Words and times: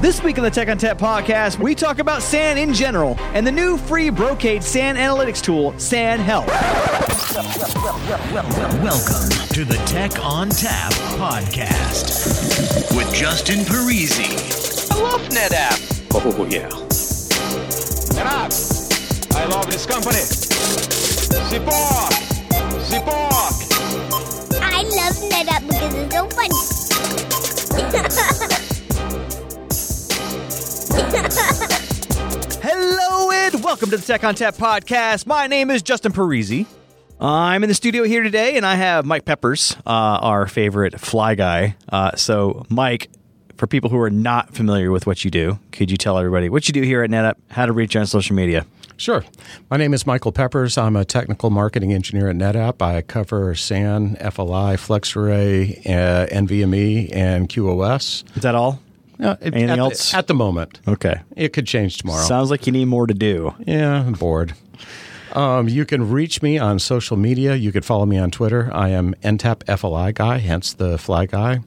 This 0.00 0.22
week 0.22 0.38
on 0.38 0.44
the 0.44 0.50
Tech 0.50 0.68
ONTAP 0.68 0.96
podcast, 0.96 1.58
we 1.58 1.74
talk 1.74 1.98
about 1.98 2.22
SAN 2.22 2.56
in 2.56 2.72
general 2.72 3.16
and 3.34 3.46
the 3.46 3.52
new 3.52 3.76
free 3.76 4.08
Brocade 4.08 4.64
SAN 4.64 4.96
analytics 4.96 5.42
tool, 5.42 5.78
SAN 5.78 6.18
Health. 6.20 6.46
Welcome 8.82 9.28
to 9.52 9.66
the 9.66 9.76
Tech 9.84 10.12
ONTAP 10.12 10.92
podcast 11.18 12.96
with 12.96 13.12
Justin 13.12 13.58
Parisi. 13.58 14.90
I 14.90 15.02
love 15.02 15.20
NetApp. 15.28 16.08
Oh, 16.14 16.46
yeah. 16.46 16.70
NetApp. 18.16 19.36
I 19.36 19.44
love 19.44 19.66
this 19.70 19.84
company. 19.84 20.16
Support. 21.50 22.14
Support. 22.84 23.54
I 24.62 24.82
love 24.82 25.16
NetApp 25.30 25.66
because 25.68 25.94
it's 25.94 26.14
so 26.14 26.26
funny. 26.30 28.26
Hello 32.62 33.32
and 33.32 33.64
welcome 33.64 33.90
to 33.90 33.96
the 33.96 34.04
Tech 34.06 34.20
ONTAP 34.20 34.56
podcast. 34.56 35.26
My 35.26 35.48
name 35.48 35.68
is 35.68 35.82
Justin 35.82 36.12
Parisi. 36.12 36.66
I'm 37.18 37.64
in 37.64 37.68
the 37.68 37.74
studio 37.74 38.04
here 38.04 38.22
today, 38.22 38.56
and 38.56 38.64
I 38.64 38.76
have 38.76 39.04
Mike 39.04 39.24
Peppers, 39.24 39.76
uh, 39.84 39.90
our 39.90 40.46
favorite 40.46 41.00
fly 41.00 41.34
guy. 41.34 41.74
Uh, 41.88 42.14
so, 42.14 42.64
Mike, 42.68 43.10
for 43.56 43.66
people 43.66 43.90
who 43.90 43.98
are 43.98 44.08
not 44.08 44.54
familiar 44.54 44.92
with 44.92 45.04
what 45.04 45.24
you 45.24 45.32
do, 45.32 45.58
could 45.72 45.90
you 45.90 45.96
tell 45.96 46.16
everybody 46.16 46.48
what 46.48 46.68
you 46.68 46.72
do 46.72 46.82
here 46.82 47.02
at 47.02 47.10
NetApp, 47.10 47.34
how 47.50 47.66
to 47.66 47.72
reach 47.72 47.94
you 47.96 48.00
on 48.00 48.06
social 48.06 48.36
media? 48.36 48.64
Sure. 48.96 49.24
My 49.68 49.78
name 49.78 49.92
is 49.94 50.06
Michael 50.06 50.30
Peppers. 50.30 50.78
I'm 50.78 50.94
a 50.94 51.04
technical 51.04 51.50
marketing 51.50 51.92
engineer 51.92 52.28
at 52.28 52.36
NetApp. 52.36 52.80
I 52.80 53.02
cover 53.02 53.56
SAN, 53.56 54.14
FLI, 54.20 54.76
FlexArray, 54.76 55.86
uh, 55.86 56.26
NVMe, 56.28 57.12
and 57.12 57.48
QoS. 57.48 58.36
Is 58.36 58.42
that 58.44 58.54
all? 58.54 58.78
It- 59.20 59.38
Anything 59.42 59.70
at 59.70 59.74
the- 59.76 59.80
else? 59.80 60.14
at 60.14 60.26
the 60.26 60.34
moment. 60.34 60.80
Okay. 60.88 61.20
It 61.36 61.52
could 61.52 61.66
change 61.66 61.98
tomorrow. 61.98 62.22
Sounds 62.24 62.50
like 62.50 62.66
you 62.66 62.72
need 62.72 62.86
more 62.86 63.06
to 63.06 63.14
do. 63.14 63.54
yeah, 63.66 64.02
I'm 64.04 64.12
bored. 64.14 64.54
Um, 65.32 65.68
you 65.68 65.84
can 65.84 66.10
reach 66.10 66.42
me 66.42 66.58
on 66.58 66.78
social 66.80 67.16
media. 67.16 67.54
You 67.54 67.70
could 67.70 67.84
follow 67.84 68.04
me 68.04 68.18
on 68.18 68.30
Twitter. 68.32 68.68
I 68.72 68.88
am 68.88 69.14
NTAP 69.22 69.62
FLI 69.68 70.10
guy, 70.12 70.38
hence 70.38 70.72
the 70.72 70.98
fly 70.98 71.26
guy. 71.26 71.60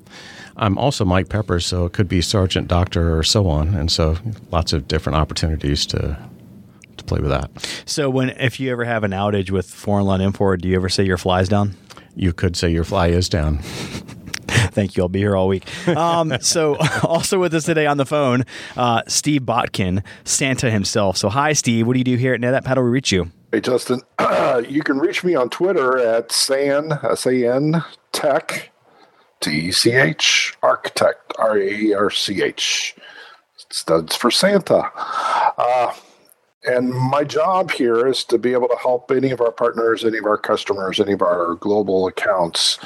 I'm 0.58 0.78
also 0.78 1.06
Mike 1.06 1.30
Pepper, 1.30 1.60
so 1.62 1.86
it 1.86 1.94
could 1.94 2.10
be 2.10 2.22
Sergeant, 2.22 2.68
Doctor, 2.68 3.18
or 3.18 3.24
so 3.24 3.48
on. 3.48 3.74
And 3.74 3.90
so 3.92 4.18
lots 4.52 4.74
of 4.74 4.88
different 4.88 5.16
opportunities 5.18 5.86
to 5.88 6.18
to 6.98 7.04
play 7.06 7.20
with 7.22 7.32
that. 7.32 7.50
So, 7.86 8.08
when 8.10 8.30
if 8.32 8.60
you 8.60 8.72
ever 8.72 8.84
have 8.86 9.04
an 9.04 9.12
outage 9.12 9.50
with 9.50 9.66
foreign 9.68 10.06
LUN 10.06 10.22
import, 10.22 10.62
do 10.62 10.68
you 10.68 10.76
ever 10.76 10.90
say 10.90 11.04
your 11.06 11.18
flies 11.18 11.48
down? 11.50 11.76
You 12.16 12.34
could 12.34 12.56
say 12.56 12.70
your 12.70 12.84
fly 12.84 13.08
is 13.08 13.30
down. 13.30 13.60
Thank 14.74 14.98
you. 14.98 15.04
I'll 15.04 15.10
be 15.10 15.20
here 15.20 15.36
all 15.36 15.48
week. 15.48 15.66
Um, 15.88 16.38
so, 16.42 16.76
also 17.04 17.40
with 17.40 17.54
us 17.54 17.66
today 17.66 17.86
on 17.86 17.98
the 17.98 18.06
phone, 18.06 18.46
uh, 18.76 19.04
Steve 19.08 19.44
Botkin, 19.44 20.04
Santa 20.24 20.70
himself. 20.72 21.18
So, 21.18 21.30
hi, 21.30 21.54
Steve. 21.54 21.88
What 21.88 21.94
do 21.94 22.00
you 22.00 22.06
do 22.06 22.16
here 22.16 22.34
at 22.34 22.42
NetApp? 22.42 22.66
How 22.66 22.76
do 22.76 22.82
we 22.82 22.90
reach 22.90 23.12
you? 23.12 23.32
Hey, 23.52 23.62
Justin, 23.62 24.02
you 24.68 24.82
can 24.84 24.98
reach 24.98 25.24
me 25.24 25.36
on 25.36 25.50
Twitter 25.50 25.98
at 26.00 26.32
SAN, 26.32 26.92
S 27.04 27.26
A 27.26 27.56
N 27.56 27.84
Tech, 28.12 28.72
T 29.42 29.68
E 29.68 29.72
C 29.72 29.92
H, 29.92 30.56
Architect, 30.64 31.34
R 31.38 31.58
A 31.58 31.70
E 31.70 31.94
R 31.94 32.10
C 32.10 32.42
H. 32.42 32.96
Studs 33.70 34.16
for 34.16 34.30
Santa. 34.30 34.92
Uh, 35.58 35.94
and 36.66 36.92
my 36.92 37.24
job 37.24 37.72
here 37.72 38.08
is 38.08 38.24
to 38.26 38.38
be 38.38 38.54
able 38.54 38.68
to 38.70 38.78
help 38.82 39.12
any 39.12 39.32
of 39.32 39.42
our 39.42 39.52
partners, 39.52 40.06
any 40.06 40.18
of 40.18 40.26
our 40.26 40.38
customers, 40.38 41.00
any 41.00 41.14
of 41.14 41.22
our 41.22 41.56
global 41.56 42.08
accounts 42.08 42.80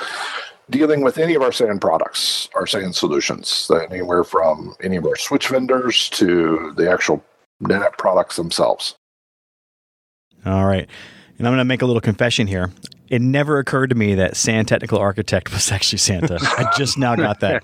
dealing 0.69 1.01
with 1.01 1.17
any 1.17 1.35
of 1.35 1.41
our 1.41 1.51
SAN 1.51 1.79
products, 1.79 2.49
our 2.55 2.67
SAN 2.67 2.93
solutions, 2.93 3.69
anywhere 3.89 4.23
from 4.23 4.75
any 4.81 4.97
of 4.97 5.05
our 5.05 5.15
switch 5.15 5.47
vendors 5.47 6.09
to 6.11 6.73
the 6.75 6.91
actual 6.91 7.23
NetApp 7.63 7.97
products 7.97 8.35
themselves. 8.35 8.95
All 10.45 10.65
right. 10.65 10.88
And 11.38 11.47
I'm 11.47 11.51
going 11.51 11.59
to 11.59 11.65
make 11.65 11.81
a 11.81 11.85
little 11.85 12.01
confession 12.01 12.47
here. 12.47 12.72
It 13.09 13.22
never 13.22 13.59
occurred 13.59 13.89
to 13.89 13.95
me 13.95 14.16
that 14.16 14.35
San 14.35 14.66
Technical 14.66 14.97
Architect 15.00 15.51
was 15.53 15.72
actually 15.72 16.00
Santa. 16.00 16.38
I 16.41 16.72
just 16.77 16.97
now 16.97 17.16
got 17.16 17.39
that. 17.41 17.63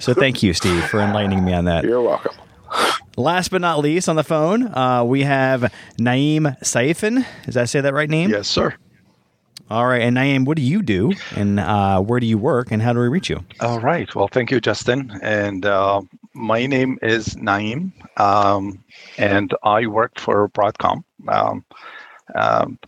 So, 0.00 0.12
thank 0.12 0.42
you, 0.42 0.52
Steve, 0.52 0.84
for 0.84 1.00
enlightening 1.00 1.44
me 1.44 1.54
on 1.54 1.64
that. 1.64 1.84
You're 1.84 2.02
welcome. 2.02 2.34
Last 3.16 3.50
but 3.50 3.60
not 3.60 3.78
least, 3.78 4.08
on 4.08 4.16
the 4.16 4.24
phone, 4.24 4.66
uh, 4.74 5.04
we 5.04 5.22
have 5.22 5.72
Naeem 5.98 6.58
Saifin. 6.60 7.26
Does 7.44 7.54
that 7.54 7.68
say 7.68 7.80
that 7.80 7.94
right 7.94 8.08
name? 8.08 8.30
Yes, 8.30 8.48
sir. 8.48 8.74
All 9.72 9.86
right. 9.86 10.02
And 10.02 10.18
Naeem, 10.18 10.44
what 10.44 10.58
do 10.58 10.62
you 10.62 10.82
do? 10.82 11.14
And 11.34 11.58
uh, 11.58 11.98
where 12.02 12.20
do 12.20 12.26
you 12.26 12.36
work? 12.36 12.70
And 12.70 12.82
how 12.82 12.92
do 12.92 13.00
we 13.00 13.08
reach 13.08 13.30
you? 13.30 13.42
All 13.60 13.80
right. 13.80 14.14
Well, 14.14 14.28
thank 14.28 14.50
you, 14.50 14.60
Justin. 14.60 15.18
And 15.22 15.64
uh, 15.64 16.02
my 16.34 16.66
name 16.66 16.98
is 17.00 17.28
Naeem, 17.36 17.90
um, 18.20 18.84
and 19.16 19.54
I 19.62 19.86
work 19.86 20.20
for 20.20 20.46
Broadcom. 20.50 21.04
Um, 21.26 21.64
um, 22.34 22.78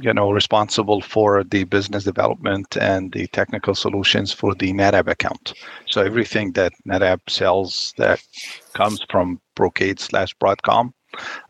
you 0.00 0.12
know, 0.12 0.32
responsible 0.32 1.00
for 1.00 1.44
the 1.44 1.62
business 1.62 2.02
development 2.02 2.76
and 2.80 3.12
the 3.12 3.28
technical 3.28 3.76
solutions 3.76 4.32
for 4.32 4.56
the 4.56 4.72
NetApp 4.72 5.06
account. 5.06 5.54
So 5.86 6.02
everything 6.02 6.50
that 6.52 6.72
NetApp 6.84 7.20
sells 7.28 7.94
that 7.96 8.20
comes 8.72 9.06
from 9.08 9.40
Brocade 9.54 10.00
slash 10.00 10.34
Broadcom, 10.42 10.94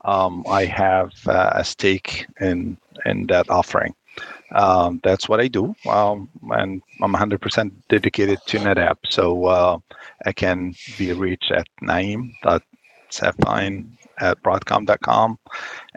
um, 0.04 0.44
I 0.46 0.66
have 0.66 1.12
uh, 1.26 1.52
a 1.54 1.64
stake 1.64 2.26
in 2.38 2.76
in 3.06 3.26
that 3.28 3.48
offering. 3.48 3.94
Um, 4.52 5.00
that's 5.02 5.28
what 5.28 5.40
I 5.40 5.48
do, 5.48 5.74
um, 5.88 6.28
and 6.50 6.80
I'm 7.02 7.12
100% 7.12 7.72
dedicated 7.88 8.38
to 8.46 8.58
NetApp. 8.58 8.98
So 9.08 9.46
uh, 9.46 9.78
I 10.26 10.32
can 10.32 10.74
be 10.96 11.12
reached 11.12 11.50
at 11.50 11.66
naeem.safine 11.82 13.86
at 14.20 14.40
broadcom.com, 14.42 15.38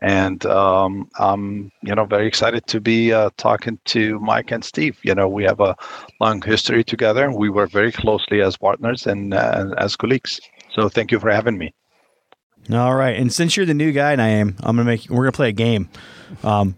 and 0.01 0.43
um, 0.47 1.07
I'm 1.19 1.71
you 1.83 1.93
know 1.93 2.05
very 2.05 2.27
excited 2.27 2.65
to 2.67 2.81
be 2.81 3.13
uh, 3.13 3.29
talking 3.37 3.77
to 3.85 4.19
Mike 4.19 4.51
and 4.51 4.65
Steve. 4.65 4.97
You 5.03 5.13
know 5.13 5.27
we 5.27 5.43
have 5.43 5.59
a 5.59 5.75
long 6.19 6.41
history 6.41 6.83
together. 6.83 7.31
We 7.31 7.49
work 7.49 7.69
very 7.69 7.91
closely 7.91 8.41
as 8.41 8.57
partners 8.57 9.05
and 9.05 9.35
uh, 9.35 9.75
as 9.77 9.95
colleagues. 9.95 10.41
So 10.71 10.89
thank 10.89 11.11
you 11.11 11.19
for 11.19 11.29
having 11.29 11.57
me. 11.57 11.73
All 12.71 12.95
right. 12.95 13.15
And 13.15 13.31
since 13.31 13.55
you're 13.55 13.65
the 13.65 13.73
new 13.73 13.91
guy, 13.91 14.15
Naeem, 14.15 14.55
I'm 14.59 14.75
going 14.75 14.77
to 14.77 14.83
make, 14.83 15.09
we're 15.09 15.23
going 15.23 15.31
to 15.31 15.35
play 15.35 15.49
a 15.49 15.53
game. 15.53 15.89
Um, 16.43 16.75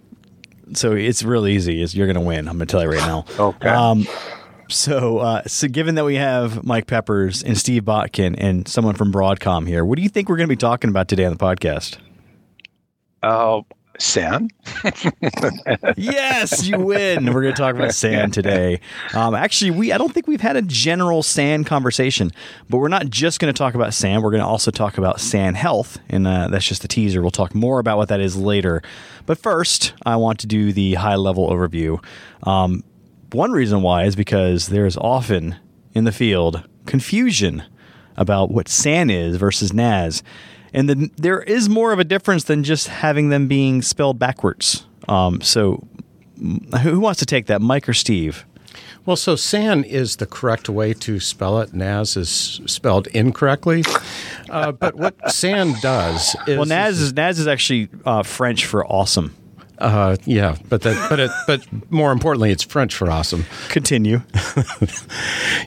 so 0.74 0.94
it's 0.94 1.24
really 1.24 1.54
easy. 1.54 1.82
Is 1.82 1.96
you're 1.96 2.08
going 2.08 2.16
to 2.16 2.22
win. 2.22 2.48
I'm 2.48 2.58
going 2.58 2.68
to 2.68 2.72
tell 2.72 2.84
you 2.84 2.90
right 2.90 3.00
now. 3.00 3.26
Okay. 3.40 3.70
Um, 3.70 4.06
so, 4.70 5.18
uh, 5.18 5.42
so 5.48 5.68
given 5.68 5.96
that 5.96 6.06
we 6.06 6.16
have 6.16 6.64
Mike 6.64 6.86
Peppers 6.86 7.42
and 7.42 7.58
Steve 7.58 7.84
Botkin 7.84 8.36
and 8.38 8.68
someone 8.68 8.94
from 8.96 9.12
Broadcom 9.12 9.68
here, 9.68 9.84
what 9.84 9.96
do 9.96 10.04
you 10.04 10.10
think 10.10 10.30
we're 10.30 10.38
going 10.38 10.48
to 10.48 10.52
be 10.52 10.58
talking 10.58 10.90
about 10.90 11.08
today 11.08 11.26
on 11.26 11.32
the 11.32 11.40
podcast? 11.40 11.98
Uh, 13.24 13.62
San. 14.02 14.50
yes, 15.98 16.68
you 16.68 16.80
win. 16.80 17.26
We're 17.26 17.42
going 17.42 17.54
to 17.54 17.62
talk 17.62 17.76
about 17.76 17.94
SAN 17.94 18.32
today. 18.32 18.80
Um, 19.14 19.36
actually, 19.36 19.72
we 19.72 19.92
I 19.92 19.98
don't 19.98 20.14
think 20.14 20.28
we've 20.28 20.42
had 20.42 20.56
a 20.56 20.62
general 20.62 21.22
SAN 21.24 21.64
conversation, 21.64 22.32
but 22.70 22.78
we're 22.78 22.88
not 22.88 23.10
just 23.10 23.40
going 23.40 23.54
to 23.54 23.58
talk 23.58 23.76
about 23.76 23.94
SAN. 23.94 24.22
We're 24.22 24.32
going 24.32 24.42
to 24.42 24.48
also 24.48 24.72
talk 24.72 24.98
about 24.98 25.20
SAN 25.20 25.56
health, 25.56 26.00
and 26.10 26.28
uh, 26.28 26.48
that's 26.48 26.68
just 26.68 26.84
a 26.84 26.88
teaser. 26.88 27.22
We'll 27.22 27.32
talk 27.32 27.54
more 27.54 27.80
about 27.80 27.98
what 27.98 28.10
that 28.10 28.20
is 28.20 28.36
later. 28.36 28.82
But 29.26 29.38
first, 29.38 29.94
I 30.06 30.16
want 30.16 30.40
to 30.40 30.48
do 30.48 30.74
the 30.74 30.96
high 30.96 31.16
level 31.16 31.50
overview. 31.50 32.04
Um, 32.44 32.84
one 33.32 33.52
reason 33.52 33.82
why 33.82 34.06
is 34.06 34.16
because 34.16 34.68
there 34.68 34.86
is 34.86 34.98
often 34.98 35.58
in 35.94 36.04
the 36.04 36.12
field 36.12 36.68
confusion 36.86 37.64
about 38.18 38.52
what 38.52 38.68
SAN 38.68 39.10
is 39.10 39.38
versus 39.38 39.74
NAS. 39.74 40.24
And 40.74 40.90
the, 40.90 41.12
there 41.18 41.42
is 41.42 41.70
more 41.70 41.92
of 41.92 42.00
a 42.00 42.04
difference 42.04 42.44
than 42.46 42.64
just 42.64 42.88
having 42.88 43.30
them 43.30 43.48
being 43.48 43.82
spelled 43.82 44.20
backwards. 44.20 44.86
Um, 45.08 45.42
so, 45.42 45.88
who 46.84 47.00
wants 47.00 47.20
to 47.20 47.26
take 47.26 47.48
that, 47.48 47.62
Mike 47.62 47.90
or 47.90 47.94
Steve? 47.94 48.46
Well, 49.06 49.16
so 49.16 49.36
SAN 49.36 49.86
is 49.86 50.18
the 50.18 50.26
correct 50.26 50.70
way 50.70 50.94
to 50.94 51.20
spell 51.20 51.60
it. 51.62 51.74
NAS 51.74 52.16
is 52.16 52.62
spelled 52.66 53.08
incorrectly. 53.08 53.84
Uh, 54.50 54.72
but 54.72 54.96
what 54.96 55.16
SAN 55.32 55.74
does 55.82 56.36
is 56.48 56.58
Well, 56.58 56.66
NAS 56.66 57.00
is 57.00 57.14
NAS 57.14 57.40
is 57.40 57.48
actually 57.48 57.90
uh, 58.06 58.24
French 58.24 58.66
for 58.66 58.86
awesome. 58.86 59.36
Uh, 59.80 60.18
yeah, 60.26 60.56
but 60.68 60.82
that, 60.82 61.10
but 61.10 61.20
it, 61.20 61.32
but 61.48 61.92
more 61.92 62.12
importantly, 62.12 62.52
it's 62.52 62.64
French 62.64 62.96
for 62.96 63.10
awesome. 63.10 63.46
Continue. 63.70 64.22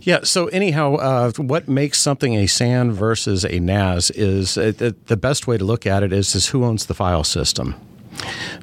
Yeah. 0.03 0.21
So 0.25 0.49
anyhow, 0.49 0.97
uh, 0.97 1.31
what 1.37 1.69
makes 1.69 2.01
something 2.01 2.35
a 2.35 2.47
SAN 2.49 2.91
versus 2.91 3.45
a 3.45 3.61
NAS 3.61 4.11
is 4.11 4.59
uh, 4.59 4.73
the, 4.77 4.97
the 5.07 5.17
best 5.17 5.47
way 5.47 5.57
to 5.57 5.65
look 5.65 5.87
at 5.87 6.03
it 6.03 6.13
is 6.13 6.35
is 6.35 6.49
who 6.49 6.65
owns 6.65 6.87
the 6.87 6.95
file 6.95 7.23
system. 7.23 7.77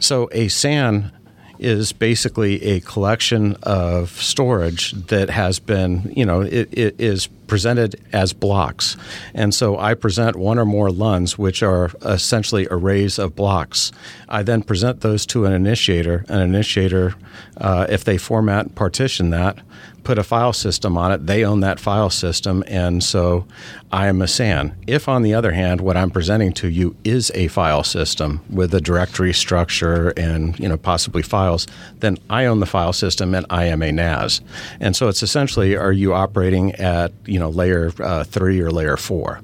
So 0.02 0.28
a 0.34 0.50
SAN 0.50 1.14
is 1.60 1.94
basically 1.94 2.62
a 2.64 2.82
collection 2.82 3.56
of 3.64 4.12
storage 4.12 4.92
that 5.08 5.30
has 5.30 5.60
been, 5.60 6.12
you 6.16 6.26
know, 6.26 6.42
it, 6.42 6.70
it 6.72 7.00
is 7.00 7.30
presented 7.50 8.00
as 8.14 8.32
blocks. 8.32 8.96
And 9.34 9.54
so 9.54 9.78
I 9.78 9.94
present 9.96 10.38
one 10.38 10.58
or 10.58 10.66
more 10.66 10.90
LUNs, 10.90 11.38
which 11.38 11.62
are 11.62 11.92
essentially 12.04 12.68
arrays 12.72 13.20
of 13.20 13.36
blocks. 13.36 13.92
I 14.30 14.44
then 14.44 14.62
present 14.64 15.02
those 15.02 15.26
to 15.28 15.46
an 15.46 15.52
initiator. 15.52 16.24
An 16.30 16.40
initiator, 16.40 17.16
uh, 17.58 17.88
if 17.90 18.06
they 18.06 18.18
format 18.18 18.68
and 18.68 18.76
partition 18.76 19.32
that, 19.32 19.60
put 20.04 20.18
a 20.18 20.24
file 20.24 20.54
system 20.54 20.98
on 20.98 21.12
it. 21.12 21.26
They 21.28 21.44
own 21.44 21.60
that 21.62 21.80
file 21.80 22.10
system, 22.10 22.64
and 22.68 23.04
so 23.04 23.46
I 23.92 24.08
am 24.08 24.22
a 24.22 24.28
SAN. 24.28 24.76
If, 24.88 25.08
on 25.08 25.24
the 25.24 25.34
other 25.34 25.52
hand, 25.52 25.82
what 25.82 25.98
I'm 25.98 26.12
presenting 26.12 26.54
to 26.54 26.70
you 26.70 26.96
is 27.04 27.32
a 27.36 27.48
file 27.48 27.84
system 27.84 28.42
with 28.50 28.74
a 28.74 28.82
directory 28.82 29.34
structure 29.34 30.10
and 30.18 30.58
you 30.60 30.68
know 30.68 30.78
possibly 30.78 31.22
files, 31.22 31.68
then 32.00 32.18
I 32.30 32.46
own 32.46 32.60
the 32.60 32.66
file 32.66 32.94
system 32.94 33.34
and 33.34 33.46
I 33.50 33.66
am 33.66 33.82
a 33.82 33.92
NAS. 33.92 34.42
And 34.80 34.96
so 34.96 35.08
it's 35.08 35.24
essentially, 35.24 35.76
are 35.76 35.92
you 35.92 36.14
operating 36.14 36.76
at 36.76 37.12
you 37.26 37.39
know 37.40 37.50
layer 37.50 37.92
uh, 38.00 38.24
three 38.24 38.60
or 38.60 38.72
layer 38.72 38.98
four? 38.98 39.42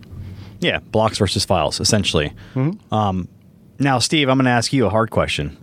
Yeah, 0.59 0.79
blocks 0.79 1.17
versus 1.17 1.45
files, 1.45 1.79
essentially. 1.79 2.33
Um, 2.91 3.27
now, 3.79 3.99
Steve, 3.99 4.29
I'm 4.29 4.37
going 4.37 4.45
to 4.45 4.51
ask 4.51 4.71
you 4.73 4.85
a 4.85 4.89
hard 4.89 5.11
question. 5.11 5.57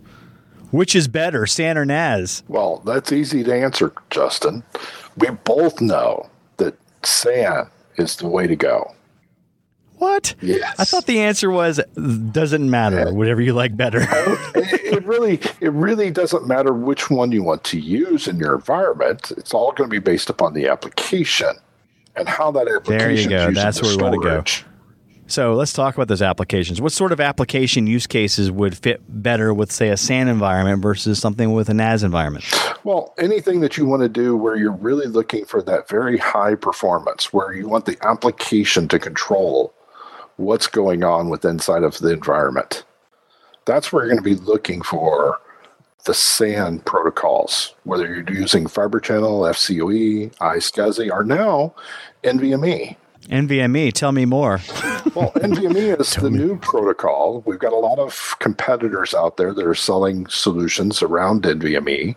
Which 0.70 0.96
is 0.96 1.06
better, 1.06 1.46
SAN 1.46 1.76
or 1.76 1.84
NAS? 1.84 2.42
Well, 2.48 2.82
that's 2.86 3.12
easy 3.12 3.44
to 3.44 3.54
answer, 3.54 3.92
Justin. 4.10 4.62
We 5.18 5.28
both 5.30 5.80
know 5.80 6.30
that 6.56 6.74
SAN 7.02 7.68
is 7.96 8.16
the 8.16 8.28
way 8.28 8.46
to 8.46 8.56
go. 8.56 8.94
What? 9.96 10.34
Yes. 10.40 10.74
I 10.80 10.84
thought 10.84 11.06
the 11.06 11.20
answer 11.20 11.50
was 11.50 11.80
doesn't 12.32 12.68
matter. 12.68 13.12
Whatever 13.12 13.40
you 13.40 13.52
like 13.52 13.76
better. 13.76 14.00
it, 14.02 14.94
it 14.94 15.04
really 15.04 15.40
it 15.60 15.72
really 15.72 16.10
doesn't 16.10 16.48
matter 16.48 16.72
which 16.72 17.08
one 17.08 17.30
you 17.30 17.42
want 17.44 17.62
to 17.64 17.78
use 17.78 18.26
in 18.26 18.38
your 18.38 18.54
environment. 18.56 19.30
It's 19.36 19.54
all 19.54 19.70
going 19.72 19.88
to 19.88 19.94
be 19.94 20.00
based 20.00 20.28
upon 20.28 20.54
the 20.54 20.66
application 20.66 21.54
and 22.16 22.28
how 22.28 22.50
that 22.52 22.68
application 22.68 22.98
there 22.98 23.10
you 23.10 23.28
go. 23.28 23.50
That's 23.52 23.82
where 23.82 23.96
we 23.96 24.02
wanna 24.02 24.18
go. 24.18 24.44
so 25.26 25.54
let's 25.54 25.72
talk 25.72 25.94
about 25.94 26.08
those 26.08 26.22
applications. 26.22 26.80
What 26.80 26.92
sort 26.92 27.12
of 27.12 27.20
application 27.20 27.86
use 27.86 28.06
cases 28.06 28.50
would 28.50 28.76
fit 28.76 29.00
better 29.08 29.54
with, 29.54 29.72
say, 29.72 29.88
a 29.88 29.96
SAN 29.96 30.28
environment 30.28 30.82
versus 30.82 31.18
something 31.18 31.52
with 31.52 31.68
a 31.68 31.74
NAS 31.74 32.02
environment? 32.02 32.44
Well, 32.84 33.14
anything 33.18 33.60
that 33.60 33.76
you 33.76 33.86
want 33.86 34.02
to 34.02 34.08
do 34.08 34.36
where 34.36 34.56
you're 34.56 34.72
really 34.72 35.06
looking 35.06 35.44
for 35.44 35.62
that 35.62 35.88
very 35.88 36.18
high 36.18 36.54
performance, 36.54 37.32
where 37.32 37.52
you 37.52 37.68
want 37.68 37.86
the 37.86 37.96
application 38.02 38.88
to 38.88 38.98
control 38.98 39.72
what's 40.36 40.66
going 40.66 41.04
on 41.04 41.28
with 41.28 41.44
inside 41.44 41.82
of 41.82 41.98
the 41.98 42.12
environment. 42.12 42.84
That's 43.64 43.92
where 43.92 44.04
you're 44.04 44.14
going 44.14 44.24
to 44.24 44.42
be 44.42 44.44
looking 44.44 44.82
for 44.82 45.40
the 46.04 46.14
SAN 46.14 46.80
protocols, 46.80 47.74
whether 47.84 48.06
you're 48.06 48.32
using 48.32 48.66
Fiber 48.66 49.00
Channel, 49.00 49.42
FCOE, 49.42 50.34
iSCSI, 50.36 51.10
or 51.10 51.24
now 51.24 51.74
NVMe. 52.24 52.96
NVMe, 53.28 53.92
tell 53.92 54.12
me 54.12 54.24
more. 54.24 54.60
Well, 55.14 55.32
NVMe 55.32 56.00
is 56.00 56.14
the 56.14 56.30
new 56.30 56.56
protocol. 56.56 57.42
We've 57.44 57.58
got 57.58 57.74
a 57.74 57.76
lot 57.76 57.98
of 57.98 58.34
competitors 58.38 59.12
out 59.12 59.36
there 59.36 59.52
that 59.52 59.66
are 59.66 59.74
selling 59.74 60.26
solutions 60.28 61.02
around 61.02 61.42
NVMe, 61.42 62.16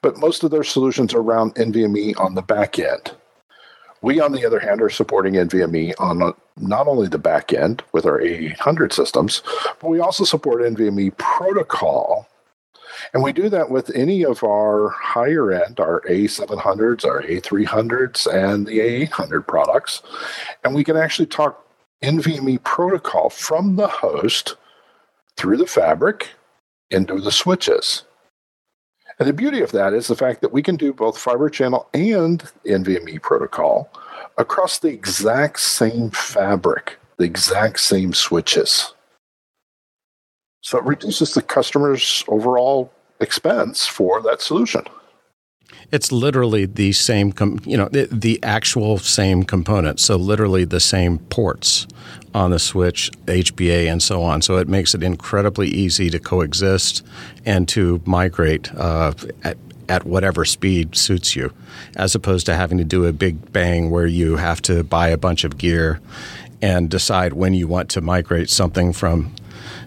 but 0.00 0.18
most 0.18 0.42
of 0.42 0.50
their 0.50 0.64
solutions 0.64 1.14
are 1.14 1.20
around 1.20 1.54
NVMe 1.54 2.18
on 2.18 2.34
the 2.34 2.42
back 2.42 2.80
end. 2.80 3.12
We, 4.00 4.18
on 4.18 4.32
the 4.32 4.44
other 4.44 4.58
hand, 4.58 4.82
are 4.82 4.90
supporting 4.90 5.34
NVMe 5.34 5.94
on 6.00 6.34
not 6.56 6.88
only 6.88 7.06
the 7.06 7.18
back 7.18 7.52
end 7.52 7.84
with 7.92 8.06
our 8.06 8.18
A800 8.18 8.92
systems, 8.92 9.42
but 9.80 9.88
we 9.88 10.00
also 10.00 10.24
support 10.24 10.62
NVMe 10.62 11.16
protocol. 11.18 12.26
And 13.12 13.22
we 13.22 13.32
do 13.32 13.48
that 13.48 13.70
with 13.70 13.90
any 13.94 14.24
of 14.24 14.42
our 14.44 14.90
higher 14.90 15.52
end, 15.52 15.80
our 15.80 16.00
A700s, 16.02 17.04
our 17.04 17.22
A300s, 17.22 18.26
and 18.32 18.66
the 18.66 18.78
A800 18.78 19.46
products. 19.46 20.02
And 20.64 20.74
we 20.74 20.84
can 20.84 20.96
actually 20.96 21.26
talk 21.26 21.66
NVMe 22.02 22.62
protocol 22.64 23.30
from 23.30 23.76
the 23.76 23.88
host 23.88 24.56
through 25.36 25.56
the 25.56 25.66
fabric 25.66 26.30
into 26.90 27.20
the 27.20 27.32
switches. 27.32 28.04
And 29.18 29.28
the 29.28 29.32
beauty 29.32 29.60
of 29.60 29.72
that 29.72 29.92
is 29.92 30.08
the 30.08 30.16
fact 30.16 30.40
that 30.40 30.52
we 30.52 30.62
can 30.62 30.76
do 30.76 30.92
both 30.92 31.18
fiber 31.18 31.48
channel 31.48 31.88
and 31.94 32.42
NVMe 32.66 33.20
protocol 33.22 33.90
across 34.38 34.78
the 34.78 34.88
exact 34.88 35.60
same 35.60 36.10
fabric, 36.10 36.98
the 37.18 37.24
exact 37.24 37.80
same 37.80 38.14
switches. 38.14 38.94
So 40.62 40.78
it 40.78 40.84
reduces 40.84 41.34
the 41.34 41.42
customer's 41.42 42.24
overall 42.28 42.92
expense 43.20 43.86
for 43.86 44.22
that 44.22 44.40
solution. 44.40 44.82
It's 45.90 46.10
literally 46.10 46.64
the 46.64 46.92
same, 46.92 47.32
com- 47.32 47.60
you 47.64 47.76
know, 47.76 47.88
the, 47.88 48.08
the 48.10 48.42
actual 48.42 48.98
same 48.98 49.42
component. 49.42 50.00
So 50.00 50.16
literally 50.16 50.64
the 50.64 50.80
same 50.80 51.18
ports 51.18 51.86
on 52.34 52.50
the 52.50 52.58
switch, 52.58 53.10
HBA, 53.26 53.90
and 53.90 54.02
so 54.02 54.22
on. 54.22 54.40
So 54.40 54.56
it 54.56 54.68
makes 54.68 54.94
it 54.94 55.02
incredibly 55.02 55.68
easy 55.68 56.08
to 56.10 56.18
coexist 56.18 57.04
and 57.44 57.68
to 57.68 58.00
migrate 58.06 58.74
uh, 58.74 59.12
at 59.42 59.58
at 59.88 60.06
whatever 60.06 60.44
speed 60.44 60.96
suits 60.96 61.36
you, 61.36 61.52
as 61.96 62.14
opposed 62.14 62.46
to 62.46 62.54
having 62.54 62.78
to 62.78 62.84
do 62.84 63.04
a 63.04 63.12
big 63.12 63.52
bang 63.52 63.90
where 63.90 64.06
you 64.06 64.36
have 64.36 64.62
to 64.62 64.82
buy 64.82 65.08
a 65.08 65.18
bunch 65.18 65.44
of 65.44 65.58
gear 65.58 66.00
and 66.62 66.88
decide 66.88 67.32
when 67.34 67.52
you 67.52 67.66
want 67.66 67.90
to 67.90 68.00
migrate 68.00 68.48
something 68.48 68.92
from 68.92 69.34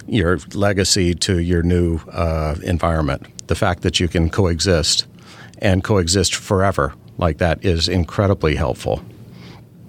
your 0.07 0.37
legacy 0.53 1.13
to 1.15 1.39
your 1.39 1.63
new 1.63 1.99
uh, 2.11 2.55
environment. 2.63 3.25
The 3.47 3.55
fact 3.55 3.81
that 3.83 3.99
you 3.99 4.07
can 4.07 4.29
coexist 4.29 5.05
and 5.59 5.83
coexist 5.83 6.35
forever 6.35 6.93
like 7.17 7.37
that 7.37 7.63
is 7.63 7.87
incredibly 7.87 8.55
helpful. 8.55 9.01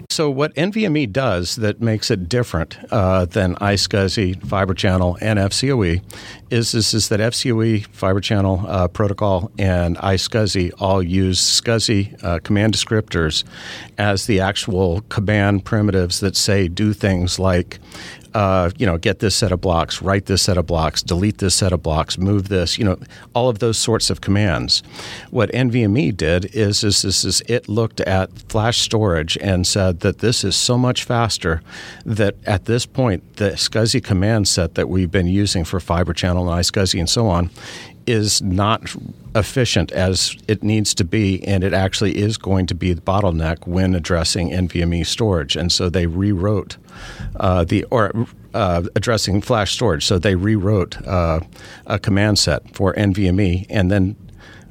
So, 0.09 0.31
what 0.31 0.55
NVMe 0.55 1.13
does 1.13 1.57
that 1.57 1.81
makes 1.81 2.11
it 2.11 2.29
different 2.29 2.79
uh, 2.93 3.25
than 3.25 3.57
iSCSI, 3.57 4.47
Fiber 4.47 4.73
Channel, 4.73 5.19
and 5.21 5.39
FCOE 5.39 6.01
is, 6.49 6.75
is, 6.75 6.95
is 6.95 7.09
that 7.09 7.19
FCOE, 7.19 7.87
Fiber 7.89 8.21
Channel 8.21 8.65
uh, 8.69 8.89
protocol, 8.89 9.51
and 9.59 9.97
iSCSI 9.99 10.73
all 10.79 11.03
use 11.03 11.61
SCSI 11.61 12.23
uh, 12.25 12.39
command 12.39 12.73
descriptors 12.73 13.43
as 13.99 14.27
the 14.27 14.41
actual 14.41 15.01
command 15.09 15.65
primitives 15.65 16.21
that 16.21 16.37
say 16.37 16.69
do 16.69 16.93
things 16.93 17.39
like 17.41 17.81
uh, 18.37 18.69
you 18.77 18.85
know, 18.85 18.99
get 18.99 19.21
this 19.21 19.35
set 19.35 19.51
of 19.51 19.63
blocks, 19.63 20.03
write 20.03 20.27
this 20.27 20.43
set 20.43 20.59
of 20.59 20.67
blocks, 20.67 21.03
delete 21.03 21.39
this 21.39 21.55
set 21.55 21.73
of 21.73 21.83
blocks, 21.83 22.19
move 22.19 22.49
this, 22.49 22.77
you 22.77 22.85
know, 22.85 22.99
all 23.35 23.49
of 23.49 23.61
those 23.61 23.79
sorts 23.79 24.11
of 24.11 24.21
commands. 24.21 24.83
What 25.31 25.51
NVMe 25.53 26.15
did 26.15 26.55
is, 26.55 26.85
is, 26.85 27.03
is, 27.03 27.25
is 27.25 27.41
it 27.49 27.67
looked 27.67 28.03
at 28.03 28.31
flash 28.51 28.81
storage 28.81 29.39
and 29.39 29.67
said 29.67 30.01
that 30.01 30.19
this 30.19 30.45
is 30.45 30.55
so 30.55 30.77
much 30.77 31.05
faster 31.05 31.63
that 32.05 32.35
at 32.45 32.67
this 32.67 32.85
point, 32.85 33.37
the 33.37 33.53
SCSI 33.53 34.05
command 34.05 34.49
set 34.49 34.75
that 34.75 34.91
we've 34.91 35.11
been 35.11 35.29
using 35.29 35.65
for 35.65 35.81
Fiber 35.81 36.13
Channel 36.13 36.53
and 36.53 36.61
iSCSI 36.61 36.99
and 36.99 37.09
so 37.09 37.29
on 37.29 37.49
is 38.07 38.41
not 38.43 38.95
efficient 39.35 39.93
as 39.93 40.37
it 40.49 40.63
needs 40.63 40.95
to 40.95 41.05
be, 41.05 41.45
and 41.45 41.63
it 41.63 41.73
actually 41.73 42.17
is 42.17 42.37
going 42.37 42.67
to 42.67 42.75
be 42.75 42.93
the 42.93 43.01
bottleneck 43.01 43.67
when 43.67 43.95
addressing 43.95 44.51
NVMe 44.51 45.05
storage. 45.05 45.57
And 45.57 45.71
so 45.71 45.89
they 45.89 46.07
rewrote 46.07 46.77
uh, 47.37 47.65
the 47.65 47.85
or 47.85 48.27
uh, 48.55 48.85
addressing 48.95 49.43
flash 49.43 49.73
storage. 49.73 50.05
So 50.05 50.19
they 50.19 50.35
rewrote 50.35 51.05
uh, 51.07 51.41
a 51.87 51.99
command 51.99 52.39
set 52.39 52.75
for 52.75 52.95
NVMe, 52.95 53.67
and 53.69 53.91
then. 53.91 54.17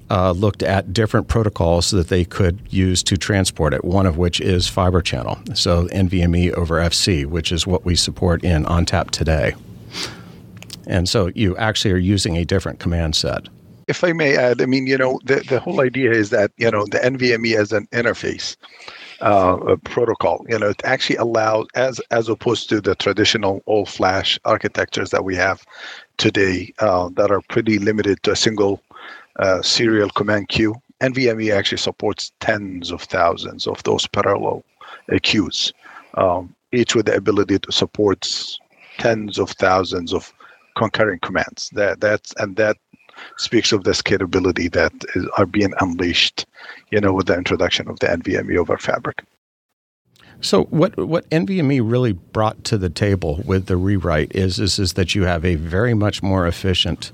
Uh, 0.08 0.32
looked 0.34 0.62
at 0.62 0.94
different 0.94 1.28
protocols 1.28 1.90
that 1.90 2.10
they 2.10 2.24
could 2.24 2.60
use 2.70 3.02
to 3.02 3.18
transport 3.18 3.74
it, 3.74 3.84
one 3.84 4.06
of 4.06 4.20
which 4.20 4.40
is 4.40 4.68
Fiber 4.68 5.02
Channel. 5.02 5.40
So 5.56 5.88
NVMe 5.88 6.54
over 6.54 6.76
FC, 6.76 7.26
which 7.26 7.52
is 7.52 7.66
what 7.66 7.86
we 7.86 7.96
support 7.96 8.44
in 8.44 8.66
ONTAP 8.66 9.10
today. 9.10 9.56
And 10.88 11.08
so 11.10 11.32
you 11.36 11.56
actually 11.58 11.92
are 11.92 11.98
using 11.98 12.38
a 12.38 12.46
different 12.46 12.80
command 12.80 13.16
set. 13.16 13.48
If 13.88 14.04
I 14.04 14.14
may 14.14 14.36
add, 14.36 14.62
I 14.62 14.66
mean, 14.66 14.88
you 14.88 14.98
know, 14.98 15.20
the, 15.26 15.36
the 15.48 15.60
whole 15.60 15.82
idea 15.82 16.12
is 16.12 16.32
that, 16.32 16.52
you 16.58 16.72
know, 16.72 16.86
the 16.86 16.98
NVMe 16.98 17.56
as 17.56 17.72
an 17.72 17.88
interface 17.92 18.56
uh, 19.22 19.76
protocol, 19.84 20.44
you 20.50 20.58
know, 20.58 20.70
it 20.70 20.82
actually 20.84 21.18
allows, 21.18 21.68
as 21.76 22.00
as 22.10 22.28
opposed 22.28 22.68
to 22.70 22.82
the 22.82 22.96
traditional 22.96 23.62
all 23.68 23.86
flash 23.86 24.40
architectures 24.44 25.12
that 25.12 25.24
we 25.24 25.36
have 25.36 25.64
today 26.18 26.74
uh, 26.80 27.10
that 27.10 27.30
are 27.30 27.42
pretty 27.42 27.78
limited 27.78 28.22
to 28.24 28.32
a 28.32 28.36
single 28.36 28.82
uh, 29.38 29.62
serial 29.62 30.10
command 30.10 30.48
queue, 30.50 30.76
NVMe 31.02 31.54
actually 31.54 31.78
supports 31.78 32.32
tens 32.40 32.92
of 32.92 33.02
thousands 33.04 33.68
of 33.68 33.84
those 33.84 34.08
parallel 34.08 34.64
uh, 35.14 35.20
queues, 35.22 35.74
um, 36.16 36.56
each 36.72 36.96
with 36.96 37.06
the 37.06 37.16
ability 37.16 37.60
to 37.60 37.72
support 37.72 38.28
tens 38.98 39.38
of 39.38 39.52
thousands 39.52 40.14
of 40.14 40.34
concurrent 40.76 41.22
commands. 41.22 41.70
That 41.74 42.02
that's 42.02 42.34
and 42.38 42.56
that 42.58 42.78
speaks 43.38 43.72
of 43.72 43.84
the 43.84 43.92
scalability 43.92 44.72
that 44.74 44.94
is, 45.16 45.28
are 45.38 45.46
being 45.46 45.74
unleashed, 45.80 46.46
you 46.92 47.00
know, 47.00 47.14
with 47.14 47.28
the 47.28 47.36
introduction 47.36 47.88
of 47.90 48.00
the 48.00 48.08
NVMe 48.08 48.58
over 48.58 48.78
Fabric. 48.78 49.24
So 50.42 50.66
what 50.66 50.98
what 50.98 51.30
NVMe 51.30 51.82
really 51.84 52.12
brought 52.12 52.64
to 52.66 52.78
the 52.78 52.90
table 52.90 53.42
with 53.46 53.68
the 53.68 53.78
rewrite 53.78 54.36
is 54.36 54.60
is, 54.60 54.80
is 54.80 54.94
that 54.94 55.16
you 55.16 55.24
have 55.24 55.46
a 55.46 55.56
very 55.56 55.94
much 55.94 56.22
more 56.22 56.46
efficient 56.46 57.12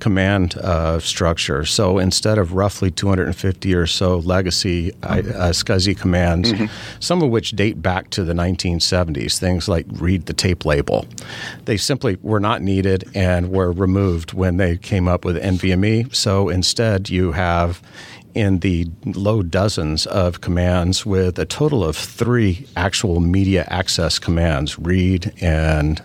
command 0.00 0.56
uh, 0.58 1.00
structure. 1.00 1.64
So 1.64 1.98
instead 1.98 2.38
of 2.38 2.52
roughly 2.52 2.90
250 2.90 3.74
or 3.74 3.86
so 3.86 4.18
legacy 4.18 4.92
uh, 5.02 5.06
uh, 5.06 5.50
SCSI 5.50 5.98
commands, 5.98 6.52
some 7.00 7.22
of 7.22 7.30
which 7.30 7.52
date 7.52 7.82
back 7.82 8.10
to 8.10 8.24
the 8.24 8.32
1970s, 8.32 9.38
things 9.38 9.68
like 9.68 9.86
read 9.92 10.26
the 10.26 10.32
tape 10.32 10.64
label, 10.64 11.06
they 11.64 11.76
simply 11.76 12.18
were 12.22 12.40
not 12.40 12.62
needed 12.62 13.04
and 13.14 13.50
were 13.50 13.72
removed 13.72 14.32
when 14.32 14.56
they 14.56 14.76
came 14.76 15.08
up 15.08 15.24
with 15.24 15.42
NVMe. 15.42 16.14
So 16.14 16.48
instead, 16.48 17.10
you 17.10 17.32
have 17.32 17.82
in 18.34 18.60
the 18.60 18.86
low 19.04 19.42
dozens 19.42 20.06
of 20.06 20.40
commands 20.40 21.04
with 21.04 21.38
a 21.38 21.46
total 21.46 21.84
of 21.84 21.96
three 21.96 22.66
actual 22.76 23.20
media 23.20 23.66
access 23.68 24.18
commands 24.18 24.78
read 24.78 25.32
and 25.40 26.02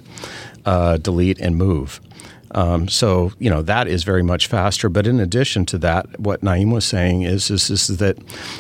uh, 0.65 0.97
delete 0.97 1.39
and 1.39 1.57
move. 1.57 1.99
Um, 2.53 2.87
so 2.87 3.31
you 3.39 3.49
know 3.49 3.61
that 3.63 3.87
is 3.87 4.03
very 4.03 4.23
much 4.23 4.47
faster. 4.47 4.89
But 4.89 5.07
in 5.07 5.19
addition 5.19 5.65
to 5.67 5.77
that, 5.79 6.19
what 6.19 6.41
Naeem 6.41 6.71
was 6.71 6.85
saying 6.85 7.23
is, 7.23 7.49
is, 7.49 7.69
is 7.69 7.97
that 7.97 8.17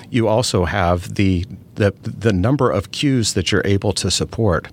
you 0.09 0.27
also 0.27 0.65
have 0.65 1.15
the 1.15 1.45
the 1.75 1.91
the 2.03 2.33
number 2.33 2.71
of 2.71 2.91
queues 2.91 3.33
that 3.33 3.51
you're 3.51 3.65
able 3.65 3.93
to 3.93 4.11
support 4.11 4.67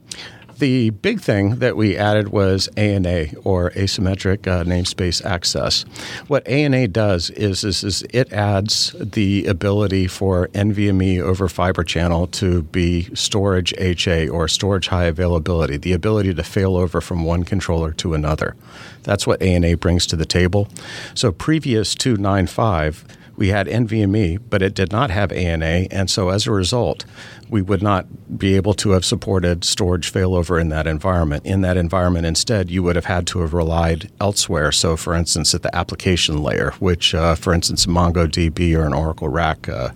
The 0.63 0.91
big 0.91 1.19
thing 1.19 1.57
that 1.57 1.75
we 1.75 1.97
added 1.97 2.29
was 2.29 2.69
ANA 2.77 3.25
or 3.43 3.71
asymmetric 3.71 4.47
uh, 4.47 4.63
namespace 4.63 5.21
access. 5.25 5.83
What 6.27 6.47
ANA 6.47 6.87
does 6.87 7.29
is, 7.31 7.65
is, 7.65 7.83
is 7.83 8.05
it 8.11 8.31
adds 8.31 8.95
the 8.97 9.45
ability 9.45 10.07
for 10.07 10.47
NVMe 10.53 11.19
over 11.19 11.49
Fiber 11.49 11.83
Channel 11.83 12.27
to 12.27 12.63
be 12.63 13.13
storage 13.13 13.73
HA 13.77 14.29
or 14.29 14.47
storage 14.47 14.87
high 14.87 15.03
availability, 15.03 15.75
the 15.75 15.91
ability 15.91 16.33
to 16.33 16.43
fail 16.43 16.77
over 16.77 17.01
from 17.01 17.25
one 17.25 17.43
controller 17.43 17.91
to 17.95 18.13
another. 18.13 18.55
That's 19.01 19.27
what 19.27 19.41
ANA 19.41 19.75
brings 19.75 20.07
to 20.07 20.15
the 20.15 20.25
table. 20.25 20.69
So 21.13 21.33
previous 21.33 21.93
to 21.95 22.15
9.5, 22.15 23.03
we 23.35 23.49
had 23.49 23.67
NVMe, 23.67 24.39
but 24.49 24.61
it 24.61 24.73
did 24.73 24.91
not 24.91 25.09
have 25.09 25.31
ANA, 25.31 25.87
and 25.89 26.09
so 26.09 26.29
as 26.29 26.45
a 26.45 26.51
result, 26.51 27.05
we 27.49 27.61
would 27.61 27.81
not 27.81 28.37
be 28.37 28.55
able 28.55 28.73
to 28.75 28.91
have 28.91 29.03
supported 29.03 29.63
storage 29.63 30.11
failover 30.11 30.59
in 30.59 30.69
that 30.69 30.87
environment. 30.87 31.45
In 31.45 31.61
that 31.61 31.77
environment, 31.77 32.25
instead, 32.25 32.69
you 32.69 32.83
would 32.83 32.95
have 32.95 33.05
had 33.05 33.27
to 33.27 33.39
have 33.39 33.53
relied 33.53 34.11
elsewhere. 34.21 34.71
So, 34.71 34.95
for 34.95 35.13
instance, 35.13 35.53
at 35.53 35.61
the 35.61 35.75
application 35.75 36.41
layer, 36.41 36.71
which, 36.79 37.15
uh, 37.15 37.35
for 37.35 37.53
instance, 37.53 37.85
MongoDB 37.85 38.75
or 38.75 38.85
an 38.85 38.93
Oracle 38.93 39.29
RAC 39.29 39.67
uh, 39.67 39.89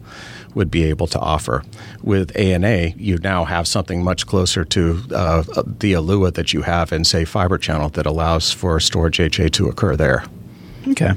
would 0.54 0.72
be 0.72 0.84
able 0.86 1.08
to 1.08 1.20
offer. 1.20 1.64
With 2.02 2.36
ANA, 2.36 2.94
you 2.98 3.18
now 3.18 3.46
have 3.46 3.68
something 3.68 4.04
much 4.04 4.26
closer 4.26 4.66
to 4.66 5.04
uh, 5.14 5.44
the 5.80 5.94
ALUA 5.94 6.34
that 6.34 6.54
you 6.54 6.64
have 6.64 6.92
in, 6.92 7.04
say, 7.04 7.26
Fiber 7.26 7.58
Channel 7.58 7.90
that 7.90 8.06
allows 8.06 8.52
for 8.52 8.80
storage 8.80 9.20
HA 9.20 9.50
to 9.50 9.68
occur 9.70 9.96
there. 9.96 10.24
Okay. 10.88 11.14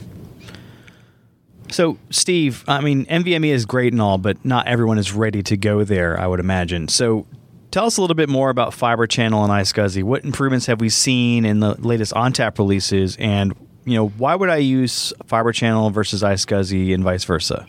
So, 1.70 1.98
Steve, 2.10 2.64
I 2.66 2.80
mean, 2.80 3.06
NVMe 3.06 3.50
is 3.50 3.64
great 3.64 3.92
and 3.92 4.02
all, 4.02 4.18
but 4.18 4.44
not 4.44 4.66
everyone 4.66 4.98
is 4.98 5.12
ready 5.12 5.42
to 5.44 5.56
go 5.56 5.84
there, 5.84 6.18
I 6.18 6.26
would 6.26 6.40
imagine. 6.40 6.88
So, 6.88 7.26
tell 7.70 7.86
us 7.86 7.96
a 7.96 8.00
little 8.00 8.16
bit 8.16 8.28
more 8.28 8.50
about 8.50 8.74
Fiber 8.74 9.06
Channel 9.06 9.44
and 9.44 9.52
iSCSI. 9.52 10.02
What 10.02 10.24
improvements 10.24 10.66
have 10.66 10.80
we 10.80 10.88
seen 10.88 11.44
in 11.44 11.60
the 11.60 11.74
latest 11.80 12.12
ONTAP 12.14 12.58
releases? 12.58 13.16
And, 13.16 13.54
you 13.84 13.94
know, 13.94 14.08
why 14.08 14.34
would 14.34 14.50
I 14.50 14.56
use 14.56 15.12
Fiber 15.26 15.52
Channel 15.52 15.90
versus 15.90 16.22
iSCSI 16.22 16.92
and 16.92 17.04
vice 17.04 17.24
versa? 17.24 17.66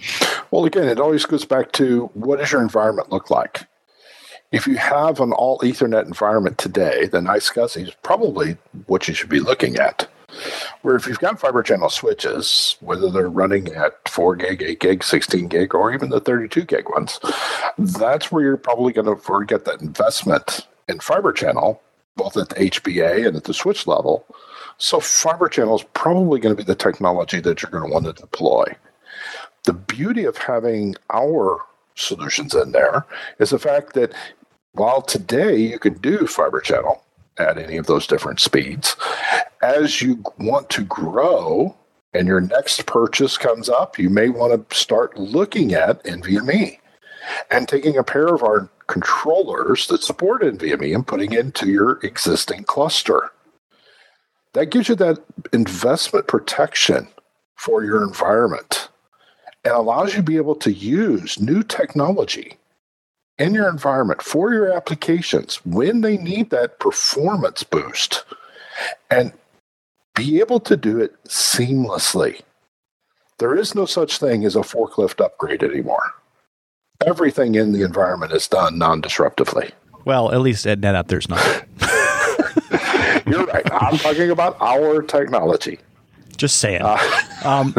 Well, 0.49 0.65
again, 0.65 0.87
it 0.87 0.99
always 0.99 1.25
goes 1.25 1.45
back 1.45 1.71
to 1.73 2.09
what 2.13 2.39
does 2.39 2.51
your 2.51 2.61
environment 2.61 3.11
look 3.11 3.29
like? 3.29 3.65
If 4.51 4.67
you 4.67 4.75
have 4.75 5.21
an 5.21 5.31
all 5.31 5.59
Ethernet 5.59 6.05
environment 6.05 6.57
today, 6.57 7.05
then 7.05 7.25
iSCSI 7.25 7.87
is 7.87 7.95
probably 8.01 8.57
what 8.87 9.07
you 9.07 9.13
should 9.13 9.29
be 9.29 9.39
looking 9.39 9.77
at. 9.77 10.09
Where 10.81 10.95
if 10.95 11.07
you've 11.07 11.19
got 11.19 11.39
fiber 11.39 11.63
channel 11.63 11.89
switches, 11.89 12.77
whether 12.79 13.09
they're 13.09 13.29
running 13.29 13.69
at 13.73 14.07
4 14.07 14.35
gig, 14.35 14.61
8 14.61 14.79
gig, 14.79 15.03
16 15.03 15.47
gig, 15.47 15.75
or 15.75 15.93
even 15.93 16.09
the 16.09 16.19
32 16.19 16.63
gig 16.63 16.89
ones, 16.89 17.19
that's 17.77 18.31
where 18.31 18.43
you're 18.43 18.57
probably 18.57 18.93
going 18.93 19.07
to 19.07 19.15
forget 19.15 19.65
that 19.65 19.81
investment 19.81 20.67
in 20.87 20.99
fiber 20.99 21.31
channel, 21.31 21.81
both 22.15 22.37
at 22.37 22.49
the 22.49 22.55
HBA 22.55 23.27
and 23.27 23.37
at 23.37 23.45
the 23.45 23.53
switch 23.53 23.87
level. 23.87 24.25
So 24.77 24.99
fiber 24.99 25.47
channel 25.47 25.75
is 25.75 25.85
probably 25.93 26.39
going 26.39 26.55
to 26.55 26.61
be 26.61 26.65
the 26.65 26.75
technology 26.75 27.39
that 27.39 27.61
you're 27.61 27.71
going 27.71 27.87
to 27.87 27.93
want 27.93 28.05
to 28.05 28.13
deploy. 28.13 28.65
The 29.63 29.73
beauty 29.73 30.25
of 30.25 30.37
having 30.37 30.95
our 31.11 31.59
solutions 31.95 32.55
in 32.55 32.71
there 32.71 33.05
is 33.39 33.51
the 33.51 33.59
fact 33.59 33.93
that 33.93 34.11
while 34.73 35.01
today 35.01 35.57
you 35.57 35.77
can 35.77 35.93
do 35.95 36.25
fiber 36.25 36.59
channel 36.61 37.03
at 37.37 37.57
any 37.57 37.77
of 37.77 37.85
those 37.85 38.07
different 38.07 38.39
speeds, 38.39 38.95
as 39.61 40.01
you 40.01 40.23
want 40.39 40.69
to 40.71 40.83
grow 40.83 41.75
and 42.13 42.27
your 42.27 42.41
next 42.41 42.85
purchase 42.85 43.37
comes 43.37 43.69
up, 43.69 43.97
you 43.97 44.09
may 44.09 44.29
want 44.29 44.69
to 44.69 44.75
start 44.75 45.17
looking 45.17 45.73
at 45.73 46.03
NVMe 46.03 46.79
and 47.49 47.67
taking 47.67 47.97
a 47.97 48.03
pair 48.03 48.27
of 48.27 48.43
our 48.43 48.69
controllers 48.87 49.87
that 49.87 50.03
support 50.03 50.41
NVMe 50.41 50.93
and 50.93 51.07
putting 51.07 51.31
into 51.31 51.69
your 51.69 51.99
existing 52.03 52.63
cluster. 52.63 53.31
That 54.53 54.71
gives 54.71 54.89
you 54.89 54.95
that 54.95 55.23
investment 55.53 56.27
protection 56.27 57.07
for 57.55 57.83
your 57.83 58.03
environment 58.03 58.89
and 59.63 59.73
allows 59.73 60.11
you 60.11 60.17
to 60.17 60.23
be 60.23 60.37
able 60.37 60.55
to 60.55 60.73
use 60.73 61.39
new 61.39 61.63
technology 61.63 62.57
in 63.37 63.53
your 63.53 63.69
environment 63.69 64.21
for 64.21 64.51
your 64.51 64.73
applications 64.73 65.63
when 65.65 66.01
they 66.01 66.17
need 66.17 66.49
that 66.49 66.79
performance 66.79 67.63
boost 67.63 68.25
and 69.09 69.31
be 70.15 70.39
able 70.39 70.59
to 70.61 70.77
do 70.77 70.99
it 70.99 71.21
seamlessly. 71.25 72.41
There 73.39 73.55
is 73.55 73.73
no 73.73 73.85
such 73.85 74.19
thing 74.19 74.45
as 74.45 74.55
a 74.55 74.59
forklift 74.59 75.23
upgrade 75.23 75.63
anymore. 75.63 76.13
Everything 77.05 77.55
in 77.55 77.71
the 77.71 77.81
environment 77.81 78.31
is 78.33 78.47
done 78.47 78.77
non 78.77 79.01
disruptively. 79.01 79.71
Well, 80.05 80.31
at 80.31 80.41
least 80.41 80.67
at 80.67 80.79
NetApp, 80.79 81.07
there's 81.07 81.29
not. 81.29 81.43
You're 83.27 83.45
right. 83.45 83.71
I'm 83.71 83.97
talking 83.97 84.29
about 84.29 84.57
our 84.61 85.01
technology. 85.01 85.79
Just 86.37 86.57
saying. 86.57 86.81
Uh, 86.81 86.97
um, 87.43 87.75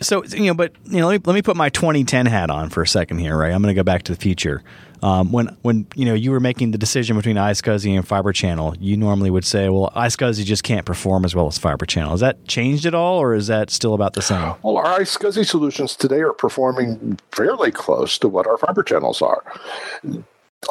so 0.00 0.24
you 0.24 0.46
know, 0.46 0.54
but 0.54 0.72
you 0.86 0.98
know, 0.98 1.08
let 1.08 1.20
me, 1.20 1.22
let 1.24 1.34
me 1.34 1.42
put 1.42 1.56
my 1.56 1.68
2010 1.68 2.26
hat 2.26 2.50
on 2.50 2.70
for 2.70 2.82
a 2.82 2.86
second 2.86 3.18
here, 3.18 3.36
right? 3.36 3.52
I'm 3.52 3.62
going 3.62 3.74
to 3.74 3.78
go 3.78 3.84
back 3.84 4.02
to 4.04 4.12
the 4.12 4.20
future. 4.20 4.62
Um, 5.02 5.32
when 5.32 5.56
when 5.62 5.86
you 5.94 6.04
know 6.04 6.14
you 6.14 6.30
were 6.30 6.40
making 6.40 6.70
the 6.70 6.78
decision 6.78 7.16
between 7.16 7.36
iSCSI 7.36 7.94
and 7.96 8.06
Fiber 8.06 8.32
Channel, 8.32 8.74
you 8.78 8.96
normally 8.96 9.30
would 9.30 9.44
say, 9.44 9.68
"Well, 9.68 9.92
iSCSI 9.94 10.44
just 10.44 10.62
can't 10.62 10.86
perform 10.86 11.24
as 11.24 11.34
well 11.34 11.46
as 11.46 11.58
Fiber 11.58 11.86
Channel." 11.86 12.12
Has 12.12 12.20
that 12.20 12.46
changed 12.46 12.86
at 12.86 12.94
all, 12.94 13.18
or 13.18 13.34
is 13.34 13.46
that 13.48 13.70
still 13.70 13.94
about 13.94 14.14
the 14.14 14.22
same? 14.22 14.54
Well, 14.62 14.76
our 14.76 15.00
iSCSI 15.00 15.46
solutions 15.46 15.96
today 15.96 16.20
are 16.20 16.32
performing 16.32 17.18
fairly 17.32 17.70
close 17.70 18.18
to 18.18 18.28
what 18.28 18.46
our 18.46 18.56
fiber 18.56 18.82
channels 18.82 19.20
are. 19.20 19.42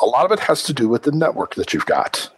A 0.02 0.06
lot 0.06 0.26
of 0.26 0.32
it 0.32 0.40
has 0.40 0.64
to 0.64 0.74
do 0.74 0.88
with 0.88 1.04
the 1.04 1.12
network 1.12 1.56
that 1.56 1.74
you've 1.74 1.86
got. 1.86 2.30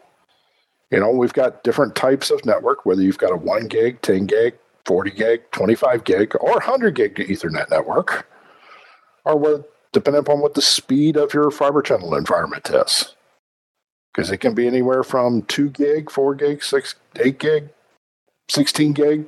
You 0.91 0.99
know, 0.99 1.09
we've 1.11 1.33
got 1.33 1.63
different 1.63 1.95
types 1.95 2.29
of 2.29 2.45
network, 2.45 2.85
whether 2.85 3.01
you've 3.01 3.17
got 3.17 3.31
a 3.31 3.37
1 3.37 3.67
gig, 3.67 4.01
10 4.01 4.27
gig, 4.27 4.55
40 4.85 5.11
gig, 5.11 5.41
25 5.51 6.03
gig, 6.03 6.35
or 6.39 6.51
100 6.51 6.95
gig 6.95 7.15
Ethernet 7.15 7.69
network, 7.71 8.27
or 9.25 9.35
what, 9.35 9.74
depending 9.95 10.19
upon 10.19 10.41
what 10.41 10.53
the 10.55 10.61
speed 10.61 11.15
of 11.15 11.33
your 11.33 11.49
fiber 11.49 11.81
channel 11.81 12.15
environment 12.15 12.69
is. 12.69 13.15
Because 14.13 14.29
it 14.29 14.37
can 14.37 14.53
be 14.53 14.67
anywhere 14.67 15.03
from 15.03 15.43
2 15.43 15.69
gig, 15.69 16.11
4 16.11 16.35
gig, 16.35 16.61
6, 16.61 16.95
8 17.15 17.39
gig, 17.39 17.69
16 18.49 18.91
gig, 18.91 19.25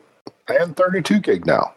and 0.49 0.75
32 0.75 1.19
gig 1.19 1.45
now. 1.45 1.73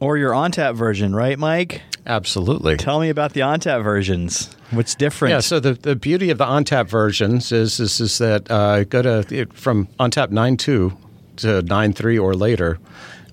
Or 0.00 0.16
your 0.16 0.32
ONTAP 0.32 0.76
version, 0.76 1.14
right, 1.14 1.38
Mike? 1.38 1.82
Absolutely. 2.06 2.76
Tell 2.76 3.00
me 3.00 3.10
about 3.10 3.34
the 3.34 3.40
ONTAP 3.40 3.82
versions. 3.82 4.54
What's 4.70 4.94
different? 4.94 5.32
Yeah, 5.32 5.40
so 5.40 5.60
the, 5.60 5.74
the 5.74 5.94
beauty 5.94 6.30
of 6.30 6.38
the 6.38 6.46
ONTAP 6.46 6.88
versions 6.88 7.52
is 7.52 7.78
is, 7.80 8.00
is 8.00 8.16
that 8.18 8.50
uh, 8.50 8.84
go 8.84 9.02
to 9.02 9.26
it, 9.30 9.52
from 9.52 9.88
ONTAP 10.00 10.28
9.2 10.28 10.58
to 10.58 11.62
9.3 11.62 12.22
or 12.22 12.34
later. 12.34 12.78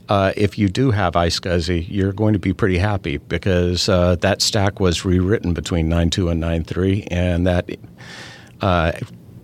Uh, 0.09 0.33
if 0.35 0.57
you 0.57 0.67
do 0.67 0.91
have 0.91 1.13
iSCSI, 1.13 1.85
you're 1.89 2.11
going 2.11 2.33
to 2.33 2.39
be 2.39 2.53
pretty 2.53 2.77
happy 2.77 3.17
because 3.17 3.87
uh, 3.87 4.15
that 4.17 4.41
stack 4.41 4.79
was 4.79 5.05
rewritten 5.05 5.53
between 5.53 5.89
9.2 5.89 6.31
and 6.31 6.43
9.3, 6.43 7.07
and 7.09 7.47
that 7.47 7.69
uh, 8.61 8.91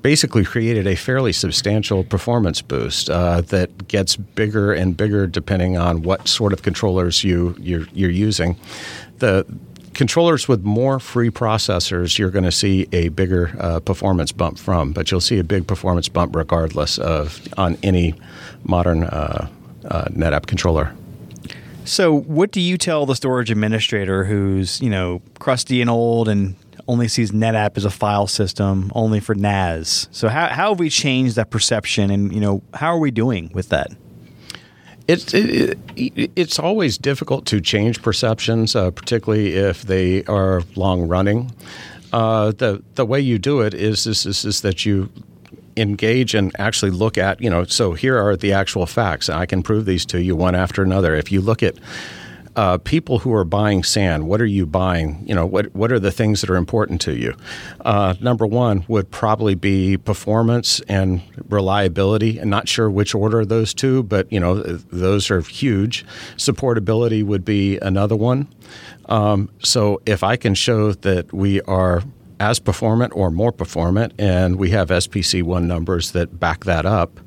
basically 0.01 0.43
created 0.43 0.85
a 0.87 0.95
fairly 0.95 1.33
substantial 1.33 2.03
performance 2.03 2.61
boost 2.61 3.09
uh, 3.09 3.41
that 3.41 3.87
gets 3.87 4.15
bigger 4.15 4.73
and 4.73 4.95
bigger 4.97 5.27
depending 5.27 5.77
on 5.77 6.01
what 6.03 6.27
sort 6.27 6.53
of 6.53 6.61
controllers 6.61 7.23
you 7.23 7.55
you're, 7.59 7.85
you're 7.93 8.09
using. 8.09 8.57
The 9.19 9.45
controllers 9.93 10.47
with 10.47 10.63
more 10.63 10.99
free 10.99 11.29
processors, 11.29 12.17
you're 12.17 12.29
going 12.31 12.45
to 12.45 12.51
see 12.51 12.87
a 12.93 13.09
bigger 13.09 13.53
uh, 13.59 13.79
performance 13.81 14.31
bump 14.31 14.57
from, 14.57 14.93
but 14.93 15.11
you'll 15.11 15.19
see 15.19 15.39
a 15.39 15.43
big 15.43 15.67
performance 15.67 16.07
bump 16.07 16.35
regardless 16.35 16.97
of 16.97 17.47
on 17.57 17.77
any 17.83 18.13
modern 18.63 19.03
uh, 19.03 19.49
uh, 19.85 20.05
NetApp 20.05 20.47
controller. 20.47 20.93
So, 21.85 22.19
what 22.19 22.51
do 22.51 22.61
you 22.61 22.77
tell 22.77 23.05
the 23.05 23.15
storage 23.15 23.49
administrator 23.49 24.23
who's 24.23 24.79
you 24.81 24.89
know 24.89 25.21
crusty 25.39 25.81
and 25.81 25.89
old 25.89 26.27
and 26.27 26.55
only 26.87 27.07
sees 27.07 27.31
NetApp 27.31 27.77
as 27.77 27.85
a 27.85 27.89
file 27.89 28.27
system 28.27 28.91
only 28.93 29.19
for 29.19 29.35
NAS? 29.35 30.07
So, 30.11 30.29
how 30.29 30.47
how 30.47 30.69
have 30.69 30.79
we 30.79 30.89
changed 30.89 31.35
that 31.35 31.49
perception, 31.49 32.11
and 32.11 32.33
you 32.33 32.39
know 32.39 32.61
how 32.73 32.93
are 32.93 32.99
we 32.99 33.11
doing 33.11 33.49
with 33.53 33.69
that? 33.69 33.91
It's 35.07 35.33
it, 35.33 35.79
it, 35.95 36.31
it's 36.35 36.59
always 36.59 36.99
difficult 36.99 37.47
to 37.47 37.59
change 37.59 38.03
perceptions, 38.03 38.75
uh, 38.75 38.91
particularly 38.91 39.55
if 39.55 39.81
they 39.83 40.23
are 40.25 40.61
long 40.75 41.07
running. 41.07 41.51
Uh, 42.13 42.51
the 42.51 42.83
the 42.95 43.05
way 43.05 43.19
you 43.19 43.39
do 43.39 43.61
it 43.61 43.73
is, 43.73 44.05
is 44.05 44.25
is 44.25 44.45
is 44.45 44.61
that 44.61 44.85
you 44.85 45.09
engage 45.79 46.35
and 46.35 46.51
actually 46.59 46.91
look 46.91 47.17
at 47.17 47.41
you 47.41 47.49
know. 47.49 47.63
So 47.65 47.93
here 47.93 48.17
are 48.17 48.35
the 48.35 48.53
actual 48.53 48.85
facts. 48.85 49.29
I 49.29 49.45
can 49.45 49.63
prove 49.63 49.85
these 49.85 50.05
to 50.07 50.21
you 50.21 50.35
one 50.35 50.55
after 50.55 50.83
another. 50.83 51.15
If 51.15 51.31
you 51.31 51.41
look 51.41 51.63
at 51.63 51.75
uh, 52.55 52.77
people 52.79 53.19
who 53.19 53.33
are 53.33 53.45
buying 53.45 53.83
SAN, 53.83 54.25
what 54.25 54.41
are 54.41 54.45
you 54.45 54.65
buying? 54.65 55.23
You 55.25 55.35
know, 55.35 55.45
what 55.45 55.73
what 55.73 55.91
are 55.91 55.99
the 55.99 56.11
things 56.11 56.41
that 56.41 56.49
are 56.49 56.57
important 56.57 56.99
to 57.01 57.15
you? 57.15 57.35
Uh, 57.81 58.15
number 58.19 58.45
one 58.45 58.83
would 58.87 59.11
probably 59.11 59.55
be 59.55 59.97
performance 59.97 60.81
and 60.81 61.21
reliability. 61.47 62.37
And 62.37 62.49
not 62.49 62.67
sure 62.67 62.89
which 62.89 63.15
order 63.15 63.45
those 63.45 63.73
two, 63.73 64.03
but 64.03 64.31
you 64.31 64.39
know, 64.39 64.55
those 64.55 65.31
are 65.31 65.41
huge. 65.41 66.05
Supportability 66.35 67.23
would 67.23 67.45
be 67.45 67.77
another 67.77 68.15
one. 68.15 68.47
Um, 69.05 69.49
so 69.59 70.01
if 70.05 70.23
I 70.23 70.35
can 70.35 70.53
show 70.53 70.91
that 70.91 71.33
we 71.33 71.61
are 71.61 72.03
as 72.39 72.59
performant 72.59 73.13
or 73.15 73.31
more 73.31 73.51
performant, 73.51 74.13
and 74.17 74.57
we 74.57 74.69
have 74.71 74.89
SPC 74.89 75.43
one 75.43 75.67
numbers 75.67 76.11
that 76.11 76.39
back 76.39 76.65
that 76.65 76.85
up 76.85 77.19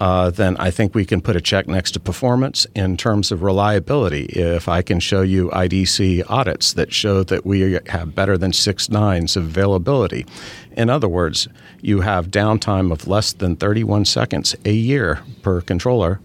uh, 0.00 0.30
then 0.30 0.56
I 0.58 0.70
think 0.70 0.94
we 0.94 1.04
can 1.04 1.20
put 1.20 1.36
a 1.36 1.40
check 1.40 1.68
next 1.68 1.92
to 1.92 2.00
performance 2.00 2.66
in 2.74 2.96
terms 2.96 3.32
of 3.32 3.42
reliability. 3.42 4.26
If 4.26 4.68
I 4.68 4.82
can 4.82 5.00
show 5.00 5.22
you 5.22 5.48
IDC 5.50 6.24
audits 6.28 6.74
that 6.74 6.92
show 6.92 7.22
that 7.24 7.46
we 7.46 7.78
have 7.86 8.14
better 8.14 8.36
than 8.36 8.52
six 8.52 8.90
nines 8.90 9.36
of 9.36 9.44
availability, 9.44 10.26
in 10.72 10.90
other 10.90 11.08
words, 11.08 11.48
you 11.80 12.02
have 12.02 12.28
downtime 12.28 12.92
of 12.92 13.06
less 13.06 13.32
than 13.32 13.56
31 13.56 14.04
seconds 14.04 14.54
a 14.64 14.72
year 14.72 15.20
per 15.42 15.62
controller. 15.62 16.20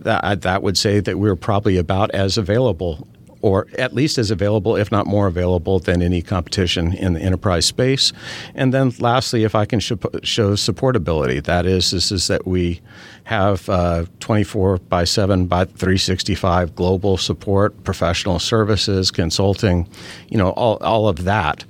That, 0.00 0.42
that 0.42 0.62
would 0.62 0.76
say 0.76 1.00
that 1.00 1.18
we're 1.18 1.36
probably 1.36 1.78
about 1.78 2.10
as 2.10 2.36
available 2.36 3.06
or 3.42 3.66
at 3.78 3.94
least 3.94 4.18
as 4.18 4.30
available, 4.30 4.76
if 4.76 4.90
not 4.90 5.06
more 5.06 5.26
available, 5.26 5.78
than 5.78 6.02
any 6.02 6.22
competition 6.22 6.92
in 6.92 7.14
the 7.14 7.20
enterprise 7.20 7.66
space. 7.66 8.12
And 8.54 8.72
then 8.72 8.92
lastly, 8.98 9.44
if 9.44 9.54
I 9.54 9.64
can 9.64 9.80
show, 9.80 9.96
supportability, 9.96 11.42
that 11.44 11.66
is, 11.66 11.90
this 11.90 12.10
is 12.10 12.28
that 12.28 12.46
we 12.46 12.80
have 13.24 13.68
uh, 13.68 14.06
24 14.20 14.78
by 14.78 15.04
7 15.04 15.46
by 15.46 15.64
365 15.64 16.74
global 16.74 17.16
support, 17.16 17.84
professional 17.84 18.38
services, 18.38 19.10
consulting, 19.10 19.88
you 20.28 20.38
know, 20.38 20.50
all, 20.50 20.76
all 20.78 21.08
of 21.08 21.24
that 21.24 21.64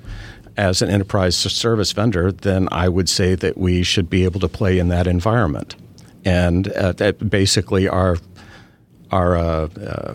as 0.57 0.81
an 0.81 0.89
enterprise 0.89 1.37
service 1.37 1.93
vendor, 1.93 2.33
then 2.33 2.69
I 2.73 2.89
would 2.89 3.09
say 3.09 3.35
that 3.35 3.59
we 3.59 3.83
should 3.83 4.09
be 4.09 4.25
able 4.25 4.41
to 4.41 4.49
play 4.49 4.79
in 4.79 4.89
that 4.89 5.07
environment. 5.07 5.77
And 6.25 6.69
uh, 6.73 6.93
that 6.93 7.31
basically 7.31 7.89
our 7.89 8.17
our 9.13 9.37
uh, 9.37 9.69
uh, 9.69 10.15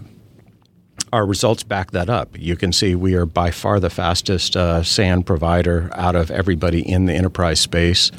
our 1.13 1.26
results 1.26 1.63
back 1.63 1.91
that 1.91 2.10
up. 2.10 2.38
You 2.39 2.56
can 2.56 2.71
see 2.71 2.95
we 2.95 3.15
are 3.15 3.26
by 3.26 3.52
far 3.52 3.80
the 3.80 3.89
fastest 3.89 4.56
uh, 4.56 4.82
SAN 4.82 5.24
provider 5.24 5.89
out 5.93 6.15
of 6.15 6.32
everybody 6.32 6.88
in 6.88 7.06
the 7.06 7.13
enterprise 7.13 7.60
space. 7.60 8.12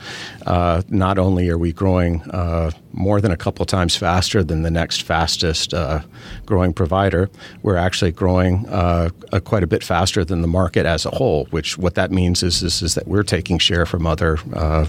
Uh, 0.47 0.83
not 0.89 1.19
only 1.19 1.49
are 1.49 1.57
we 1.57 1.73
growing 1.73 2.23
uh, 2.31 2.71
more 2.93 3.21
than 3.21 3.31
a 3.31 3.37
couple 3.37 3.65
times 3.65 3.97
faster 3.97 4.45
than 4.45 4.63
the 4.63 4.71
next 4.71 5.03
fastest 5.03 5.73
uh, 5.73 6.01
growing 6.45 6.75
provider, 6.75 7.31
we're 7.63 7.77
actually 7.77 8.13
growing 8.13 8.69
uh, 8.69 9.09
quite 9.45 9.63
a 9.63 9.67
bit 9.67 9.83
faster 9.83 10.25
than 10.25 10.43
the 10.43 10.49
market 10.49 10.85
as 10.85 11.07
a 11.07 11.11
whole. 11.11 11.47
Which 11.47 11.79
what 11.79 11.95
that 11.95 12.11
means 12.11 12.43
is 12.43 12.63
is, 12.63 12.83
is 12.83 12.95
that 12.95 13.09
we're 13.09 13.23
taking 13.23 13.59
share 13.59 13.87
from 13.87 14.07
other 14.07 14.39
uh, 14.53 14.87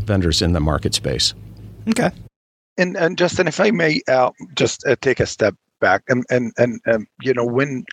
vendors 0.00 0.42
in 0.42 0.52
the 0.52 0.60
market 0.60 0.94
space. 0.94 1.32
Okay. 1.88 2.10
And, 2.78 2.96
and 2.96 3.16
Justin, 3.16 3.48
if 3.48 3.58
I 3.60 3.70
may 3.70 4.02
just 4.54 4.84
take 5.00 5.20
a 5.20 5.26
step 5.26 5.54
back. 5.80 6.02
And 6.08 6.24
and 6.30 6.52
and 6.56 6.80
um, 6.86 7.06
you 7.22 7.34
know 7.34 7.44
when 7.44 7.84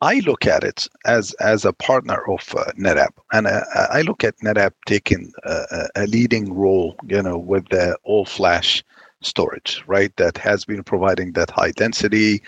i 0.00 0.20
look 0.20 0.46
at 0.46 0.64
it 0.64 0.88
as 1.06 1.32
as 1.34 1.64
a 1.64 1.72
partner 1.72 2.22
of 2.30 2.54
uh, 2.56 2.72
netapp 2.78 3.12
and 3.32 3.46
uh, 3.46 3.62
i 3.90 4.02
look 4.02 4.24
at 4.24 4.38
netapp 4.38 4.72
taking 4.86 5.32
a, 5.44 5.88
a, 5.96 6.06
leading 6.06 6.52
role 6.54 6.96
you 7.06 7.22
know 7.22 7.38
with 7.38 7.68
the 7.68 7.96
all 8.04 8.24
flash 8.24 8.82
storage 9.22 9.82
right 9.86 10.16
that 10.16 10.38
has 10.38 10.64
been 10.64 10.82
providing 10.82 11.32
that 11.32 11.50
high 11.50 11.72
density 11.72 12.42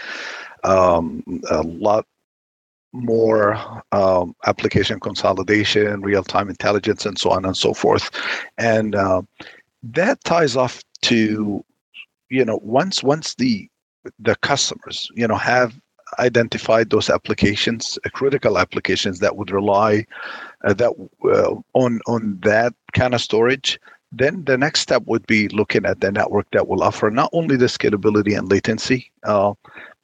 um, 0.65 1.23
a 1.51 1.63
lot 1.63 2.07
more 2.93 3.55
um, 3.93 4.35
application 4.47 5.01
consolidation 5.01 6.01
real-time 6.03 6.49
intelligence 6.49 7.07
and 7.07 7.19
so 7.19 7.31
on 7.31 7.45
and 7.45 7.57
so 7.57 7.73
forth. 7.73 8.11
And 8.59 8.95
uh, 8.95 9.23
that 9.83 10.23
ties 10.25 10.57
off 10.57 10.83
to 11.03 11.65
you 12.29 12.45
know 12.45 12.61
once 12.63 13.03
once 13.03 13.35
the 13.35 13.69
the 14.19 14.37
customers 14.37 15.11
you 15.15 15.27
know 15.27 15.37
have 15.37 15.79
identified 16.19 16.91
those 16.91 17.09
applications 17.09 17.99
uh, 18.05 18.11
critical 18.11 18.59
applications 18.59 19.19
that 19.21 19.37
would 19.37 19.51
rely 19.51 20.05
uh, 20.65 20.75
that 20.75 20.93
uh, 21.25 21.55
on 21.75 22.01
on 22.07 22.39
that 22.43 22.75
kind 22.93 23.15
of 23.15 23.21
storage. 23.21 23.79
Then 24.15 24.45
the 24.45 24.59
next 24.59 24.81
step 24.81 25.03
would 25.07 25.27
be 25.27 25.49
looking 25.49 25.87
at 25.87 26.03
the 26.03 26.13
network 26.13 26.47
that 26.53 26.69
will 26.69 26.83
offer 26.83 27.11
not 27.11 27.31
only 27.33 27.57
the 27.57 27.65
scalability 27.65 28.37
and 28.37 28.51
latency 28.51 29.11
uh, 29.25 29.55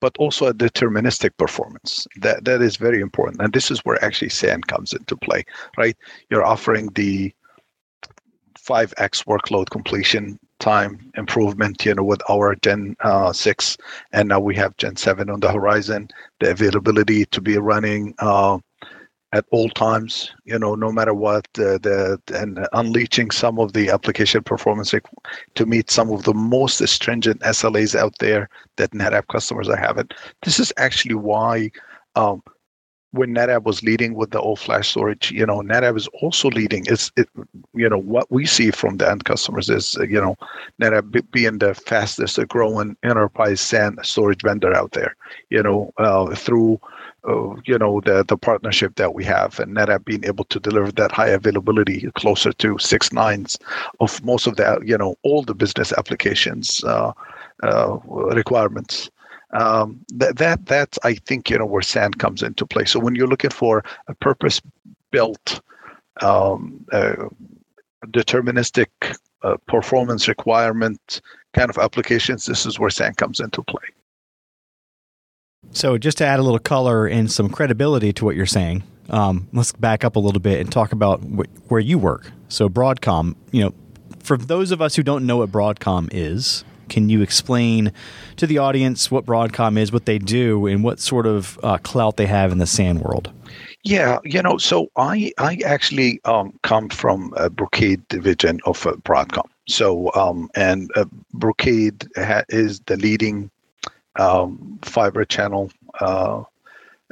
but 0.00 0.16
also 0.18 0.46
a 0.46 0.54
deterministic 0.54 1.36
performance. 1.36 2.06
That 2.16 2.44
that 2.46 2.62
is 2.62 2.76
very 2.76 3.00
important. 3.00 3.42
And 3.42 3.52
this 3.52 3.70
is 3.70 3.80
where 3.80 4.02
actually 4.02 4.30
SAN 4.30 4.62
comes 4.62 4.94
into 4.94 5.16
play 5.16 5.44
right? 5.76 5.96
You're 6.30 6.46
offering 6.46 6.88
the 6.94 7.34
5x 8.58 9.24
workload 9.24 9.70
completion 9.70 10.38
time 10.58 11.10
improvement, 11.16 11.84
you 11.84 11.94
know, 11.94 12.04
with 12.04 12.20
our 12.30 12.54
Gen 12.56 12.96
uh, 13.00 13.32
6, 13.32 13.76
and 14.12 14.28
now 14.28 14.40
we 14.40 14.54
have 14.56 14.76
Gen 14.76 14.96
7 14.96 15.30
on 15.30 15.40
the 15.40 15.52
horizon. 15.52 16.08
The 16.40 16.50
availability 16.50 17.24
to 17.26 17.40
be 17.40 17.58
running 17.58 18.14
uh, 18.18 18.58
at 19.32 19.44
all 19.50 19.68
times, 19.70 20.32
you 20.44 20.58
know, 20.58 20.74
no 20.74 20.90
matter 20.90 21.12
what, 21.12 21.46
uh, 21.58 21.76
the 21.78 22.20
and 22.34 22.66
unleashing 22.72 23.30
some 23.30 23.58
of 23.58 23.72
the 23.72 23.90
application 23.90 24.42
performance 24.42 24.94
to 25.54 25.66
meet 25.66 25.90
some 25.90 26.10
of 26.10 26.24
the 26.24 26.34
most 26.34 26.86
stringent 26.88 27.40
SLAs 27.42 27.94
out 27.94 28.14
there 28.20 28.48
that 28.76 28.92
NetApp 28.92 29.28
customers 29.28 29.68
are 29.68 29.76
having. 29.76 30.08
This 30.42 30.58
is 30.58 30.72
actually 30.78 31.14
why 31.14 31.70
um, 32.16 32.42
when 33.12 33.34
NetApp 33.34 33.64
was 33.64 33.82
leading 33.82 34.14
with 34.14 34.30
the 34.30 34.38
all 34.38 34.56
flash 34.56 34.88
storage, 34.90 35.30
you 35.30 35.46
know, 35.46 35.60
NetApp 35.60 35.96
is 35.96 36.08
also 36.20 36.50
leading. 36.50 36.84
It's 36.86 37.10
it, 37.16 37.28
you 37.74 37.88
know, 37.88 37.98
what 37.98 38.30
we 38.30 38.44
see 38.44 38.70
from 38.70 38.98
the 38.98 39.10
end 39.10 39.24
customers 39.24 39.70
is, 39.70 39.96
you 40.00 40.20
know, 40.20 40.36
NetApp 40.80 41.30
being 41.30 41.58
the 41.58 41.74
fastest 41.74 42.38
growing 42.48 42.96
enterprise 43.02 43.60
SAN 43.60 43.96
storage 44.02 44.42
vendor 44.42 44.74
out 44.74 44.92
there. 44.92 45.16
You 45.48 45.62
know, 45.62 45.92
uh, 45.96 46.34
through 46.34 46.80
uh, 47.26 47.54
you 47.64 47.78
know 47.78 48.00
the 48.04 48.24
the 48.28 48.36
partnership 48.36 48.94
that 48.96 49.14
we 49.14 49.24
have 49.24 49.58
and 49.58 49.76
NetApp 49.76 50.04
being 50.04 50.24
able 50.24 50.44
to 50.44 50.60
deliver 50.60 50.92
that 50.92 51.10
high 51.10 51.28
availability 51.28 52.10
closer 52.14 52.52
to 52.52 52.78
six 52.78 53.12
nines 53.12 53.58
of 54.00 54.22
most 54.24 54.46
of 54.46 54.56
the 54.56 54.80
you 54.84 54.96
know 54.96 55.16
all 55.22 55.42
the 55.42 55.54
business 55.54 55.92
applications 55.92 56.82
uh, 56.84 57.12
uh, 57.64 57.98
requirements 58.34 59.10
um, 59.52 60.04
that 60.08 60.36
that 60.36 60.66
that's 60.66 60.98
I 61.04 61.14
think 61.14 61.50
you 61.50 61.58
know 61.58 61.66
where 61.66 61.82
SAN 61.82 62.12
comes 62.14 62.42
into 62.42 62.66
play. 62.66 62.84
So 62.84 63.00
when 63.00 63.14
you're 63.14 63.26
looking 63.26 63.50
for 63.50 63.84
a 64.08 64.14
purpose 64.14 64.60
built 65.10 65.60
um, 66.20 66.84
uh, 66.92 67.28
deterministic 68.06 68.88
uh, 69.42 69.56
performance 69.66 70.28
requirement 70.28 71.20
kind 71.54 71.70
of 71.70 71.78
applications, 71.78 72.46
this 72.46 72.66
is 72.66 72.78
where 72.78 72.90
SAN 72.90 73.14
comes 73.14 73.40
into 73.40 73.62
play. 73.62 73.84
So 75.72 75.98
just 75.98 76.18
to 76.18 76.26
add 76.26 76.38
a 76.38 76.42
little 76.42 76.58
color 76.58 77.06
and 77.06 77.30
some 77.30 77.48
credibility 77.48 78.12
to 78.14 78.24
what 78.24 78.36
you're 78.36 78.46
saying, 78.46 78.84
um, 79.10 79.48
let's 79.52 79.72
back 79.72 80.04
up 80.04 80.16
a 80.16 80.18
little 80.18 80.40
bit 80.40 80.60
and 80.60 80.70
talk 80.70 80.92
about 80.92 81.20
wh- 81.20 81.70
where 81.70 81.80
you 81.80 81.98
work. 81.98 82.30
So 82.48 82.68
Broadcom, 82.68 83.34
you 83.50 83.62
know, 83.62 83.74
for 84.20 84.36
those 84.36 84.70
of 84.70 84.80
us 84.82 84.96
who 84.96 85.02
don't 85.02 85.26
know 85.26 85.38
what 85.38 85.50
Broadcom 85.50 86.08
is, 86.12 86.64
can 86.88 87.08
you 87.08 87.22
explain 87.22 87.92
to 88.36 88.46
the 88.46 88.58
audience 88.58 89.10
what 89.10 89.24
Broadcom 89.24 89.78
is, 89.78 89.92
what 89.92 90.06
they 90.06 90.18
do, 90.18 90.66
and 90.66 90.82
what 90.82 91.00
sort 91.00 91.26
of 91.26 91.58
uh, 91.62 91.78
clout 91.78 92.16
they 92.16 92.26
have 92.26 92.52
in 92.52 92.58
the 92.58 92.66
SAN 92.66 93.00
world? 93.00 93.30
Yeah, 93.84 94.18
you 94.24 94.42
know, 94.42 94.58
so 94.58 94.90
I 94.96 95.32
I 95.38 95.60
actually 95.64 96.20
um, 96.24 96.58
come 96.62 96.88
from 96.88 97.32
a 97.36 97.48
Brocade 97.48 98.06
division 98.08 98.60
of 98.64 98.86
uh, 98.86 98.92
Broadcom. 98.92 99.48
So 99.68 100.12
um, 100.14 100.50
and 100.54 100.90
uh, 100.96 101.04
Brocade 101.32 102.06
ha- 102.16 102.44
is 102.48 102.80
the 102.80 102.96
leading 102.96 103.50
um, 104.16 104.78
fiber 104.82 105.24
channel 105.24 105.70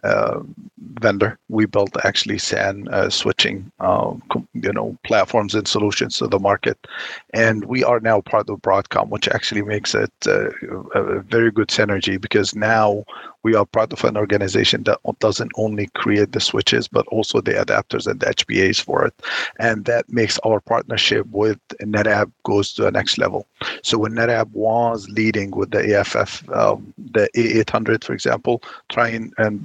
uh, 0.05 0.41
vendor. 1.01 1.39
We 1.49 1.67
built 1.67 1.97
actually 2.05 2.39
SAN 2.39 2.89
uh, 2.89 3.11
switching, 3.11 3.71
uh, 3.81 4.15
you 4.55 4.73
know, 4.73 4.97
platforms 5.05 5.55
and 5.55 5.67
solutions 5.67 6.19
to 6.19 6.27
the 6.27 6.39
market, 6.39 6.79
and 7.33 7.65
we 7.65 7.85
are 7.85 8.01
now 8.01 8.21
part 8.21 8.49
of 8.51 8.61
Broadcom, 8.63 9.09
which 9.09 9.29
actually 9.29 9.63
makes 9.63 9.95
it 9.95 10.13
uh, 10.27 10.51
a 10.95 11.21
very 11.21 11.51
good 11.51 11.69
synergy 11.69 12.21
because 12.21 12.55
now 12.55 13.05
we 13.47 13.55
are 13.55 13.65
part 13.65 13.93
of 13.93 14.03
an 14.03 14.17
organization 14.17 14.83
that 14.83 14.99
doesn't 15.21 15.53
only 15.55 15.87
create 15.95 16.33
the 16.33 16.41
switches 16.41 16.89
but 16.89 17.07
also 17.17 17.41
the 17.41 17.53
adapters 17.53 18.09
and 18.09 18.19
the 18.19 18.27
HBAs 18.27 18.83
for 18.83 19.07
it, 19.07 19.15
and 19.61 19.85
that 19.85 20.05
makes 20.09 20.37
our 20.41 20.61
partnership 20.61 21.25
with 21.31 21.61
NetApp 21.95 22.29
goes 22.43 22.75
to 22.75 22.83
the 22.83 22.91
next 22.91 23.19
level. 23.19 23.47
So 23.85 23.99
when 23.99 24.15
NetApp 24.15 24.51
was 24.51 25.09
leading 25.09 25.53
with 25.53 25.71
the 25.71 25.83
AFF, 25.95 26.33
um, 26.51 26.93
the 27.13 27.29
A800, 27.37 28.03
for 28.03 28.15
example, 28.15 28.65
trying 28.89 29.33
and 29.39 29.57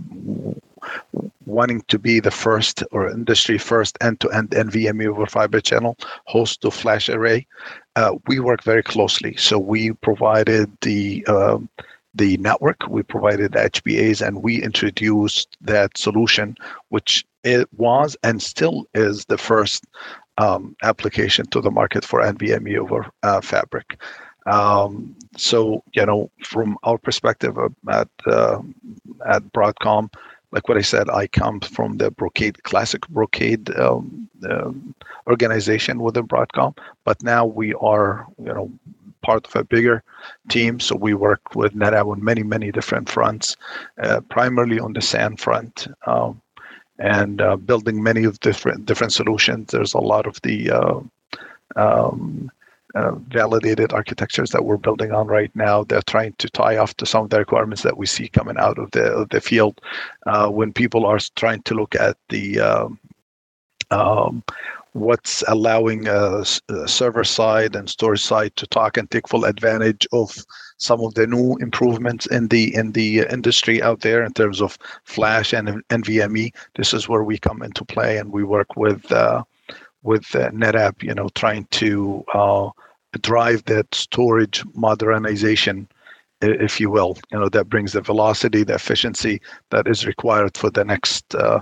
wanting 1.48 1.82
to 1.88 1.98
be 1.98 2.20
the 2.20 2.36
first 2.46 2.84
or 2.92 3.10
industry 3.10 3.58
first 3.58 3.98
end-to-end 4.02 4.52
NVMe 4.52 5.08
over 5.08 5.26
fiber 5.26 5.60
channel 5.60 5.98
host 6.26 6.62
to 6.62 6.70
flash 6.70 7.10
array, 7.10 7.48
uh, 7.96 8.14
we 8.28 8.40
work 8.40 8.64
very 8.64 8.84
closely. 8.84 9.36
So 9.38 9.58
we 9.58 9.94
provided 9.94 10.72
the 10.82 11.26
um, 11.26 11.70
the 12.14 12.38
network, 12.38 12.88
we 12.88 13.04
provided 13.04 13.54
HBAs, 13.54 14.26
and 14.26 14.44
we 14.44 14.62
introduced 14.62 15.56
that 15.62 15.98
solution, 15.98 16.56
which 16.90 17.26
it 17.44 17.68
was 17.78 18.16
and 18.24 18.42
still 18.42 18.86
is 18.94 19.26
the 19.26 19.38
first 19.38 19.86
um, 20.38 20.76
application 20.84 21.46
to 21.48 21.62
the 21.62 21.72
market 21.72 22.06
for 22.06 22.22
NVMe 22.22 22.78
over 22.78 23.10
uh, 23.24 23.42
Fabric. 23.42 24.00
Um, 24.46 25.16
so 25.38 25.84
you 25.94 26.06
know, 26.06 26.32
from 26.44 26.78
our 26.84 26.98
perspective 26.98 27.58
at 27.90 28.10
uh, 28.26 28.62
at 29.26 29.44
Broadcom, 29.54 30.12
like 30.52 30.68
what 30.68 30.78
I 30.78 30.82
said, 30.82 31.10
I 31.10 31.28
come 31.28 31.60
from 31.60 31.98
the 31.98 32.10
Brocade 32.12 32.64
classic 32.64 33.08
Brocade 33.10 33.70
um, 33.78 34.28
uh, 34.48 34.72
organization 35.28 36.00
within 36.00 36.28
Broadcom, 36.28 36.76
but 37.06 37.22
now 37.22 37.46
we 37.46 37.74
are 37.76 38.26
you 38.40 38.54
know 38.54 38.72
part 39.32 39.48
of 39.48 39.56
a 39.56 39.64
bigger 39.64 40.04
team. 40.50 40.80
So 40.80 40.96
we 40.96 41.14
work 41.14 41.44
with 41.56 41.74
NetApp 41.74 42.12
on 42.12 42.24
many 42.24 42.44
many 42.44 42.72
different 42.72 43.08
fronts, 43.10 43.58
uh, 44.06 44.20
primarily 44.36 44.80
on 44.80 44.94
the 44.94 45.02
SAN 45.02 45.38
front. 45.38 45.88
Um, 46.06 46.42
and 47.00 47.42
uh, 47.42 47.56
building 47.56 48.04
many 48.04 48.24
of 48.26 48.40
different 48.42 48.86
different 48.86 49.14
solutions. 49.14 49.72
There's 49.72 49.96
a 49.96 50.08
lot 50.14 50.26
of 50.28 50.36
the 50.48 50.58
uh, 50.82 51.00
um, 51.76 52.52
uh, 52.94 53.14
validated 53.40 53.94
architectures 53.94 54.52
that 54.52 54.66
we're 54.66 54.86
building 54.88 55.12
on 55.12 55.26
right 55.28 55.54
now. 55.56 55.84
They're 55.84 56.12
trying 56.16 56.34
to 56.38 56.48
tie 56.50 56.78
off 56.78 56.94
to 56.98 57.06
some 57.06 57.24
of 57.24 57.30
the 57.30 57.40
requirements 57.40 57.84
that 57.84 57.98
we 57.98 58.06
see 58.06 58.28
coming 58.28 58.58
out 58.66 58.78
of 58.78 58.92
the 58.92 59.06
of 59.22 59.30
the 59.30 59.42
field 59.42 59.76
uh, 60.32 60.50
when 60.58 60.74
people 60.74 61.04
are 61.06 61.20
trying 61.36 61.64
to 61.64 61.74
look 61.74 61.96
at 61.96 62.18
the 62.30 62.46
um, 62.60 63.00
um, 63.90 64.44
what's 64.94 65.44
allowing 65.48 66.08
uh, 66.08 66.44
server 66.86 67.24
side 67.24 67.76
and 67.76 67.90
storage 67.90 68.22
side 68.22 68.56
to 68.58 68.68
talk 68.68 68.98
and 68.98 69.10
take 69.10 69.28
full 69.28 69.46
advantage 69.46 70.06
of 70.12 70.36
some 70.78 71.00
of 71.02 71.14
the 71.14 71.28
new 71.28 71.56
improvements 71.58 72.26
in 72.26 72.48
the 72.50 72.76
in 72.76 72.92
the 72.92 73.20
industry 73.32 73.82
out 73.82 74.02
there 74.02 74.24
in 74.24 74.34
terms 74.34 74.62
of 74.62 74.78
flash 75.06 75.54
and 75.54 75.70
NVMe. 75.90 76.54
This 76.76 76.94
is 76.94 77.08
where 77.08 77.24
we 77.24 77.38
come 77.38 77.62
into 77.62 77.86
play, 77.86 78.18
and 78.18 78.32
we 78.32 78.44
work 78.44 78.76
with 78.76 79.10
uh, 79.12 79.44
with 80.04 80.36
uh, 80.36 80.50
NetApp, 80.50 81.04
you 81.04 81.14
know, 81.14 81.30
trying 81.36 81.66
to 81.72 82.26
uh, 82.34 82.70
drive 83.22 83.64
that 83.66 83.94
storage 83.94 84.64
modernization, 84.74 85.88
if 86.42 86.80
you 86.80 86.90
will. 86.90 87.18
You 87.32 87.40
know, 87.40 87.50
that 87.50 87.70
brings 87.70 87.94
the 87.94 88.02
velocity, 88.02 88.64
the 88.64 88.76
efficiency 88.76 89.42
that 89.70 89.88
is 89.88 90.06
required 90.06 90.58
for 90.58 90.70
the 90.70 90.84
next 90.84 91.36
uh, 91.36 91.62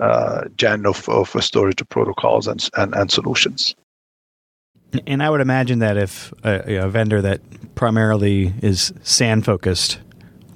uh 0.00 0.44
gen 0.56 0.86
of, 0.86 1.08
of 1.08 1.28
storage 1.40 1.82
protocols 1.88 2.46
and, 2.46 2.68
and, 2.76 2.94
and 2.94 3.10
solutions. 3.10 3.74
And 5.06 5.22
I 5.22 5.28
would 5.28 5.40
imagine 5.40 5.80
that 5.80 5.96
if 5.96 6.32
a, 6.44 6.84
a 6.84 6.88
vendor 6.88 7.20
that 7.20 7.40
primarily 7.74 8.54
is 8.62 8.92
SAN 9.02 9.42
focused 9.42 10.00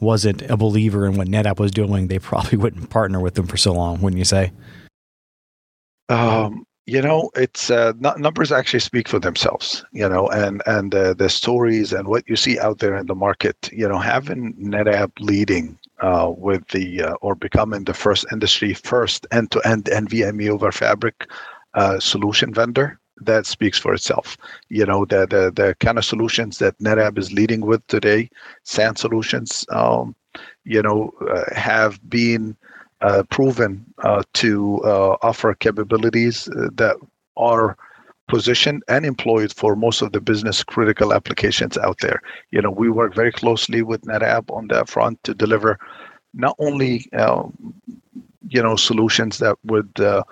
wasn't 0.01 0.43
a 0.43 0.57
believer 0.57 1.07
in 1.07 1.17
what 1.17 1.29
NetApp 1.29 1.61
was 1.61 1.71
doing, 1.71 2.09
they 2.09 2.19
probably 2.19 2.59
wouldn't 2.63 2.91
partner 2.91 3.21
with 3.21 3.35
them 3.35 3.47
for 3.47 3.57
so 3.57 3.73
long, 3.73 4.01
wouldn't 4.01 4.19
you 4.19 4.25
say? 4.25 4.53
Um, 6.09 6.67
you 6.87 7.01
know 7.01 7.31
it's 7.37 7.71
uh, 7.71 7.93
numbers 8.19 8.51
actually 8.51 8.81
speak 8.81 9.09
for 9.09 9.19
themselves 9.19 9.85
you 9.93 10.09
know 10.09 10.29
and 10.29 10.63
and 10.67 10.95
uh, 10.95 11.15
the 11.15 11.29
stories 11.29 11.93
and 11.93 12.09
what 12.09 12.29
you 12.29 12.37
see 12.37 12.59
out 12.59 12.79
there 12.79 12.97
in 12.97 13.07
the 13.07 13.15
market 13.15 13.71
you 13.73 13.89
know 13.89 13.99
having 13.99 14.53
netapp 14.55 15.11
leading 15.21 15.79
uh, 16.03 16.33
with 16.37 16.67
the 16.69 17.03
uh, 17.03 17.15
or 17.23 17.35
becoming 17.35 17.85
the 17.85 17.95
first 17.95 18.27
industry 18.33 18.75
first 18.75 19.27
end-to-end 19.33 19.85
nvme 19.85 20.51
over 20.51 20.71
fabric 20.73 21.31
uh, 21.75 21.99
solution 21.99 22.53
vendor 22.53 22.99
that 23.21 23.47
speaks 23.47 23.79
for 23.79 23.95
itself. 23.95 24.37
You 24.69 24.85
know 24.85 25.05
the, 25.05 25.27
the 25.27 25.53
the 25.55 25.77
kind 25.81 25.99
of 25.99 26.05
solutions 26.05 26.59
that 26.59 26.79
netapp 26.79 27.19
is 27.19 27.33
leading 27.33 27.61
with 27.61 27.87
today 27.87 28.29
SAN 28.65 28.97
solutions 28.97 29.65
um, 29.71 30.15
you 30.65 30.83
know 30.83 31.13
uh, 31.31 31.45
have 31.55 32.01
been 32.11 32.57
uh, 33.01 33.23
proven 33.31 33.85
uh, 34.03 34.23
to 34.35 34.81
offer 35.23 35.55
capabilities 35.55 36.45
that 36.75 36.97
are 37.37 37.77
positioned 38.29 38.83
and 38.89 39.05
employed 39.05 39.53
for 39.53 39.77
most 39.77 40.03
of 40.03 40.13
the 40.13 40.21
business 40.21 40.65
critical 40.65 41.13
applications 41.13 41.77
out 41.79 41.99
there. 42.01 42.21
You 42.51 42.63
know, 42.63 42.71
we 42.71 42.91
work 42.91 43.15
very 43.15 43.33
closely 43.33 43.83
with 43.83 44.03
NetApp 44.03 44.51
on 44.55 44.69
that 44.69 44.89
front 44.89 45.23
to 45.25 45.35
deliver 45.35 45.79
not 46.35 46.57
only 46.59 47.07
uh, 47.13 47.45
you 48.49 48.63
know 48.63 48.77
solutions 48.77 49.39
that 49.39 49.57
would 49.65 50.01
uh, 50.01 50.23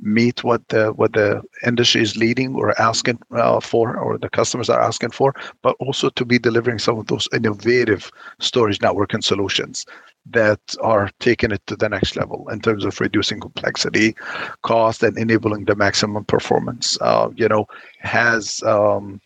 meet 0.00 0.44
what 0.44 0.66
the 0.68 0.92
what 0.92 1.12
the 1.12 1.42
industry 1.66 2.02
is 2.02 2.16
leading 2.16 2.54
or 2.54 2.80
asking 2.80 3.18
uh, 3.32 3.60
for 3.60 3.96
or 3.96 4.16
the 4.18 4.30
customers 4.30 4.70
are 4.70 4.80
asking 4.80 5.10
for 5.10 5.34
but 5.62 5.74
also 5.80 6.08
to 6.10 6.24
be 6.24 6.38
delivering 6.38 6.78
some 6.78 6.98
of 6.98 7.06
those 7.06 7.28
innovative 7.32 8.10
storage 8.38 8.78
networking 8.78 9.22
solutions 9.22 9.84
that 10.32 10.60
are 10.82 11.10
taking 11.20 11.50
it 11.52 11.66
to 11.66 11.76
the 11.76 11.88
next 11.88 12.16
level 12.16 12.48
in 12.50 12.60
terms 12.60 12.84
of 12.84 13.00
reducing 13.00 13.40
complexity, 13.40 14.14
cost, 14.62 15.02
and 15.02 15.16
enabling 15.18 15.64
the 15.64 15.74
maximum 15.74 16.24
performance. 16.24 16.98
Uh, 17.00 17.30
you 17.34 17.48
know, 17.48 17.66
has 18.00 18.62
um, 18.64 19.20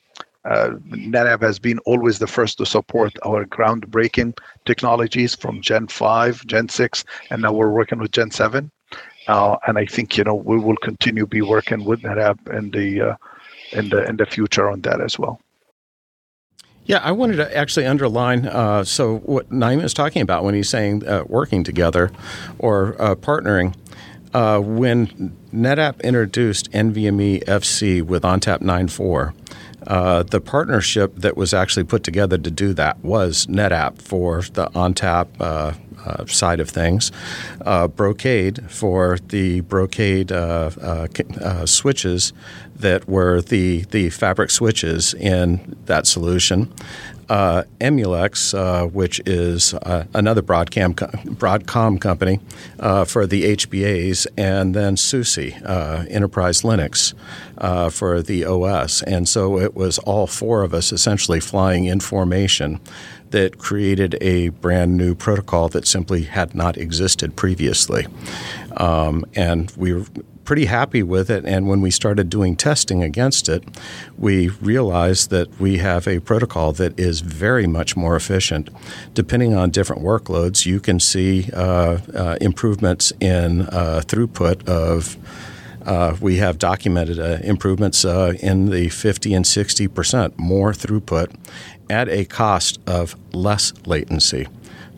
uh, 0.44 0.70
NetApp 0.88 1.40
has 1.42 1.58
been 1.58 1.78
always 1.80 2.18
the 2.18 2.26
first 2.26 2.58
to 2.58 2.66
support 2.66 3.12
our 3.24 3.44
groundbreaking 3.44 4.36
technologies 4.64 5.34
from 5.34 5.60
Gen 5.60 5.86
5, 5.86 6.46
Gen 6.46 6.68
6, 6.68 7.04
and 7.30 7.42
now 7.42 7.52
we're 7.52 7.70
working 7.70 8.00
with 8.00 8.10
Gen 8.10 8.30
7. 8.30 8.70
Uh, 9.28 9.56
and 9.68 9.78
I 9.78 9.86
think 9.86 10.18
you 10.18 10.24
know 10.24 10.34
we 10.34 10.58
will 10.58 10.76
continue 10.78 11.26
be 11.26 11.42
working 11.42 11.84
with 11.84 12.02
NetApp 12.02 12.38
in 12.56 12.70
the 12.72 13.00
uh, 13.00 13.16
in 13.72 13.88
the 13.88 14.04
in 14.08 14.16
the 14.16 14.26
future 14.26 14.68
on 14.68 14.80
that 14.80 15.00
as 15.00 15.18
well. 15.18 15.40
Yeah, 16.84 16.98
I 16.98 17.12
wanted 17.12 17.36
to 17.36 17.56
actually 17.56 17.86
underline. 17.86 18.46
Uh, 18.46 18.84
so 18.84 19.18
what 19.18 19.50
Naeem 19.50 19.82
is 19.82 19.94
talking 19.94 20.20
about 20.20 20.42
when 20.42 20.54
he's 20.54 20.68
saying 20.68 21.06
uh, 21.06 21.24
working 21.26 21.62
together 21.62 22.10
or 22.58 23.00
uh, 23.00 23.14
partnering. 23.14 23.74
Uh, 24.34 24.58
when 24.58 25.36
NetApp 25.54 26.02
introduced 26.02 26.70
NVMe 26.72 27.44
FC 27.44 28.02
with 28.02 28.22
ONTAP 28.22 28.60
9.4, 28.60 29.34
uh, 29.86 30.22
the 30.22 30.40
partnership 30.40 31.14
that 31.16 31.36
was 31.36 31.52
actually 31.54 31.84
put 31.84 32.04
together 32.04 32.38
to 32.38 32.50
do 32.50 32.72
that 32.74 33.02
was 33.02 33.46
NetApp 33.46 34.00
for 34.00 34.42
the 34.42 34.66
ONTAP 34.74 35.28
uh, 35.40 35.72
uh, 36.04 36.26
side 36.26 36.60
of 36.60 36.68
things, 36.68 37.12
uh, 37.64 37.86
Brocade 37.86 38.70
for 38.70 39.18
the 39.28 39.60
Brocade 39.60 40.32
uh, 40.32 40.70
uh, 40.80 41.66
switches 41.66 42.32
that 42.74 43.08
were 43.08 43.40
the 43.40 43.82
the 43.90 44.10
fabric 44.10 44.50
switches 44.50 45.14
in 45.14 45.76
that 45.86 46.06
solution. 46.06 46.72
Uh, 47.28 47.62
Emulex, 47.80 48.52
uh, 48.56 48.86
which 48.86 49.20
is 49.26 49.74
uh, 49.74 50.04
another 50.12 50.42
Broadcom 50.42 50.96
co- 50.96 51.06
Broadcom 51.06 52.00
company 52.00 52.40
uh, 52.78 53.04
for 53.04 53.26
the 53.26 53.56
HBAs, 53.56 54.26
and 54.36 54.74
then 54.74 54.96
SUSE, 54.96 55.38
uh, 55.62 56.04
Enterprise 56.10 56.62
Linux, 56.62 57.14
uh, 57.58 57.90
for 57.90 58.22
the 58.22 58.44
OS. 58.44 59.02
And 59.02 59.28
so 59.28 59.58
it 59.58 59.74
was 59.74 59.98
all 60.00 60.26
four 60.26 60.62
of 60.62 60.74
us 60.74 60.92
essentially 60.92 61.40
flying 61.40 61.84
in 61.84 62.00
formation 62.00 62.80
that 63.30 63.58
created 63.58 64.16
a 64.20 64.50
brand 64.50 64.96
new 64.96 65.14
protocol 65.14 65.68
that 65.70 65.86
simply 65.86 66.24
had 66.24 66.54
not 66.54 66.76
existed 66.76 67.34
previously. 67.34 68.06
Um, 68.76 69.24
and 69.34 69.70
we 69.76 69.94
were 69.94 70.04
pretty 70.44 70.66
happy 70.66 71.02
with 71.02 71.30
it. 71.30 71.44
And 71.44 71.68
when 71.68 71.80
we 71.80 71.90
started 71.90 72.28
doing 72.28 72.56
testing 72.56 73.02
against 73.02 73.48
it, 73.48 73.64
we 74.18 74.48
realized 74.48 75.30
that 75.30 75.48
we 75.60 75.78
have 75.78 76.06
a 76.06 76.20
protocol 76.20 76.72
that 76.72 76.98
is 76.98 77.20
very 77.20 77.66
much 77.66 77.96
more 77.96 78.16
efficient. 78.16 78.68
Depending 79.14 79.54
on 79.54 79.70
different 79.70 80.02
workloads, 80.02 80.66
you 80.66 80.80
can 80.80 81.00
see 81.00 81.48
uh, 81.52 81.98
uh, 82.14 82.36
improvements 82.40 83.12
in 83.20 83.62
uh, 83.62 84.02
throughput 84.04 84.66
of. 84.68 85.16
Uh, 85.84 86.16
we 86.20 86.36
have 86.36 86.58
documented 86.58 87.18
uh, 87.18 87.38
improvements 87.42 88.04
uh, 88.04 88.32
in 88.38 88.70
the 88.70 88.88
50 88.88 89.34
and 89.34 89.44
60 89.44 89.88
percent 89.88 90.38
more 90.38 90.72
throughput 90.72 91.34
at 91.90 92.08
a 92.08 92.24
cost 92.24 92.78
of 92.86 93.16
less 93.34 93.72
latency. 93.84 94.46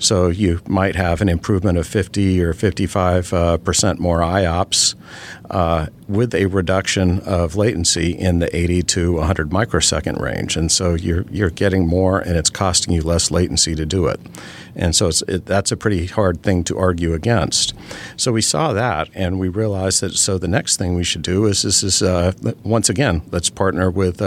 So 0.04 0.28
you 0.28 0.60
might 0.68 0.96
have 0.96 1.22
an 1.22 1.30
improvement 1.30 1.78
of 1.78 1.86
50 1.86 2.42
or 2.42 2.52
55 2.52 3.32
uh, 3.32 3.56
percent 3.58 3.98
more 3.98 4.18
IOPS 4.18 4.94
uh, 5.48 5.86
with 6.08 6.34
a 6.34 6.44
reduction 6.46 7.20
of 7.20 7.56
latency 7.56 8.10
in 8.10 8.38
the 8.38 8.54
80 8.54 8.82
to 8.82 9.12
100 9.14 9.50
microsecond 9.50 10.20
range, 10.20 10.56
and 10.56 10.70
so 10.70 10.94
you're 10.94 11.24
you're 11.30 11.50
getting 11.50 11.86
more, 11.86 12.18
and 12.18 12.36
it's 12.36 12.50
costing 12.50 12.92
you 12.92 13.02
less 13.02 13.30
latency 13.30 13.74
to 13.74 13.86
do 13.86 14.06
it. 14.06 14.20
And 14.76 14.94
so 14.94 15.10
it, 15.28 15.46
that's 15.46 15.72
a 15.72 15.76
pretty 15.76 16.06
hard 16.06 16.42
thing 16.42 16.64
to 16.64 16.78
argue 16.78 17.14
against. 17.14 17.72
So 18.16 18.32
we 18.32 18.42
saw 18.42 18.72
that, 18.74 19.08
and 19.14 19.38
we 19.38 19.48
realized 19.48 20.02
that. 20.02 20.14
So 20.16 20.36
the 20.36 20.48
next 20.48 20.76
thing 20.76 20.94
we 20.94 21.04
should 21.04 21.22
do 21.22 21.46
is 21.46 21.62
this 21.62 21.82
is 21.82 22.02
uh, 22.02 22.32
once 22.62 22.90
again 22.90 23.22
let's 23.30 23.48
partner 23.48 23.90
with. 23.90 24.20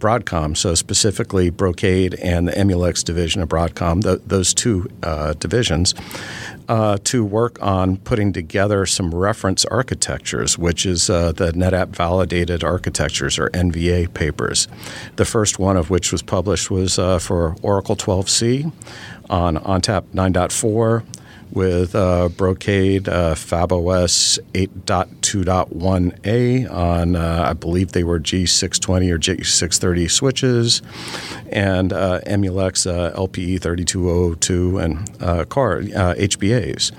Broadcom, 0.00 0.56
so 0.56 0.74
specifically 0.74 1.50
Brocade 1.50 2.14
and 2.14 2.48
the 2.48 2.52
Emulex 2.52 3.04
division 3.04 3.42
of 3.42 3.48
Broadcom, 3.48 4.02
th- 4.02 4.20
those 4.26 4.52
two 4.52 4.88
uh, 5.02 5.34
divisions, 5.34 5.94
uh, 6.68 6.98
to 7.04 7.24
work 7.24 7.62
on 7.62 7.98
putting 7.98 8.32
together 8.32 8.86
some 8.86 9.14
reference 9.14 9.64
architectures, 9.66 10.56
which 10.56 10.86
is 10.86 11.10
uh, 11.10 11.32
the 11.32 11.52
NetApp 11.52 11.88
validated 11.88 12.64
architectures 12.64 13.38
or 13.38 13.50
NVA 13.50 14.12
papers. 14.14 14.66
The 15.16 15.24
first 15.24 15.58
one 15.58 15.76
of 15.76 15.90
which 15.90 16.10
was 16.10 16.22
published 16.22 16.70
was 16.70 16.98
uh, 16.98 17.18
for 17.18 17.54
Oracle 17.62 17.94
12c 17.94 18.72
on 19.28 19.56
ONTAP 19.58 20.04
9.4 20.14 21.04
with 21.52 21.94
uh, 21.94 22.28
Brocade 22.28 23.08
uh, 23.08 23.34
FabOS 23.34 24.38
8.2.1a 24.54 26.72
on, 26.72 27.16
uh, 27.16 27.44
I 27.48 27.54
believe 27.54 27.92
they 27.92 28.04
were 28.04 28.20
G620 28.20 29.10
or 29.10 29.18
G630 29.18 30.10
switches, 30.10 30.82
and 31.50 31.92
uh, 31.92 32.20
Emulex 32.26 32.86
uh, 32.86 33.12
LPE 33.16 33.60
3202 33.60 34.78
and 34.78 35.22
uh, 35.22 35.44
CAR 35.46 35.78
uh, 35.78 36.14
HBAs. 36.14 36.92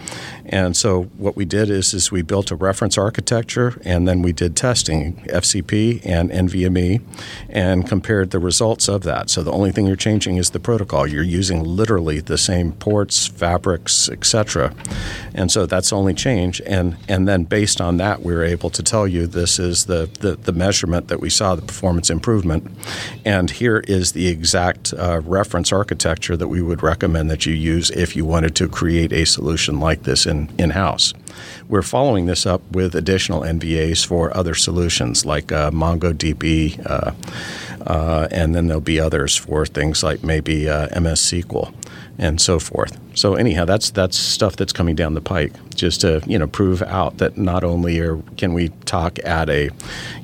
And 0.45 0.75
so 0.75 1.03
what 1.17 1.35
we 1.35 1.45
did 1.45 1.69
is, 1.69 1.93
is 1.93 2.11
we 2.11 2.21
built 2.21 2.51
a 2.51 2.55
reference 2.55 2.97
architecture, 2.97 3.79
and 3.85 4.07
then 4.07 4.21
we 4.21 4.31
did 4.31 4.55
testing, 4.55 5.15
FCP 5.27 6.05
and 6.05 6.29
NVMe, 6.31 7.01
and 7.49 7.87
compared 7.87 8.31
the 8.31 8.39
results 8.39 8.87
of 8.87 9.03
that. 9.03 9.29
So 9.29 9.43
the 9.43 9.51
only 9.51 9.71
thing 9.71 9.85
you're 9.85 9.95
changing 9.95 10.37
is 10.37 10.51
the 10.51 10.59
protocol. 10.59 11.07
You're 11.07 11.23
using 11.23 11.63
literally 11.63 12.19
the 12.19 12.37
same 12.37 12.73
ports, 12.73 13.27
fabrics, 13.27 14.09
etc. 14.09 14.73
And 15.33 15.51
so 15.51 15.65
that's 15.65 15.91
the 15.91 15.97
only 15.97 16.13
change. 16.13 16.61
And 16.65 16.97
and 17.07 17.27
then 17.27 17.43
based 17.43 17.79
on 17.79 17.97
that, 17.97 18.21
we 18.21 18.33
were 18.33 18.43
able 18.43 18.69
to 18.71 18.83
tell 18.83 19.07
you 19.07 19.27
this 19.27 19.59
is 19.59 19.85
the 19.85 20.09
the, 20.19 20.35
the 20.35 20.51
measurement 20.51 21.07
that 21.07 21.19
we 21.19 21.29
saw 21.29 21.55
the 21.55 21.61
performance 21.61 22.09
improvement. 22.09 22.67
And 23.25 23.49
here 23.49 23.79
is 23.87 24.11
the 24.11 24.27
exact 24.27 24.93
uh, 24.93 25.21
reference 25.23 25.71
architecture 25.71 26.37
that 26.37 26.47
we 26.47 26.61
would 26.61 26.83
recommend 26.83 27.29
that 27.29 27.45
you 27.45 27.53
use 27.53 27.89
if 27.91 28.15
you 28.15 28.25
wanted 28.25 28.55
to 28.55 28.67
create 28.67 29.13
a 29.13 29.25
solution 29.25 29.79
like 29.79 30.03
this 30.03 30.25
in 30.31 30.49
in 30.57 30.71
house. 30.71 31.13
We're 31.69 31.81
following 31.83 32.25
this 32.25 32.45
up 32.45 32.61
with 32.71 32.95
additional 32.95 33.41
NVAs 33.41 34.05
for 34.05 34.35
other 34.35 34.55
solutions 34.55 35.25
like 35.25 35.51
uh, 35.51 35.71
MongoDB, 35.71 36.85
uh, 36.85 37.11
uh, 37.85 38.27
and 38.31 38.55
then 38.55 38.67
there'll 38.67 38.81
be 38.81 38.99
others 38.99 39.35
for 39.35 39.65
things 39.65 40.03
like 40.03 40.23
maybe 40.23 40.69
uh, 40.69 40.99
MS 40.99 41.21
SQL 41.21 41.73
and 42.17 42.39
so 42.39 42.59
forth. 42.59 42.99
So 43.15 43.35
anyhow, 43.35 43.65
that's 43.65 43.89
that's 43.89 44.17
stuff 44.17 44.55
that's 44.55 44.73
coming 44.73 44.95
down 44.95 45.15
the 45.15 45.21
pike, 45.21 45.53
just 45.75 46.01
to 46.01 46.21
you 46.27 46.37
know 46.37 46.47
prove 46.47 46.81
out 46.83 47.17
that 47.17 47.37
not 47.37 47.63
only 47.63 47.99
are, 47.99 48.17
can 48.37 48.53
we 48.53 48.69
talk 48.85 49.17
at 49.25 49.49
a 49.49 49.69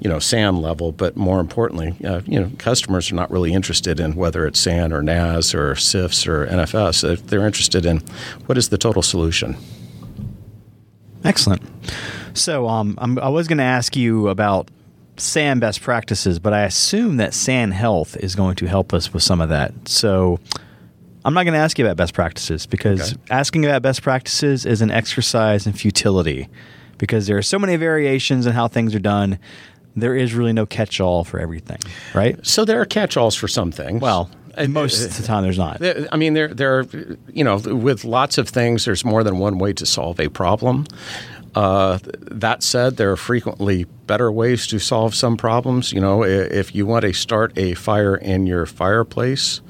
you 0.01 0.09
know 0.09 0.19
SAN 0.19 0.61
level, 0.61 0.91
but 0.91 1.17
more 1.17 1.39
importantly, 1.39 1.95
uh, 2.05 2.21
you 2.25 2.39
know 2.39 2.51
customers 2.59 3.11
are 3.11 3.15
not 3.15 3.31
really 3.31 3.53
interested 3.53 3.99
in 3.99 4.15
whether 4.15 4.45
it's 4.45 4.59
SAN 4.59 4.93
or 4.93 5.01
NAS 5.01 5.55
or 5.55 5.73
CIFS 5.73 6.27
or 6.27 6.45
NFS. 6.47 7.25
They're 7.27 7.45
interested 7.45 7.85
in 7.85 7.99
what 8.45 8.57
is 8.57 8.69
the 8.69 8.77
total 8.77 9.01
solution. 9.01 9.57
Excellent. 11.27 11.61
So, 12.33 12.67
um, 12.67 12.97
I'm, 12.99 13.19
I 13.19 13.29
was 13.29 13.47
going 13.47 13.57
to 13.57 13.63
ask 13.63 13.95
you 13.95 14.27
about 14.29 14.69
SAN 15.17 15.59
best 15.59 15.81
practices, 15.81 16.39
but 16.39 16.53
I 16.53 16.61
assume 16.63 17.17
that 17.17 17.33
SAN 17.33 17.71
Health 17.71 18.15
is 18.17 18.35
going 18.35 18.55
to 18.57 18.65
help 18.67 18.93
us 18.93 19.13
with 19.13 19.23
some 19.23 19.41
of 19.41 19.49
that. 19.49 19.73
So, 19.87 20.39
I'm 21.25 21.33
not 21.33 21.43
going 21.43 21.53
to 21.53 21.59
ask 21.59 21.77
you 21.77 21.85
about 21.85 21.97
best 21.97 22.13
practices 22.13 22.65
because 22.65 23.13
Okay. 23.13 23.21
asking 23.29 23.65
about 23.65 23.81
best 23.81 24.01
practices 24.01 24.65
is 24.65 24.81
an 24.81 24.91
exercise 24.91 25.67
in 25.67 25.73
futility 25.73 26.47
because 26.97 27.27
there 27.27 27.37
are 27.37 27.41
so 27.41 27.59
many 27.59 27.75
variations 27.75 28.45
in 28.45 28.53
how 28.53 28.67
things 28.69 28.95
are 28.95 28.99
done. 28.99 29.37
There 29.95 30.15
is 30.15 30.33
really 30.33 30.53
no 30.53 30.65
catch 30.65 31.01
all 31.01 31.23
for 31.25 31.39
everything, 31.39 31.79
right? 32.13 32.39
So 32.45 32.63
there 32.63 32.79
are 32.79 32.85
catch-alls 32.85 33.35
for 33.35 33.47
some 33.47 33.71
things. 33.71 33.99
Well, 33.99 34.29
Uh, 34.57 34.67
most 34.67 35.01
uh, 35.01 35.07
of 35.07 35.17
the 35.17 35.23
time 35.23 35.43
there's 35.43 35.57
not. 35.57 35.81
I 36.11 36.17
mean, 36.17 36.33
there, 36.33 36.53
there, 36.53 36.79
are, 36.79 36.85
you 37.31 37.43
know, 37.43 37.57
with 37.57 38.03
lots 38.03 38.37
of 38.37 38.49
things, 38.49 38.85
there's 38.85 39.05
more 39.05 39.23
than 39.23 39.37
one 39.37 39.57
way 39.57 39.73
to 39.73 39.85
solve 39.85 40.19
a 40.19 40.29
problem. 40.29 40.85
Uh, 41.55 41.97
that 42.29 42.61
said, 42.61 42.97
there 42.97 43.11
are 43.11 43.17
frequently 43.17 43.85
better 44.05 44.31
ways 44.31 44.67
to 44.67 44.77
solve 44.77 45.15
some 45.15 45.37
problems. 45.37 45.91
You 45.91 45.99
know, 45.99 46.23
if 46.23 46.75
you 46.75 46.85
want 46.85 47.01
to 47.03 47.13
start 47.13 47.57
a 47.57 47.73
fire 47.73 48.15
in 48.15 48.45
your 48.45 48.67
fireplace, 48.67 49.61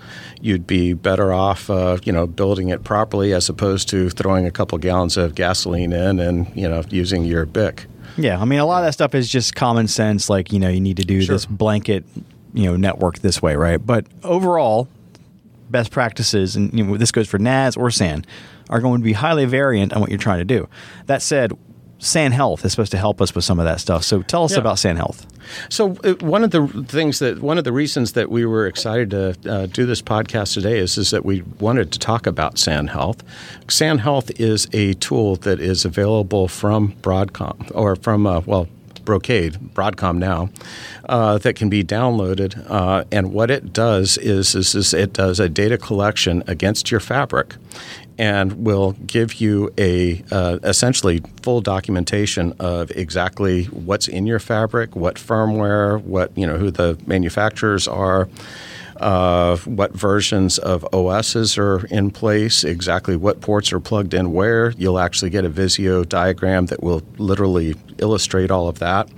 you'd 0.41 0.67
be 0.67 0.93
better 0.93 1.31
off, 1.31 1.69
uh, 1.69 1.97
you 2.03 2.11
know, 2.11 2.27
building 2.27 2.69
it 2.69 2.83
properly 2.83 3.33
as 3.33 3.47
opposed 3.47 3.87
to 3.89 4.09
throwing 4.09 4.45
a 4.45 4.51
couple 4.51 4.77
gallons 4.79 5.15
of 5.15 5.35
gasoline 5.35 5.93
in 5.93 6.19
and 6.19 6.51
you 6.55 6.67
know 6.67 6.83
using 6.89 7.23
your 7.23 7.45
bic. 7.45 7.85
Yeah, 8.17 8.41
I 8.41 8.45
mean, 8.45 8.59
a 8.59 8.65
lot 8.65 8.79
of 8.83 8.87
that 8.87 8.93
stuff 8.93 9.13
is 9.15 9.29
just 9.29 9.55
common 9.55 9.87
sense. 9.87 10.29
Like, 10.29 10.51
you 10.51 10.59
know, 10.59 10.69
you 10.69 10.81
need 10.81 10.97
to 10.97 11.05
do 11.05 11.21
Sure. 11.21 11.35
this 11.35 11.45
blanket, 11.45 12.03
you 12.53 12.65
know, 12.65 12.75
network 12.75 13.19
this 13.19 13.41
way, 13.41 13.55
right? 13.55 13.83
But 13.83 14.05
overall, 14.23 14.87
best 15.69 15.91
practices, 15.91 16.55
and 16.55 16.73
you 16.73 16.83
know, 16.83 16.97
this 16.97 17.11
goes 17.11 17.27
for 17.27 17.37
NAS 17.39 17.75
or 17.77 17.91
SAN, 17.91 18.25
are 18.69 18.79
going 18.81 19.01
to 19.01 19.05
be 19.05 19.13
highly 19.13 19.45
variant 19.45 19.93
on 19.93 20.01
what 20.01 20.09
you're 20.09 20.19
trying 20.19 20.39
to 20.39 20.45
do. 20.45 20.67
That 21.05 21.21
said, 21.21 21.51
SAN 21.99 22.31
Health 22.31 22.63
is 22.63 22.71
supposed 22.71 22.91
to 22.91 22.97
help 22.97 23.21
us 23.21 23.33
with 23.33 23.43
some 23.43 23.57
of 23.59 23.65
that 23.65 23.79
stuff. 23.79 24.03
So 24.03 24.21
tell 24.21 24.43
us 24.43 24.51
Yeah. 24.53 24.59
about 24.59 24.77
SAN 24.77 24.97
Health. 24.97 25.25
So 25.69 25.97
uh, 26.03 26.13
one 26.19 26.43
of 26.43 26.51
the 26.51 26.67
things 26.87 27.17
that 27.19 27.41
one 27.41 27.57
of 27.57 27.63
the 27.63 27.71
reasons 27.71 28.11
that 28.11 28.29
we 28.29 28.45
were 28.45 28.67
excited 28.67 29.09
to 29.11 29.35
uh, 29.51 29.65
do 29.65 29.85
this 29.87 30.01
podcast 30.01 30.53
today 30.53 30.77
is 30.77 30.97
is 30.97 31.09
that 31.11 31.25
we 31.25 31.41
wanted 31.59 31.91
to 31.93 31.99
talk 31.99 32.27
about 32.27 32.59
SAN 32.59 32.87
Health. 32.87 33.23
SAN 33.67 33.97
Health 33.99 34.29
is 34.39 34.67
a 34.73 34.93
tool 34.95 35.37
that 35.37 35.59
is 35.59 35.85
available 35.85 36.47
from 36.47 36.91
Broadcom 37.01 37.71
or 37.73 37.95
from 37.95 38.27
uh, 38.27 38.41
well 38.45 38.67
Brocade, 39.07 39.53
Broadcom 39.73 40.17
now, 40.17 40.49
uh, 41.07 41.37
that 41.37 41.55
can 41.55 41.69
be 41.69 41.81
downloaded. 41.81 42.61
Uh, 42.69 43.05
and 43.09 43.31
what 43.31 43.49
it 43.49 43.71
does 43.71 44.17
is, 44.17 44.53
is 44.53 44.75
is 44.75 44.93
it 44.93 45.13
does 45.13 45.39
a 45.39 45.47
data 45.47 45.77
collection 45.77 46.43
against 46.45 46.91
your 46.91 46.99
fabric 46.99 47.55
and 48.17 48.65
will 48.65 48.91
give 49.05 49.35
you 49.35 49.71
a 49.77 50.21
uh, 50.29 50.59
essentially 50.63 51.21
full 51.41 51.61
documentation 51.61 52.51
of 52.59 52.91
exactly 52.91 53.63
what's 53.65 54.09
in 54.09 54.27
your 54.27 54.39
fabric, 54.39 54.93
what 54.93 55.15
firmware, 55.15 56.01
what 56.03 56.37
you 56.37 56.45
know, 56.45 56.57
who 56.57 56.69
the 56.69 56.99
manufacturers 57.05 57.87
are, 57.87 58.27
uh, 59.01 59.57
what 59.57 59.93
versions 59.93 60.57
of 60.57 60.85
OSs 60.93 61.57
are 61.57 61.85
in 61.87 62.11
place, 62.11 62.63
exactly 62.63 63.15
what 63.15 63.41
ports 63.41 63.71
are 63.73 63.79
plugged 63.79 64.13
in 64.13 64.33
where. 64.33 64.71
You'll 64.71 64.99
actually 64.99 65.29
get 65.29 65.45
a 65.45 65.49
Visio 65.49 66.03
diagram 66.03 66.67
that 66.67 66.83
will 66.83 67.01
literally 67.17 67.75
illustrate 67.99 68.51
all 68.51 68.67
of 68.67 68.79
that. 68.79 69.09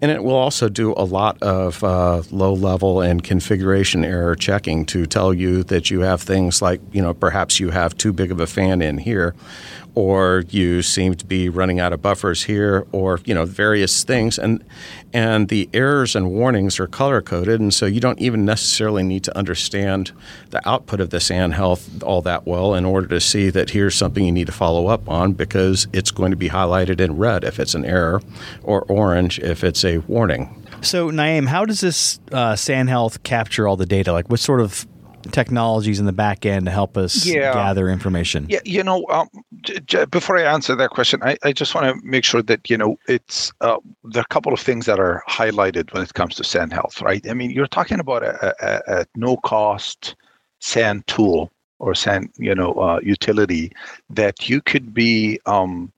And 0.00 0.10
it 0.10 0.22
will 0.22 0.34
also 0.34 0.68
do 0.68 0.92
a 0.96 1.04
lot 1.04 1.42
of 1.42 1.82
uh, 1.82 2.22
low 2.30 2.54
level 2.54 3.00
and 3.00 3.22
configuration 3.22 4.04
error 4.04 4.34
checking 4.34 4.86
to 4.86 5.06
tell 5.06 5.34
you 5.34 5.62
that 5.64 5.90
you 5.90 6.00
have 6.00 6.22
things 6.22 6.62
like, 6.62 6.80
you 6.92 7.02
know, 7.02 7.14
perhaps 7.14 7.60
you 7.60 7.70
have 7.70 7.96
too 7.96 8.12
big 8.12 8.30
of 8.30 8.40
a 8.40 8.46
fan 8.46 8.82
in 8.82 8.98
here 8.98 9.34
or 9.94 10.44
you 10.48 10.82
seem 10.82 11.14
to 11.14 11.26
be 11.26 11.48
running 11.48 11.80
out 11.80 11.92
of 11.92 12.02
buffers 12.02 12.44
here, 12.44 12.86
or 12.92 13.20
you 13.24 13.34
know 13.34 13.44
various 13.44 14.04
things, 14.04 14.38
and 14.38 14.64
and 15.12 15.48
the 15.48 15.68
errors 15.72 16.14
and 16.14 16.30
warnings 16.30 16.78
are 16.78 16.86
color 16.86 17.20
coded, 17.20 17.60
and 17.60 17.72
so 17.74 17.86
you 17.86 18.00
don't 18.00 18.20
even 18.20 18.44
necessarily 18.44 19.02
need 19.02 19.24
to 19.24 19.36
understand 19.36 20.12
the 20.50 20.66
output 20.68 21.00
of 21.00 21.10
the 21.10 21.20
SAN 21.20 21.52
health 21.52 22.02
all 22.02 22.22
that 22.22 22.46
well 22.46 22.74
in 22.74 22.84
order 22.84 23.06
to 23.08 23.20
see 23.20 23.50
that 23.50 23.70
here's 23.70 23.94
something 23.94 24.24
you 24.24 24.32
need 24.32 24.46
to 24.46 24.52
follow 24.52 24.86
up 24.86 25.08
on 25.08 25.32
because 25.32 25.88
it's 25.92 26.10
going 26.10 26.30
to 26.30 26.36
be 26.36 26.48
highlighted 26.48 27.00
in 27.00 27.16
red 27.16 27.44
if 27.44 27.58
it's 27.58 27.74
an 27.74 27.84
error, 27.84 28.22
or 28.62 28.82
orange 28.82 29.38
if 29.40 29.64
it's 29.64 29.84
a 29.84 29.98
warning. 29.98 30.56
So, 30.82 31.10
Naeem, 31.10 31.46
how 31.46 31.66
does 31.66 31.80
this 31.80 32.20
uh, 32.32 32.56
SAN 32.56 32.86
Health 32.86 33.22
capture 33.22 33.68
all 33.68 33.76
the 33.76 33.86
data? 33.86 34.12
Like, 34.12 34.30
what 34.30 34.40
sort 34.40 34.60
of 34.60 34.86
technologies 35.30 36.00
in 36.00 36.06
the 36.06 36.12
back 36.12 36.46
end 36.46 36.66
to 36.66 36.70
help 36.70 36.96
us 36.96 37.26
Yeah. 37.26 37.52
gather 37.52 37.88
information? 37.88 38.46
Yeah, 38.48 38.60
you 38.64 38.82
know, 38.82 39.06
um, 39.10 39.28
j- 39.62 39.80
j- 39.86 40.04
before 40.06 40.36
I 40.38 40.42
answer 40.42 40.74
that 40.76 40.90
question, 40.90 41.20
I, 41.22 41.36
I 41.42 41.52
just 41.52 41.74
want 41.74 41.86
to 41.86 42.06
make 42.06 42.24
sure 42.24 42.42
that 42.42 42.68
you 42.70 42.76
know 42.78 42.96
it's 43.08 43.52
uh, 43.60 43.76
there 44.04 44.20
are 44.20 44.28
a 44.28 44.34
couple 44.34 44.52
of 44.52 44.60
things 44.60 44.86
that 44.86 44.98
are 44.98 45.22
highlighted 45.28 45.92
when 45.92 46.02
it 46.02 46.14
comes 46.14 46.34
to 46.36 46.44
SAN 46.44 46.70
Health, 46.70 47.00
right? 47.02 47.24
I 47.28 47.34
mean, 47.34 47.50
you're 47.50 47.66
talking 47.66 48.00
about 48.00 48.22
a, 48.22 48.54
a, 48.60 49.00
a 49.00 49.06
no 49.16 49.36
cost 49.38 50.14
SAN 50.60 51.04
tool 51.06 51.50
or 51.78 51.94
SAN, 51.94 52.30
you 52.36 52.54
know, 52.54 52.72
uh, 52.74 53.00
utility 53.02 53.72
that 54.10 54.48
you 54.48 54.60
could 54.60 54.92
be 54.92 55.40
um, 55.46 55.92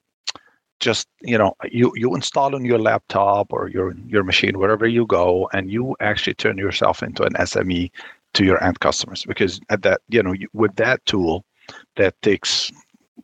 just 0.80 1.06
you 1.20 1.38
know 1.38 1.54
you 1.70 1.92
you 1.94 2.14
install 2.14 2.54
on 2.54 2.64
your 2.64 2.78
laptop 2.78 3.52
or 3.52 3.68
your 3.68 3.94
your 4.08 4.24
machine 4.24 4.58
wherever 4.58 4.86
you 4.86 5.06
go, 5.06 5.48
and 5.52 5.70
you 5.70 5.96
actually 6.00 6.34
turn 6.34 6.58
yourself 6.58 7.02
into 7.02 7.22
an 7.22 7.34
SME 7.34 7.90
to 8.34 8.44
your 8.44 8.62
end 8.62 8.80
customers 8.80 9.24
because 9.26 9.60
at 9.68 9.82
that 9.82 10.00
you 10.08 10.22
know 10.22 10.34
with 10.52 10.74
that 10.76 11.04
tool 11.06 11.44
that 11.96 12.20
takes 12.22 12.72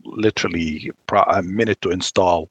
literally 0.05 0.91
a 1.13 1.43
minute 1.43 1.81
to 1.81 1.91
install 1.91 2.49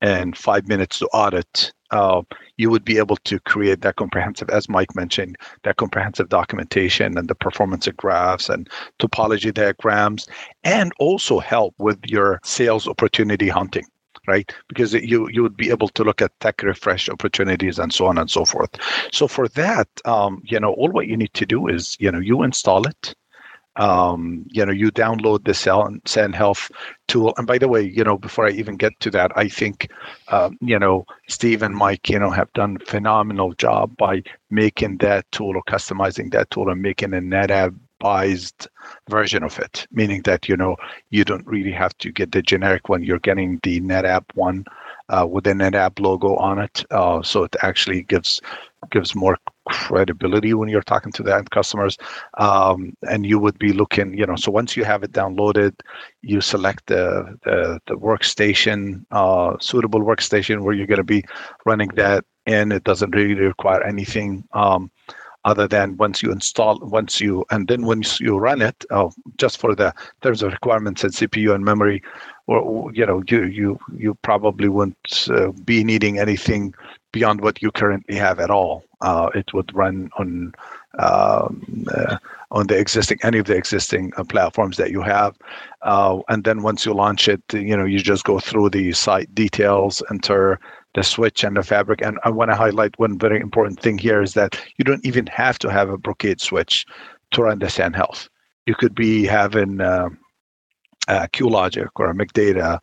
and 0.00 0.36
five 0.36 0.68
minutes 0.68 1.00
to 1.00 1.06
audit, 1.08 1.72
uh, 1.90 2.22
you 2.56 2.70
would 2.70 2.84
be 2.84 2.98
able 2.98 3.16
to 3.16 3.40
create 3.40 3.80
that 3.80 3.96
comprehensive, 3.96 4.48
as 4.50 4.68
Mike 4.68 4.94
mentioned, 4.94 5.36
that 5.64 5.76
comprehensive 5.76 6.28
documentation 6.28 7.16
and 7.16 7.28
the 7.28 7.34
performance 7.34 7.88
graphs 7.96 8.48
and 8.48 8.68
topology 8.98 9.52
diagrams, 9.52 10.28
and 10.64 10.92
also 10.98 11.38
help 11.38 11.74
with 11.78 11.98
your 12.06 12.40
sales 12.44 12.86
opportunity 12.86 13.48
hunting. 13.48 13.84
Right, 14.28 14.52
because 14.68 14.92
you 14.92 15.28
you 15.30 15.42
would 15.42 15.56
be 15.56 15.70
able 15.70 15.88
to 15.88 16.04
look 16.04 16.20
at 16.20 16.38
tech 16.40 16.62
refresh 16.62 17.08
opportunities 17.08 17.78
and 17.78 17.92
so 17.92 18.06
on 18.06 18.18
and 18.18 18.30
so 18.30 18.44
forth. 18.44 18.70
So 19.10 19.26
for 19.26 19.48
that, 19.48 19.88
um, 20.04 20.42
you 20.44 20.60
know, 20.60 20.72
all 20.74 20.90
what 20.90 21.06
you 21.06 21.16
need 21.16 21.32
to 21.34 21.46
do 21.46 21.66
is 21.68 21.96
you 21.98 22.12
know 22.12 22.18
you 22.18 22.42
install 22.42 22.86
it, 22.86 23.14
um, 23.76 24.44
you 24.50 24.66
know, 24.66 24.72
you 24.72 24.90
download 24.90 25.44
the 25.44 25.54
SAN, 25.54 26.00
SAN 26.04 26.32
Health 26.32 26.70
tool. 27.06 27.32
And 27.38 27.46
by 27.46 27.58
the 27.58 27.68
way, 27.68 27.82
you 27.82 28.04
know, 28.04 28.18
before 28.18 28.46
I 28.46 28.50
even 28.50 28.76
get 28.76 28.98
to 29.00 29.10
that, 29.12 29.30
I 29.36 29.48
think, 29.48 29.90
um, 30.28 30.58
you 30.60 30.78
know, 30.78 31.06
Steve 31.28 31.62
and 31.62 31.74
Mike, 31.74 32.08
you 32.10 32.18
know, 32.18 32.30
have 32.30 32.52
done 32.54 32.78
phenomenal 32.86 33.52
job 33.54 33.96
by 33.96 34.22
making 34.50 34.98
that 34.98 35.30
tool 35.32 35.56
or 35.56 35.62
customizing 35.68 36.32
that 36.32 36.50
tool 36.50 36.68
and 36.70 36.82
making 36.82 37.14
a 37.14 37.20
NetApp-ized 38.00 38.66
version 39.08 39.42
of 39.42 39.58
it, 39.58 39.86
meaning 39.90 40.22
that, 40.22 40.48
you 40.48 40.56
know, 40.56 40.76
you 41.10 41.24
don't 41.24 41.46
really 41.46 41.72
have 41.72 41.96
to 41.98 42.12
get 42.12 42.32
the 42.32 42.42
generic 42.42 42.88
one. 42.88 43.02
You're 43.02 43.18
getting 43.18 43.58
the 43.62 43.80
NetApp 43.80 44.24
one 44.34 44.64
uh, 45.08 45.26
with 45.28 45.44
the 45.44 45.52
NetApp 45.52 46.00
logo 46.00 46.36
on 46.36 46.58
it. 46.58 46.84
Uh, 46.90 47.22
so 47.22 47.44
it 47.44 47.56
actually 47.62 48.02
gives 48.02 48.40
gives 48.90 49.14
more 49.14 49.36
credibility 49.68 50.54
when 50.54 50.68
you're 50.68 50.80
talking 50.82 51.12
to 51.12 51.22
the 51.22 51.34
end 51.34 51.50
customers 51.50 51.98
um, 52.38 52.96
and 53.10 53.26
you 53.26 53.38
would 53.38 53.58
be 53.58 53.72
looking 53.72 54.16
you 54.16 54.24
know 54.24 54.36
so 54.36 54.52
once 54.52 54.76
you 54.76 54.84
have 54.84 55.02
it 55.02 55.10
downloaded 55.12 55.74
you 56.22 56.40
select 56.40 56.86
the 56.86 57.36
the, 57.42 57.80
the 57.88 57.94
workstation 57.96 59.04
uh, 59.10 59.56
suitable 59.60 60.00
workstation 60.00 60.62
where 60.62 60.74
you're 60.74 60.86
going 60.86 60.96
to 60.96 61.04
be 61.04 61.24
running 61.66 61.88
that 61.96 62.24
and 62.46 62.72
it 62.72 62.84
doesn't 62.84 63.10
really 63.16 63.34
require 63.34 63.82
anything 63.82 64.44
um, 64.54 64.90
other 65.44 65.68
than 65.68 65.96
once 65.96 66.22
you 66.22 66.30
install 66.32 66.78
once 66.80 67.20
you 67.20 67.44
and 67.50 67.68
then 67.68 67.86
once 67.86 68.20
you 68.20 68.36
run 68.36 68.60
it 68.60 68.84
uh, 68.90 69.08
just 69.36 69.58
for 69.58 69.74
the 69.74 69.92
terms 70.22 70.42
of 70.42 70.52
requirements 70.52 71.04
and 71.04 71.12
cpu 71.12 71.54
and 71.54 71.64
memory 71.64 72.02
or 72.48 72.90
you 72.92 73.04
know 73.06 73.22
you 73.28 73.44
you 73.44 73.78
you 73.96 74.14
probably 74.22 74.68
wouldn't 74.68 75.28
uh, 75.30 75.52
be 75.64 75.84
needing 75.84 76.18
anything 76.18 76.74
beyond 77.12 77.40
what 77.40 77.62
you 77.62 77.70
currently 77.70 78.16
have 78.16 78.38
at 78.40 78.50
all. 78.50 78.84
Uh, 79.00 79.30
it 79.34 79.52
would 79.54 79.74
run 79.74 80.10
on 80.18 80.52
um, 80.98 81.86
uh, 81.94 82.16
on 82.50 82.66
the 82.66 82.76
existing 82.76 83.18
any 83.22 83.38
of 83.38 83.46
the 83.46 83.56
existing 83.56 84.12
uh, 84.16 84.24
platforms 84.24 84.76
that 84.76 84.90
you 84.90 85.02
have, 85.02 85.36
uh, 85.82 86.18
and 86.28 86.44
then 86.44 86.62
once 86.62 86.84
you 86.84 86.92
launch 86.92 87.28
it, 87.28 87.42
you 87.52 87.76
know 87.76 87.84
you 87.84 88.00
just 88.00 88.24
go 88.24 88.40
through 88.40 88.70
the 88.70 88.92
site 88.92 89.32
details, 89.34 90.02
enter 90.10 90.58
the 90.98 91.04
switch 91.04 91.44
and 91.44 91.56
the 91.56 91.62
fabric. 91.62 92.02
And 92.02 92.18
I 92.24 92.30
want 92.30 92.50
to 92.50 92.56
highlight 92.56 92.98
one 92.98 93.18
very 93.18 93.40
important 93.40 93.78
thing 93.80 93.98
here 93.98 94.20
is 94.20 94.34
that 94.34 94.60
you 94.78 94.84
don't 94.84 95.06
even 95.06 95.26
have 95.28 95.56
to 95.60 95.70
have 95.70 95.90
a 95.90 95.96
Brocade 95.96 96.40
switch 96.40 96.84
to 97.30 97.42
run 97.44 97.60
the 97.60 97.70
SAN 97.70 97.92
Health. 97.92 98.28
You 98.66 98.74
could 98.74 98.96
be 98.96 99.24
having 99.24 99.80
uh, 99.80 100.08
uh, 101.06 101.26
QLogic 101.32 101.90
or 101.94 102.10
a 102.10 102.14
McData 102.14 102.80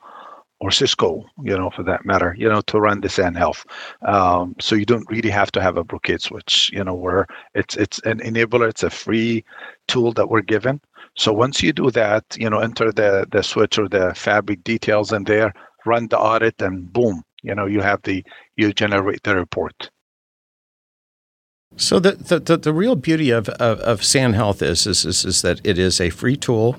or 0.61 0.71
Cisco, 0.71 1.25
you 1.43 1.57
know, 1.57 1.69
for 1.69 1.83
that 1.83 2.05
matter, 2.05 2.33
you 2.37 2.47
know, 2.47 2.61
to 2.61 2.79
run 2.79 3.01
the 3.01 3.09
SAN 3.09 3.35
Health. 3.35 3.65
Um, 4.07 4.55
so 4.61 4.75
you 4.75 4.85
don't 4.85 5.09
really 5.09 5.29
have 5.29 5.51
to 5.51 5.61
have 5.61 5.75
a 5.75 5.83
Brocade 5.83 6.21
switch, 6.21 6.71
you 6.71 6.85
know, 6.85 6.95
where 6.95 7.27
it's 7.53 7.75
it's 7.75 7.99
an 8.11 8.19
enabler, 8.19 8.69
it's 8.69 8.83
a 8.83 8.89
free 8.89 9.43
tool 9.89 10.13
that 10.13 10.29
we're 10.29 10.53
given. 10.55 10.79
So 11.17 11.33
once 11.33 11.61
you 11.61 11.73
do 11.73 11.91
that, 11.91 12.23
you 12.37 12.49
know, 12.49 12.59
enter 12.59 12.93
the 12.93 13.27
the 13.29 13.43
switch 13.43 13.77
or 13.77 13.89
the 13.89 14.13
fabric 14.15 14.63
details 14.63 15.11
in 15.11 15.25
there, 15.25 15.53
run 15.85 16.07
the 16.07 16.17
audit, 16.17 16.61
and 16.61 16.91
boom, 16.93 17.23
you 17.45 17.55
know, 17.55 17.65
you 17.65 17.81
have 17.81 18.01
the 18.03 18.23
you 18.57 18.73
generate 18.73 19.23
the 19.23 19.35
report. 19.35 19.89
So 21.77 21.99
the, 21.99 22.13
the, 22.13 22.39
the, 22.39 22.57
the 22.57 22.73
real 22.73 22.95
beauty 22.95 23.31
of, 23.31 23.49
of, 23.49 23.79
of 23.79 24.03
SAN 24.03 24.33
Health 24.33 24.61
is, 24.61 24.87
is, 24.87 25.03
is, 25.03 25.25
is 25.25 25.41
that 25.41 25.59
it 25.65 25.77
is 25.77 25.99
a 25.99 26.09
free 26.09 26.37
tool. 26.37 26.77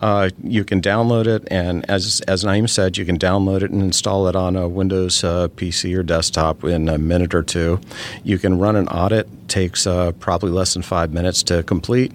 Uh, 0.00 0.30
you 0.42 0.64
can 0.64 0.82
download 0.82 1.26
it, 1.26 1.46
and 1.52 1.88
as 1.88 2.20
as 2.26 2.42
Naeem 2.42 2.68
said, 2.68 2.98
you 2.98 3.04
can 3.04 3.16
download 3.16 3.62
it 3.62 3.70
and 3.70 3.80
install 3.80 4.26
it 4.26 4.34
on 4.34 4.56
a 4.56 4.68
Windows 4.68 5.22
uh, 5.22 5.46
PC 5.48 5.96
or 5.96 6.02
desktop 6.02 6.64
in 6.64 6.88
a 6.88 6.98
minute 6.98 7.32
or 7.32 7.44
two. 7.44 7.80
You 8.24 8.38
can 8.38 8.58
run 8.58 8.74
an 8.74 8.88
audit; 8.88 9.28
takes 9.48 9.86
uh, 9.86 10.10
probably 10.18 10.50
less 10.50 10.74
than 10.74 10.82
five 10.82 11.12
minutes 11.12 11.44
to 11.44 11.62
complete. 11.62 12.12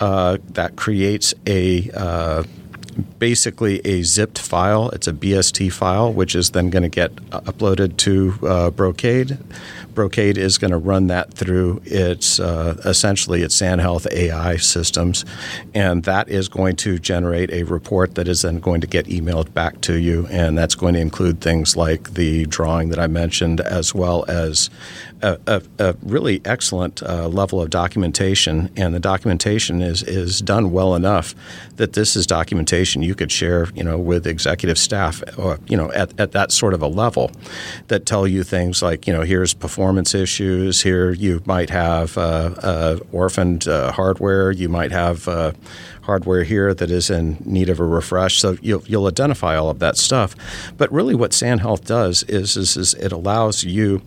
Uh, 0.00 0.38
that 0.54 0.76
creates 0.76 1.34
a 1.46 1.90
uh, 1.90 2.44
basically 3.18 3.80
a 3.86 4.02
zipped 4.02 4.38
file. 4.38 4.90
It's 4.90 5.06
a 5.06 5.12
BST 5.12 5.72
file, 5.72 6.12
which 6.12 6.34
is 6.34 6.50
then 6.50 6.70
going 6.70 6.82
to 6.82 6.88
get 6.88 7.14
uploaded 7.30 7.96
to 7.98 8.34
uh, 8.46 8.70
Brocade. 8.70 9.38
Brocade 9.94 10.38
is 10.38 10.58
going 10.58 10.70
to 10.70 10.78
run 10.78 11.08
that 11.08 11.34
through 11.34 11.82
its 11.84 12.40
uh, 12.40 12.80
essentially 12.84 13.42
its 13.42 13.56
SAN 13.56 13.78
Health 13.78 14.06
AI 14.10 14.56
systems, 14.56 15.24
and 15.74 16.04
that 16.04 16.28
is 16.28 16.48
going 16.48 16.76
to 16.76 16.98
generate 16.98 17.50
a 17.50 17.64
report 17.64 18.14
that 18.14 18.28
is 18.28 18.42
then 18.42 18.58
going 18.58 18.80
to 18.80 18.86
get 18.86 19.06
emailed 19.06 19.52
back 19.52 19.80
to 19.82 19.94
you, 19.94 20.26
and 20.30 20.56
that's 20.56 20.74
going 20.74 20.94
to 20.94 21.00
include 21.00 21.40
things 21.40 21.76
like 21.76 22.14
the 22.14 22.46
drawing 22.46 22.88
that 22.88 22.98
I 22.98 23.06
mentioned, 23.06 23.60
as 23.60 23.94
well 23.94 24.24
as 24.28 24.70
a, 25.22 25.38
a, 25.46 25.62
a 25.78 25.96
really 26.02 26.40
excellent 26.44 27.02
uh, 27.02 27.28
level 27.28 27.60
of 27.60 27.70
documentation, 27.70 28.70
and 28.76 28.94
the 28.94 29.00
documentation 29.00 29.80
is 29.82 30.02
is 30.02 30.40
done 30.40 30.72
well 30.72 30.94
enough 30.94 31.34
that 31.76 31.92
this 31.94 32.16
is 32.16 32.26
documentation 32.26 33.02
you 33.02 33.14
could 33.14 33.32
share, 33.32 33.68
you 33.74 33.84
know, 33.84 33.98
with 33.98 34.26
executive 34.26 34.78
staff, 34.78 35.22
or 35.38 35.58
you 35.66 35.76
know, 35.76 35.90
at, 35.92 36.18
at 36.20 36.32
that 36.32 36.52
sort 36.52 36.74
of 36.74 36.82
a 36.82 36.88
level, 36.88 37.30
that 37.88 38.06
tell 38.06 38.26
you 38.26 38.42
things 38.42 38.82
like, 38.82 39.06
you 39.06 39.12
know, 39.12 39.22
here's 39.22 39.54
performance 39.54 40.14
issues. 40.14 40.82
Here 40.82 41.12
you 41.12 41.42
might 41.46 41.70
have 41.70 42.18
uh, 42.18 42.54
uh, 42.62 42.98
orphaned 43.12 43.68
uh, 43.68 43.92
hardware. 43.92 44.50
You 44.50 44.68
might 44.68 44.92
have 44.92 45.28
uh, 45.28 45.52
hardware 46.02 46.44
here 46.44 46.74
that 46.74 46.90
is 46.90 47.10
in 47.10 47.38
need 47.44 47.68
of 47.68 47.80
a 47.80 47.84
refresh. 47.84 48.38
So 48.38 48.56
you'll, 48.60 48.82
you'll 48.86 49.06
identify 49.06 49.56
all 49.56 49.70
of 49.70 49.78
that 49.78 49.96
stuff. 49.96 50.34
But 50.76 50.92
really, 50.92 51.14
what 51.14 51.32
SAN 51.32 51.58
Health 51.58 51.84
does 51.84 52.22
is, 52.24 52.56
is, 52.56 52.76
is 52.76 52.94
it 52.94 53.12
allows 53.12 53.64
you 53.64 54.02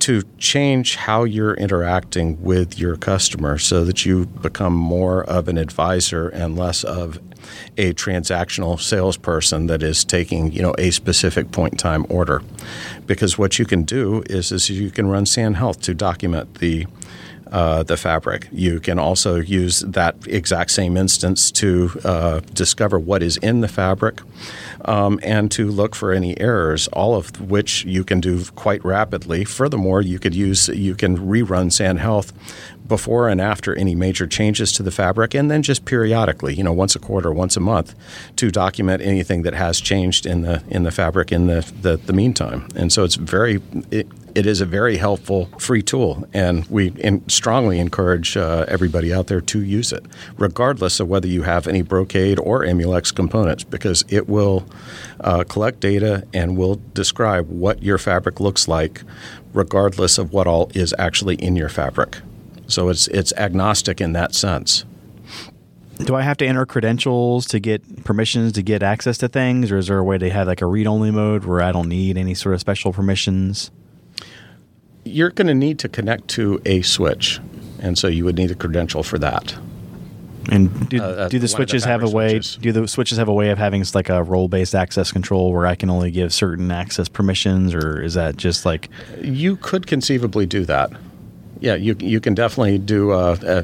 to 0.00 0.22
change 0.38 0.96
how 0.96 1.24
you're 1.24 1.54
interacting 1.54 2.42
with 2.42 2.78
your 2.78 2.96
customer 2.96 3.58
so 3.58 3.84
that 3.84 4.04
you 4.04 4.26
become 4.26 4.74
more 4.74 5.24
of 5.24 5.48
an 5.48 5.58
advisor 5.58 6.28
and 6.28 6.56
less 6.56 6.84
of 6.84 7.18
a 7.76 7.92
transactional 7.94 8.80
salesperson 8.80 9.66
that 9.68 9.82
is 9.82 10.04
taking 10.04 10.50
you 10.52 10.62
know 10.62 10.74
a 10.78 10.90
specific 10.90 11.50
point 11.52 11.74
in 11.74 11.78
time 11.78 12.06
order. 12.08 12.42
Because 13.06 13.38
what 13.38 13.58
you 13.58 13.64
can 13.64 13.84
do 13.84 14.22
is, 14.28 14.52
is 14.52 14.68
you 14.68 14.90
can 14.90 15.06
run 15.06 15.26
SAN 15.26 15.54
Health 15.54 15.80
to 15.82 15.94
document 15.94 16.56
the 16.56 16.86
uh, 17.50 17.82
the 17.82 17.96
fabric. 17.96 18.48
You 18.50 18.80
can 18.80 18.98
also 18.98 19.36
use 19.36 19.80
that 19.80 20.16
exact 20.26 20.70
same 20.70 20.96
instance 20.96 21.50
to 21.52 21.90
uh, 22.04 22.40
discover 22.54 22.98
what 22.98 23.22
is 23.22 23.36
in 23.38 23.60
the 23.60 23.68
fabric 23.68 24.20
um, 24.84 25.20
and 25.22 25.50
to 25.52 25.70
look 25.70 25.94
for 25.94 26.12
any 26.12 26.38
errors, 26.40 26.88
all 26.88 27.14
of 27.14 27.40
which 27.40 27.84
you 27.84 28.04
can 28.04 28.20
do 28.20 28.44
quite 28.56 28.84
rapidly. 28.84 29.44
Furthermore, 29.44 30.00
you 30.00 30.18
could 30.18 30.34
use 30.34 30.68
you 30.68 30.94
can 30.94 31.18
rerun 31.18 31.72
SAN 31.72 31.98
Health 31.98 32.32
before 32.88 33.28
and 33.28 33.40
after 33.40 33.74
any 33.74 33.94
major 33.94 34.26
changes 34.26 34.72
to 34.72 34.82
the 34.82 34.90
fabric, 34.90 35.34
and 35.34 35.50
then 35.50 35.62
just 35.62 35.84
periodically, 35.84 36.54
you 36.54 36.62
know, 36.62 36.72
once 36.72 36.96
a 36.96 36.98
quarter, 36.98 37.32
once 37.32 37.56
a 37.56 37.60
month, 37.60 37.94
to 38.36 38.50
document 38.50 39.02
anything 39.02 39.42
that 39.42 39.54
has 39.54 39.80
changed 39.80 40.26
in 40.26 40.42
the 40.42 40.62
in 40.68 40.82
the 40.82 40.90
fabric 40.90 41.32
in 41.32 41.46
the 41.46 41.72
the, 41.82 41.96
the 41.96 42.12
meantime. 42.12 42.66
And 42.76 42.92
so 42.92 43.04
it's 43.04 43.16
very 43.16 43.60
it, 43.90 44.06
it 44.34 44.46
is 44.46 44.60
a 44.60 44.66
very 44.66 44.98
helpful 44.98 45.46
free 45.58 45.82
tool, 45.82 46.28
and 46.34 46.66
we 46.66 46.90
in, 46.98 47.26
strongly 47.28 47.78
encourage 47.78 48.36
uh, 48.36 48.66
everybody 48.68 49.12
out 49.12 49.28
there 49.28 49.40
to 49.40 49.62
use 49.62 49.92
it, 49.92 50.04
regardless 50.36 51.00
of 51.00 51.08
whether 51.08 51.26
you 51.26 51.42
have 51.42 51.66
any 51.66 51.80
Brocade 51.80 52.38
or 52.40 52.62
Emulex 52.62 53.14
components, 53.14 53.64
because 53.64 54.04
it 54.08 54.28
will 54.28 54.66
uh, 55.20 55.42
collect 55.44 55.80
data 55.80 56.26
and 56.34 56.58
will 56.58 56.80
describe 56.92 57.48
what 57.48 57.82
your 57.82 57.96
fabric 57.96 58.38
looks 58.38 58.68
like, 58.68 59.02
regardless 59.54 60.18
of 60.18 60.34
what 60.34 60.46
all 60.46 60.70
is 60.74 60.94
actually 60.98 61.36
in 61.36 61.56
your 61.56 61.70
fabric. 61.70 62.18
So 62.66 62.88
it's 62.88 63.08
it's 63.08 63.32
agnostic 63.34 64.00
in 64.00 64.12
that 64.12 64.34
sense. 64.34 64.84
Do 66.04 66.14
I 66.14 66.22
have 66.22 66.36
to 66.38 66.46
enter 66.46 66.66
credentials 66.66 67.46
to 67.46 67.58
get 67.58 68.04
permissions 68.04 68.52
to 68.52 68.62
get 68.62 68.82
access 68.82 69.16
to 69.18 69.28
things, 69.28 69.72
or 69.72 69.78
is 69.78 69.86
there 69.86 69.98
a 69.98 70.04
way 70.04 70.18
to 70.18 70.28
have 70.28 70.46
like 70.46 70.60
a 70.60 70.66
read 70.66 70.86
only 70.86 71.10
mode 71.10 71.44
where 71.44 71.62
I 71.62 71.72
don't 71.72 71.88
need 71.88 72.18
any 72.18 72.34
sort 72.34 72.54
of 72.54 72.60
special 72.60 72.92
permissions? 72.92 73.70
You're 75.04 75.30
going 75.30 75.46
to 75.46 75.54
need 75.54 75.78
to 75.80 75.88
connect 75.88 76.28
to 76.30 76.60
a 76.66 76.82
switch, 76.82 77.40
and 77.80 77.96
so 77.96 78.08
you 78.08 78.24
would 78.24 78.36
need 78.36 78.50
a 78.50 78.54
credential 78.54 79.02
for 79.02 79.18
that. 79.20 79.54
And 80.50 80.88
do, 80.88 81.00
Uh, 81.02 81.28
do 81.28 81.30
the 81.30 81.36
of 81.36 81.42
the 81.42 81.48
switches 81.48 81.84
have 81.84 82.02
a 82.02 82.10
way? 82.10 82.28
switches. 82.30 82.56
Do 82.60 82.72
the 82.72 82.86
switches 82.88 83.18
have 83.18 83.28
a 83.28 83.32
way 83.32 83.50
of 83.50 83.58
having 83.58 83.84
like 83.94 84.08
a 84.08 84.22
role 84.22 84.48
based 84.48 84.74
access 84.74 85.10
control 85.12 85.52
where 85.52 85.66
I 85.66 85.74
can 85.76 85.88
only 85.90 86.10
give 86.10 86.32
certain 86.32 86.70
access 86.70 87.08
permissions, 87.08 87.74
or 87.74 88.02
is 88.02 88.14
that 88.14 88.36
just 88.36 88.66
like 88.66 88.90
You 89.22 89.56
could 89.56 89.86
conceivably 89.86 90.44
do 90.46 90.64
that. 90.66 90.90
Yeah, 91.60 91.74
you 91.74 91.96
you 92.00 92.20
can 92.20 92.34
definitely 92.34 92.78
do. 92.78 93.12
Uh, 93.12 93.36
uh, 93.46 93.62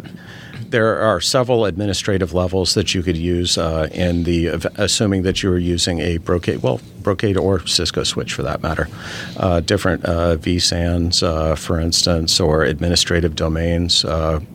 there 0.68 1.00
are 1.00 1.20
several 1.20 1.66
administrative 1.66 2.32
levels 2.32 2.72
that 2.74 2.94
you 2.94 3.02
could 3.02 3.16
use 3.16 3.58
uh, 3.58 3.88
in 3.92 4.22
the 4.22 4.46
assuming 4.76 5.22
that 5.22 5.42
you 5.42 5.50
were 5.50 5.58
using 5.58 6.00
a 6.00 6.16
Brocade, 6.16 6.62
well, 6.62 6.80
Brocade 7.02 7.36
or 7.36 7.66
Cisco 7.66 8.04
switch 8.04 8.32
for 8.32 8.42
that 8.42 8.62
matter. 8.62 8.88
Uh, 9.36 9.60
different 9.60 10.02
uh, 10.06 10.36
vSANs, 10.36 11.22
uh, 11.22 11.56
for 11.56 11.78
instance, 11.78 12.40
or 12.40 12.62
administrative 12.62 13.36
domains. 13.36 14.04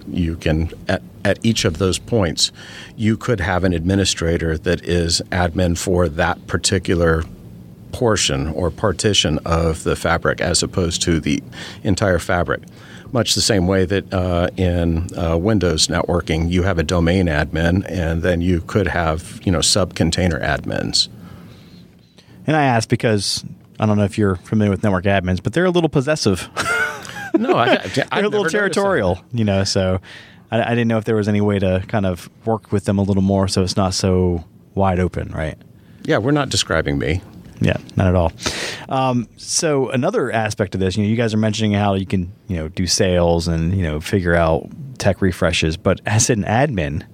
You 0.08 0.38
can 0.38 0.72
at 0.88 1.04
at 1.24 1.38
each 1.44 1.66
of 1.66 1.78
those 1.78 2.00
points, 2.00 2.52
you 2.96 3.18
could 3.18 3.42
have 3.42 3.64
an 3.66 3.74
administrator 3.74 4.58
that 4.58 4.82
is 4.84 5.22
admin 5.32 5.78
for 5.78 6.08
that 6.08 6.48
particular 6.48 7.24
portion 7.92 8.48
or 8.50 8.72
partition 8.72 9.40
of 9.40 9.84
the 9.84 9.96
fabric 9.96 10.40
as 10.40 10.64
opposed 10.64 11.02
to 11.02 11.20
the 11.20 11.44
entire 11.84 12.20
fabric. 12.20 12.62
Much 13.12 13.36
the 13.36 13.42
same 13.42 13.68
way 13.68 13.86
that 13.86 14.14
uh, 14.14 14.50
in 14.58 15.08
uh, 15.18 15.38
Windows 15.38 15.88
networking, 15.88 16.50
you 16.50 16.64
have 16.64 16.78
a 16.78 16.84
domain 16.84 17.28
admin, 17.28 17.86
and 17.90 18.22
then 18.22 18.42
you 18.42 18.62
could 18.62 18.88
have 18.88 19.40
you 19.44 19.52
know 19.52 19.62
sub 19.62 19.96
container 19.96 20.40
admins. 20.40 21.08
And 22.46 22.56
I 22.56 22.64
ask 22.64 22.88
because 22.90 23.44
I 23.80 23.86
don't 23.86 23.98
know 23.98 24.04
if 24.06 24.18
you're 24.18 24.36
familiar 24.36 24.72
with 24.72 24.84
network 24.84 25.06
admins, 25.06 25.42
but 25.42 25.54
they're 25.54 25.66
a 25.66 25.72
little 25.72 25.90
possessive. 25.90 26.50
No, 27.38 27.56
I, 27.56 27.66
I, 27.74 27.78
they're 27.88 28.26
a 28.26 28.30
little 28.30 28.46
territorial, 28.46 29.20
you 29.32 29.44
know. 29.44 29.64
So 29.64 30.02
I, 30.52 30.64
I 30.64 30.70
didn't 30.70 30.88
know 30.88 30.98
if 30.98 31.06
there 31.06 31.16
was 31.16 31.28
any 31.28 31.42
way 31.42 31.60
to 31.60 31.84
kind 31.88 32.06
of 32.06 32.30
work 32.46 32.72
with 32.72 32.86
them 32.86 32.98
a 32.98 33.04
little 33.04 33.24
more, 33.24 33.48
so 33.48 33.64
it's 33.64 33.78
not 33.78 33.94
so 33.94 34.44
wide 34.76 35.00
open, 35.00 35.30
right? 35.32 35.58
Yeah, 36.04 36.18
we're 36.18 36.32
not 36.32 36.50
describing 36.50 36.98
me. 36.98 37.22
Yeah, 37.60 37.78
not 37.96 38.08
at 38.08 38.16
all. 38.16 38.32
Um, 38.90 39.28
so 39.38 39.90
another 39.90 40.32
aspect 40.32 40.76
of 40.76 40.80
this, 40.80 40.96
you 40.96 41.04
know, 41.04 41.10
you 41.10 41.16
guys 41.16 41.34
are 41.34 41.38
mentioning 41.38 41.74
how 41.74 41.96
you 41.96 42.06
can, 42.06 42.32
you 42.48 42.58
know, 42.58 42.68
do 42.68 42.86
sales 42.88 43.48
and 43.48 43.76
you 43.76 43.84
know 43.84 44.00
figure 44.00 44.36
out 44.36 44.68
tech 44.98 45.22
refreshes, 45.22 45.78
but 45.78 46.02
as 46.06 46.30
an 46.30 46.44
admin, 46.44 47.06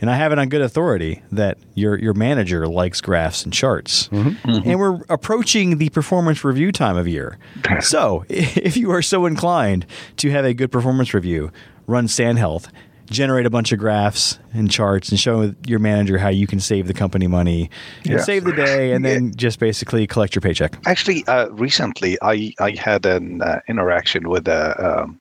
and 0.00 0.10
I 0.10 0.16
have 0.16 0.32
it 0.32 0.38
on 0.38 0.48
good 0.48 0.60
authority 0.60 1.22
that 1.32 1.58
your 1.74 1.98
your 1.98 2.14
manager 2.14 2.66
likes 2.66 3.00
graphs 3.00 3.44
and 3.44 3.52
charts, 3.52 4.08
and 4.44 4.78
we're 4.78 5.00
approaching 5.08 5.78
the 5.78 5.88
performance 5.90 6.44
review 6.44 6.72
time 6.72 6.96
of 6.96 7.08
year. 7.08 7.38
so 7.80 8.24
if 8.28 8.76
you 8.76 8.90
are 8.90 9.02
so 9.02 9.24
inclined 9.26 9.86
to 10.18 10.30
have 10.30 10.44
a 10.44 10.52
good 10.54 10.70
performance 10.70 11.14
review, 11.14 11.50
run 11.86 12.06
SAN 12.08 12.36
Health. 12.36 12.68
Generate 13.10 13.46
a 13.46 13.50
bunch 13.50 13.72
of 13.72 13.78
graphs 13.78 14.38
and 14.52 14.70
charts 14.70 15.10
and 15.10 15.20
show 15.20 15.54
your 15.66 15.78
manager 15.78 16.18
how 16.18 16.30
you 16.30 16.46
can 16.46 16.58
save 16.60 16.86
the 16.86 16.94
company 16.94 17.26
money 17.26 17.70
and 18.04 18.14
Yeah. 18.14 18.18
save 18.22 18.44
the 18.44 18.52
day, 18.52 18.92
and 18.92 19.04
then 19.04 19.32
just 19.36 19.58
basically 19.58 20.06
collect 20.06 20.34
your 20.34 20.40
paycheck. 20.40 20.78
Actually, 20.86 21.24
uh, 21.26 21.48
recently 21.50 22.16
I 22.22 22.54
I 22.60 22.70
had 22.70 23.04
an 23.06 23.42
uh, 23.42 23.60
interaction 23.68 24.28
with 24.28 24.48
a, 24.48 24.62
um, 25.02 25.20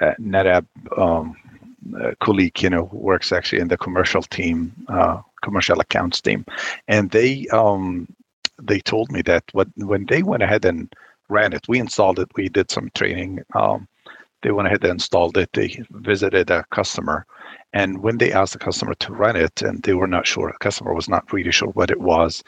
a 0.00 0.14
NetApp 0.20 0.66
um, 0.96 1.36
uh 2.00 2.12
colleague, 2.20 2.62
you 2.62 2.70
know, 2.70 2.86
who 2.86 2.98
works 2.98 3.32
actually 3.32 3.60
in 3.60 3.68
the 3.68 3.76
commercial 3.76 4.22
team, 4.22 4.72
uh, 4.88 5.20
commercial 5.42 5.80
accounts 5.80 6.20
team, 6.20 6.44
and 6.88 7.10
they 7.10 7.46
um, 7.48 8.06
they 8.62 8.80
told 8.80 9.10
me 9.12 9.22
that 9.22 9.44
what 9.52 9.68
when 9.76 10.06
they 10.06 10.22
went 10.22 10.42
ahead 10.42 10.64
and 10.64 10.94
ran 11.28 11.52
it, 11.52 11.66
we 11.68 11.78
installed 11.80 12.18
it, 12.18 12.28
we 12.36 12.48
did 12.48 12.70
some 12.70 12.90
training. 12.94 13.42
Um, 13.54 13.88
they 14.42 14.50
went 14.50 14.68
ahead 14.68 14.84
and 14.84 14.92
installed 14.92 15.36
it. 15.36 15.50
They 15.52 15.82
visited 15.90 16.50
a 16.50 16.64
customer, 16.70 17.26
and 17.72 18.02
when 18.02 18.18
they 18.18 18.32
asked 18.32 18.52
the 18.52 18.58
customer 18.58 18.94
to 18.94 19.12
run 19.12 19.36
it, 19.36 19.62
and 19.62 19.82
they 19.82 19.94
were 19.94 20.06
not 20.06 20.26
sure, 20.26 20.50
the 20.52 20.58
customer 20.58 20.94
was 20.94 21.08
not 21.08 21.32
really 21.32 21.52
sure 21.52 21.68
what 21.68 21.90
it 21.90 22.00
was. 22.00 22.42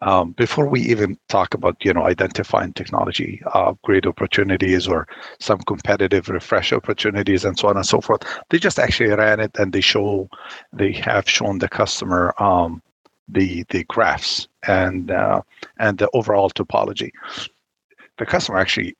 Um, 0.00 0.32
before 0.32 0.68
we 0.68 0.80
even 0.82 1.18
talk 1.28 1.54
about 1.54 1.84
you 1.84 1.92
know 1.92 2.04
identifying 2.04 2.72
technology 2.72 3.42
uh, 3.54 3.70
upgrade 3.70 4.06
opportunities 4.06 4.86
or 4.86 5.08
some 5.40 5.58
competitive 5.60 6.28
refresh 6.28 6.72
opportunities 6.72 7.44
and 7.44 7.58
so 7.58 7.68
on 7.68 7.76
and 7.76 7.86
so 7.86 8.00
forth, 8.00 8.22
they 8.50 8.58
just 8.58 8.78
actually 8.78 9.10
ran 9.10 9.40
it 9.40 9.50
and 9.58 9.72
they 9.72 9.80
show 9.80 10.28
they 10.72 10.92
have 10.92 11.28
shown 11.28 11.58
the 11.58 11.68
customer 11.68 12.34
um, 12.38 12.82
the 13.28 13.64
the 13.70 13.84
graphs 13.84 14.48
and 14.66 15.10
uh, 15.10 15.40
and 15.78 15.98
the 15.98 16.08
overall 16.14 16.50
topology. 16.50 17.10
The 18.18 18.26
customer 18.26 18.58
actually 18.58 18.96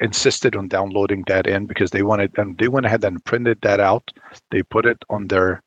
insisted 0.00 0.56
on 0.56 0.68
downloading 0.68 1.24
that 1.26 1.46
in 1.46 1.66
because 1.66 1.90
they 1.90 2.02
wanted 2.02 2.36
and 2.38 2.58
they 2.58 2.68
went 2.68 2.86
ahead 2.86 3.04
and 3.04 3.24
printed 3.24 3.60
that 3.62 3.80
out. 3.80 4.10
They 4.50 4.62
put 4.62 4.86
it 4.86 5.02
on 5.08 5.28
their 5.28 5.62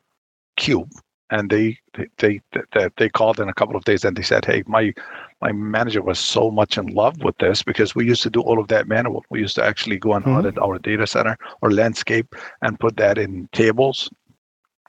cube 0.57 0.91
and 1.29 1.49
they 1.49 1.77
they 1.93 2.07
they, 2.17 2.41
they, 2.73 2.89
they 2.97 3.09
called 3.09 3.39
in 3.39 3.49
a 3.49 3.53
couple 3.53 3.75
of 3.75 3.85
days 3.85 4.03
and 4.03 4.15
they 4.15 4.23
said, 4.23 4.45
"Hey, 4.45 4.63
my 4.67 4.93
my 5.41 5.51
manager 5.51 6.01
was 6.01 6.19
so 6.19 6.51
much 6.51 6.77
in 6.77 6.87
love 6.87 7.21
with 7.23 7.37
this 7.37 7.63
because 7.63 7.95
we 7.95 8.05
used 8.05 8.23
to 8.23 8.29
do 8.29 8.41
all 8.41 8.59
of 8.59 8.67
that 8.67 8.87
manual. 8.87 9.23
We 9.29 9.39
used 9.39 9.55
to 9.55 9.63
actually 9.63 9.97
go 9.97 10.13
and 10.13 10.25
audit 10.25 10.57
our 10.57 10.79
data 10.79 11.07
center 11.07 11.37
or 11.61 11.71
landscape 11.71 12.35
and 12.61 12.79
put 12.79 12.97
that 12.97 13.17
in 13.17 13.47
tables 13.51 14.09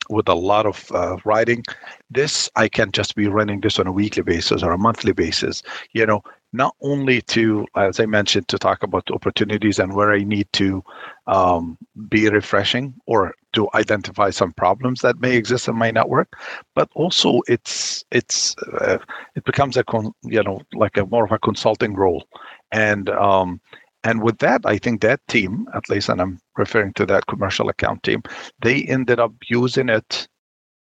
with 0.08 0.28
a 0.28 0.34
lot 0.34 0.66
of 0.66 0.90
uh, 0.92 1.16
writing. 1.24 1.62
This 2.10 2.50
I 2.56 2.68
can 2.68 2.90
just 2.92 3.14
be 3.14 3.28
running 3.28 3.60
this 3.60 3.78
on 3.78 3.86
a 3.86 3.92
weekly 3.92 4.22
basis 4.22 4.62
or 4.62 4.72
a 4.72 4.78
monthly 4.78 5.12
basis. 5.12 5.62
You 5.92 6.06
know, 6.06 6.22
not 6.52 6.74
only 6.80 7.22
to, 7.22 7.66
as 7.76 8.00
I 8.00 8.06
mentioned, 8.06 8.48
to 8.48 8.58
talk 8.58 8.82
about 8.82 9.10
opportunities 9.10 9.78
and 9.78 9.94
where 9.94 10.12
I 10.12 10.24
need 10.24 10.48
to 10.54 10.82
um, 11.26 11.78
be 12.08 12.28
refreshing 12.28 12.94
or 13.06 13.34
to 13.52 13.68
identify 13.74 14.30
some 14.30 14.52
problems 14.52 15.00
that 15.00 15.20
may 15.20 15.36
exist 15.36 15.68
in 15.68 15.76
my 15.76 15.90
network, 15.90 16.32
but 16.74 16.88
also 16.94 17.40
it's 17.46 18.04
it's 18.10 18.56
uh, 18.80 18.98
it 19.36 19.44
becomes 19.44 19.76
a 19.76 19.84
con, 19.84 20.12
you 20.22 20.42
know 20.42 20.60
like 20.74 20.96
a 20.96 21.06
more 21.06 21.24
of 21.24 21.32
a 21.32 21.38
consulting 21.38 21.94
role, 21.94 22.26
and 22.72 23.10
um, 23.10 23.60
and 24.02 24.22
with 24.22 24.38
that, 24.38 24.62
I 24.64 24.78
think 24.78 25.02
that 25.02 25.20
team, 25.28 25.66
at 25.74 25.88
least, 25.88 26.08
and 26.08 26.20
I'm 26.20 26.40
referring 26.56 26.94
to 26.94 27.06
that 27.06 27.26
commercial 27.26 27.68
account 27.68 28.02
team, 28.02 28.22
they 28.62 28.84
ended 28.84 29.20
up 29.20 29.32
using 29.48 29.88
it 29.88 30.26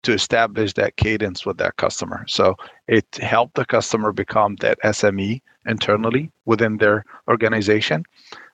to 0.03 0.13
establish 0.13 0.73
that 0.73 0.97
cadence 0.97 1.45
with 1.45 1.57
that 1.57 1.75
customer. 1.77 2.25
So 2.27 2.55
it 2.87 3.05
helped 3.15 3.55
the 3.55 3.65
customer 3.65 4.11
become 4.11 4.55
that 4.57 4.79
SME 4.83 5.41
internally 5.65 6.31
within 6.45 6.77
their 6.77 7.05
organization, 7.27 8.03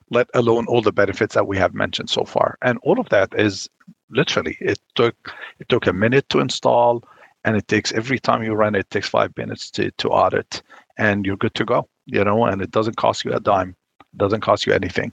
let 0.10 0.28
alone 0.34 0.66
all 0.68 0.82
the 0.82 0.92
benefits 0.92 1.36
that 1.36 1.48
we 1.48 1.58
have 1.58 1.74
mentioned 1.74 2.10
so 2.10 2.26
far. 2.26 2.58
And 2.62 2.80
all 2.84 3.00
of 3.00 3.10
that 3.10 3.34
is 3.38 3.70
literally 4.10 4.58
it 4.60 4.80
took 4.96 5.16
it 5.60 5.68
took 5.70 5.88
a 5.88 5.94
minute 5.94 6.30
to 6.30 6.40
install 6.40 7.04
and 7.44 7.56
it 7.56 7.68
takes 7.68 7.92
every 7.94 8.20
time 8.20 8.44
you 8.44 8.54
run 8.54 8.76
it, 8.76 8.80
it 8.80 8.90
takes 8.90 9.10
five 9.10 9.36
minutes 9.38 9.70
to, 9.72 9.92
to 9.92 10.10
audit 10.10 10.62
and 10.98 11.26
you're 11.26 11.38
good 11.38 11.56
to 11.56 11.66
go. 11.66 11.88
You 12.08 12.24
know, 12.24 12.46
and 12.46 12.62
it 12.62 12.72
doesn't 12.72 12.98
cost 12.98 13.26
you 13.26 13.34
a 13.34 13.40
dime. 13.40 13.76
It 14.00 14.18
doesn't 14.18 14.42
cost 14.42 14.66
you 14.68 14.74
anything. 14.74 15.12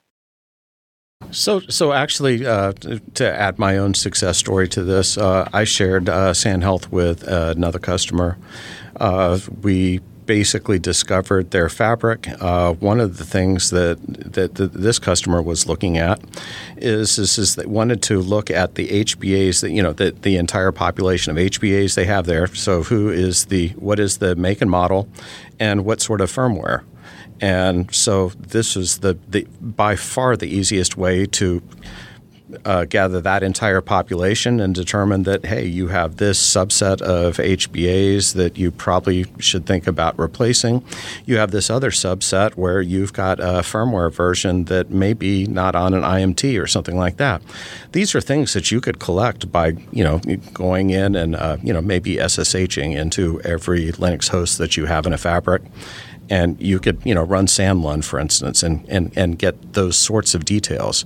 So, 1.30 1.60
so 1.60 1.92
actually, 1.92 2.44
uh, 2.46 2.72
to 3.14 3.32
add 3.32 3.58
my 3.58 3.78
own 3.78 3.94
success 3.94 4.36
story 4.36 4.68
to 4.68 4.82
this, 4.82 5.16
uh, 5.16 5.48
I 5.52 5.64
shared 5.64 6.08
uh, 6.08 6.34
SAN 6.34 6.60
Health 6.60 6.92
with 6.92 7.26
uh, 7.26 7.54
another 7.56 7.78
customer. 7.78 8.36
Uh, 8.96 9.38
we 9.62 10.00
basically 10.26 10.78
discovered 10.78 11.50
their 11.50 11.68
fabric. 11.68 12.28
Uh, 12.40 12.72
one 12.74 13.00
of 13.00 13.18
the 13.18 13.24
things 13.24 13.70
that, 13.70 13.98
that 14.32 14.54
that 14.54 14.72
this 14.72 14.98
customer 14.98 15.42
was 15.42 15.66
looking 15.66 15.98
at 15.98 16.20
is 16.76 17.18
is, 17.18 17.38
is 17.38 17.56
they 17.56 17.66
wanted 17.66 18.02
to 18.02 18.20
look 18.20 18.50
at 18.50 18.74
the 18.76 18.88
HBAs 18.88 19.60
that 19.62 19.70
you 19.70 19.82
know 19.82 19.92
the, 19.92 20.12
the 20.22 20.36
entire 20.36 20.72
population 20.72 21.30
of 21.30 21.36
HBAs 21.36 21.94
they 21.94 22.04
have 22.04 22.26
there. 22.26 22.46
So 22.46 22.82
who 22.84 23.08
is 23.10 23.46
the 23.46 23.68
what 23.70 23.98
is 23.98 24.18
the 24.18 24.36
make 24.36 24.60
and 24.60 24.70
model, 24.70 25.08
and 25.58 25.84
what 25.84 26.00
sort 26.00 26.20
of 26.20 26.30
firmware. 26.30 26.82
And 27.40 27.92
so 27.94 28.28
this 28.30 28.76
is 28.76 28.98
the, 28.98 29.18
the 29.28 29.46
by 29.60 29.96
far 29.96 30.36
the 30.36 30.46
easiest 30.46 30.96
way 30.96 31.26
to 31.26 31.62
uh, 32.64 32.84
gather 32.84 33.20
that 33.20 33.42
entire 33.42 33.80
population 33.80 34.60
and 34.60 34.74
determine 34.74 35.22
that 35.24 35.46
hey, 35.46 35.66
you 35.66 35.88
have 35.88 36.16
this 36.16 36.40
subset 36.40 37.00
of 37.02 37.36
HBAs 37.36 38.34
that 38.34 38.58
you 38.58 38.70
probably 38.70 39.26
should 39.38 39.66
think 39.66 39.86
about 39.86 40.18
replacing. 40.18 40.84
You 41.24 41.36
have 41.38 41.50
this 41.50 41.70
other 41.70 41.90
subset 41.90 42.52
where 42.52 42.80
you've 42.80 43.12
got 43.12 43.40
a 43.40 43.62
firmware 43.62 44.12
version 44.12 44.64
that 44.64 44.90
may 44.90 45.12
be 45.12 45.46
not 45.46 45.74
on 45.74 45.94
an 45.94 46.02
IMT 46.02 46.60
or 46.62 46.66
something 46.66 46.96
like 46.96 47.16
that. 47.16 47.42
These 47.92 48.14
are 48.14 48.20
things 48.20 48.52
that 48.54 48.70
you 48.70 48.80
could 48.80 48.98
collect 48.98 49.50
by 49.50 49.68
you 49.90 50.04
know 50.04 50.20
going 50.52 50.90
in 50.90 51.14
and 51.14 51.36
uh, 51.36 51.56
you 51.62 51.72
know 51.72 51.82
maybe 51.82 52.16
SSHing 52.16 52.96
into 52.96 53.40
every 53.42 53.92
Linux 53.92 54.28
host 54.28 54.58
that 54.58 54.76
you 54.76 54.86
have 54.86 55.06
in 55.06 55.12
a 55.12 55.18
fabric 55.18 55.62
and 56.30 56.60
you 56.60 56.78
could 56.78 57.00
you 57.04 57.14
know 57.14 57.22
run 57.22 57.46
SANLUN 57.46 58.02
for 58.02 58.18
instance 58.18 58.62
and, 58.62 58.84
and, 58.88 59.12
and 59.16 59.38
get 59.38 59.74
those 59.74 59.96
sorts 59.96 60.34
of 60.34 60.44
details. 60.44 61.04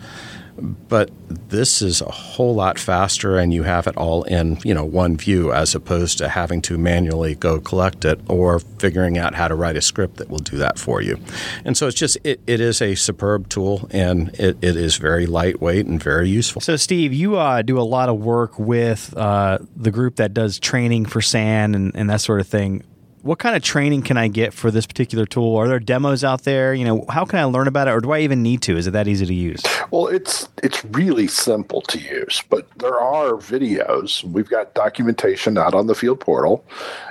But 0.59 1.11
this 1.49 1.83
is 1.83 2.01
a 2.01 2.11
whole 2.11 2.55
lot 2.55 2.79
faster 2.79 3.37
and 3.37 3.53
you 3.53 3.65
have 3.65 3.87
it 3.87 3.95
all 3.99 4.23
in 4.25 4.59
you 4.65 4.73
know 4.73 4.85
one 4.85 5.19
view 5.19 5.53
as 5.53 5.75
opposed 5.75 6.17
to 6.19 6.29
having 6.31 6.63
to 6.63 6.79
manually 6.79 7.35
go 7.35 7.61
collect 7.61 8.07
it 8.07 8.21
or 8.29 8.61
figuring 8.79 9.19
out 9.19 9.35
how 9.35 9.49
to 9.49 9.55
write 9.55 9.77
a 9.77 9.83
script 9.83 10.17
that 10.17 10.31
will 10.31 10.39
do 10.39 10.57
that 10.57 10.79
for 10.79 11.03
you. 11.03 11.19
And 11.65 11.77
so 11.77 11.89
it's 11.89 11.99
just 11.99 12.17
it, 12.25 12.41
it 12.47 12.61
is 12.61 12.81
a 12.81 12.95
superb 12.95 13.51
tool 13.51 13.87
and 13.91 14.31
it, 14.41 14.57
it 14.63 14.77
is 14.77 14.97
very 14.97 15.27
lightweight 15.27 15.85
and 15.87 16.03
very 16.03 16.31
useful. 16.31 16.63
So, 16.63 16.77
Steve, 16.77 17.13
you 17.13 17.37
uh, 17.37 17.61
do 17.61 17.79
a 17.79 17.83
lot 17.83 18.09
of 18.09 18.19
work 18.19 18.59
with 18.59 19.15
uh, 19.17 19.59
the 19.77 19.91
group 19.91 20.17
that 20.17 20.33
does 20.33 20.59
training 20.59 21.05
for 21.05 21.21
SAN 21.21 21.75
and, 21.75 21.95
and 21.95 22.09
that 22.09 22.23
sort 22.23 22.41
of 22.41 22.47
thing. 22.47 22.83
What 23.27 23.41
kind 23.41 23.57
of 23.57 23.63
training 23.63 24.03
can 24.03 24.17
I 24.17 24.29
get 24.29 24.55
for 24.55 24.71
this 24.71 24.87
particular 24.87 25.27
tool? 25.27 25.57
Are 25.57 25.67
there 25.67 25.81
demos 25.81 26.23
out 26.23 26.45
there? 26.45 26.75
You 26.75 26.85
know, 26.85 27.05
how 27.09 27.25
can 27.25 27.41
I 27.41 27.45
learn 27.45 27.67
about 27.67 27.89
it, 27.89 27.91
or 27.91 28.01
do 28.01 28.13
I 28.13 28.21
even 28.21 28.41
need 28.41 28.63
to? 28.63 28.77
Is 28.77 28.87
it 28.87 28.93
that 28.93 29.09
easy 29.09 29.27
to 29.27 29.35
use? 29.35 29.65
Well, 29.91 30.07
it's 30.07 30.49
it's 30.63 30.85
really 30.85 31.27
simple 31.27 31.81
to 31.83 31.99
use, 31.99 32.45
but 32.49 32.71
there 32.79 33.01
are 33.01 33.33
videos. 33.33 34.23
We've 34.23 34.49
got 34.49 34.75
documentation 34.75 35.59
out 35.59 35.75
on 35.75 35.89
the 35.89 35.97
field 35.97 36.21
portal 36.21 36.65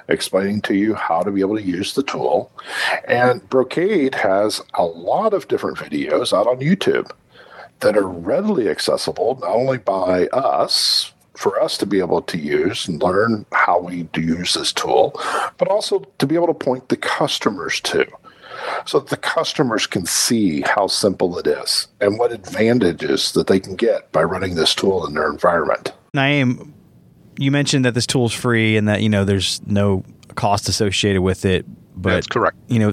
explaining 0.08 0.62
to 0.62 0.74
you 0.74 0.94
how 0.94 1.22
to 1.22 1.32
be 1.32 1.42
able 1.42 1.58
to 1.58 1.62
use 1.62 1.96
the 1.96 2.04
tool. 2.04 2.50
And 3.10 3.48
Brocade 3.50 4.16
has 4.16 4.62
a 4.76 4.86
lot 4.86 5.34
of 5.34 5.50
different 5.50 5.78
videos 5.78 6.32
out 6.32 6.48
on 6.48 6.60
YouTube 6.60 7.12
that 7.82 7.98
are 7.98 8.08
readily 8.08 8.70
accessible 8.70 9.38
not 9.42 9.50
only 9.50 9.80
by 9.80 10.28
us 10.28 11.12
for 11.38 11.62
us 11.62 11.78
to 11.78 11.86
be 11.86 12.00
able 12.00 12.22
to 12.22 12.38
use 12.38 12.88
and 12.88 13.02
learn 13.02 13.46
how 13.52 13.80
we 13.80 14.04
do 14.04 14.22
use 14.22 14.54
this 14.54 14.74
tool, 14.74 15.20
but 15.58 15.68
also 15.68 16.00
to 16.20 16.28
be 16.28 16.36
able 16.36 16.48
to 16.48 16.54
point 16.54 16.90
the 16.90 16.98
customers 16.98 17.80
to 17.82 18.06
so 18.86 19.00
that 19.00 19.10
the 19.10 19.18
customers 19.18 19.88
can 19.88 20.06
see 20.06 20.62
how 20.62 20.88
simple 20.88 21.38
it 21.38 21.48
is 21.48 21.88
and 22.02 22.18
what 22.18 22.32
advantages 22.32 23.32
that 23.34 23.48
they 23.48 23.60
can 23.60 23.76
get 23.76 24.12
by 24.12 24.24
running 24.24 24.56
this 24.56 24.74
tool 24.74 25.06
in 25.06 25.14
their 25.14 25.30
environment. 25.30 25.94
Naeem, 26.14 26.72
you 27.38 27.52
mentioned 27.52 27.86
that 27.86 27.94
this 27.94 28.06
tool 28.06 28.26
is 28.26 28.34
free 28.34 28.78
and 28.78 28.88
that 28.88 29.02
you 29.02 29.10
know 29.10 29.26
there's 29.26 29.62
no 29.68 30.04
cost 30.36 30.70
associated 30.70 31.22
with 31.22 31.46
it. 31.46 31.66
But 31.96 32.12
That's 32.12 32.28
correct. 32.28 32.58
You 32.68 32.80
know, 32.80 32.92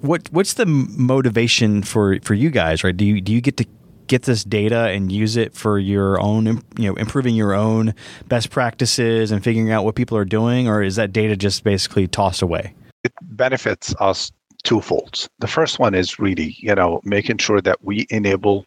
what 0.00 0.28
what's 0.32 0.54
the 0.54 0.66
motivation 0.66 1.82
for 1.82 2.18
for 2.20 2.34
you 2.34 2.50
guys? 2.50 2.84
Right? 2.84 2.96
Do 2.96 3.04
you 3.04 3.20
do 3.20 3.32
you 3.32 3.40
get 3.40 3.56
to 3.58 3.66
get 4.08 4.22
this 4.22 4.42
data 4.44 4.88
and 4.88 5.12
use 5.12 5.36
it 5.36 5.54
for 5.54 5.78
your 5.78 6.20
own, 6.20 6.46
you 6.78 6.88
know, 6.88 6.94
improving 6.94 7.34
your 7.34 7.54
own 7.54 7.94
best 8.26 8.50
practices 8.50 9.30
and 9.30 9.44
figuring 9.44 9.70
out 9.70 9.84
what 9.84 9.94
people 9.94 10.16
are 10.16 10.24
doing, 10.24 10.66
or 10.68 10.82
is 10.82 10.96
that 10.96 11.12
data 11.12 11.36
just 11.36 11.64
basically 11.64 12.06
tossed 12.06 12.42
away? 12.42 12.74
it 13.04 13.12
benefits 13.22 13.94
us 14.00 14.32
twofolds. 14.64 15.28
The 15.38 15.46
first 15.46 15.78
one 15.78 15.94
is 15.94 16.18
really, 16.18 16.56
you 16.58 16.74
know, 16.74 17.00
making 17.04 17.38
sure 17.38 17.60
that 17.60 17.82
we 17.82 18.06
enable 18.10 18.66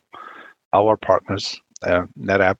our 0.73 0.97
partners, 0.97 1.59
uh, 1.83 2.05
NetApp, 2.19 2.57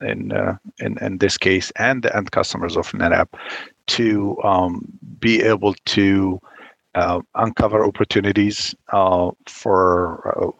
in, 0.00 0.30
uh, 0.30 0.56
in 0.78 0.96
in 0.98 1.18
this 1.18 1.36
case, 1.36 1.72
and 1.74 2.04
the 2.04 2.16
end 2.16 2.30
customers 2.30 2.76
of 2.76 2.90
NetApp, 2.92 3.28
to 3.88 4.40
um, 4.44 4.86
be 5.18 5.42
able 5.42 5.74
to 5.86 6.40
uh, 6.94 7.20
uncover 7.34 7.84
opportunities 7.84 8.74
uh, 8.92 9.30
for. 9.46 10.54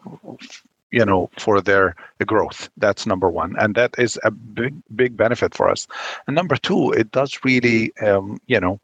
You 0.91 1.05
know 1.05 1.29
for 1.37 1.61
their 1.61 1.95
growth. 2.25 2.69
That's 2.77 3.05
number 3.05 3.29
one. 3.29 3.55
And 3.59 3.75
that 3.75 3.95
is 3.97 4.19
a 4.23 4.31
big 4.31 4.73
big 4.95 5.15
benefit 5.15 5.53
for 5.53 5.69
us. 5.69 5.87
And 6.27 6.35
number 6.35 6.57
two 6.57 6.91
it 6.91 7.11
does 7.11 7.39
really 7.43 7.95
um, 7.97 8.39
you 8.47 8.59
know 8.59 8.79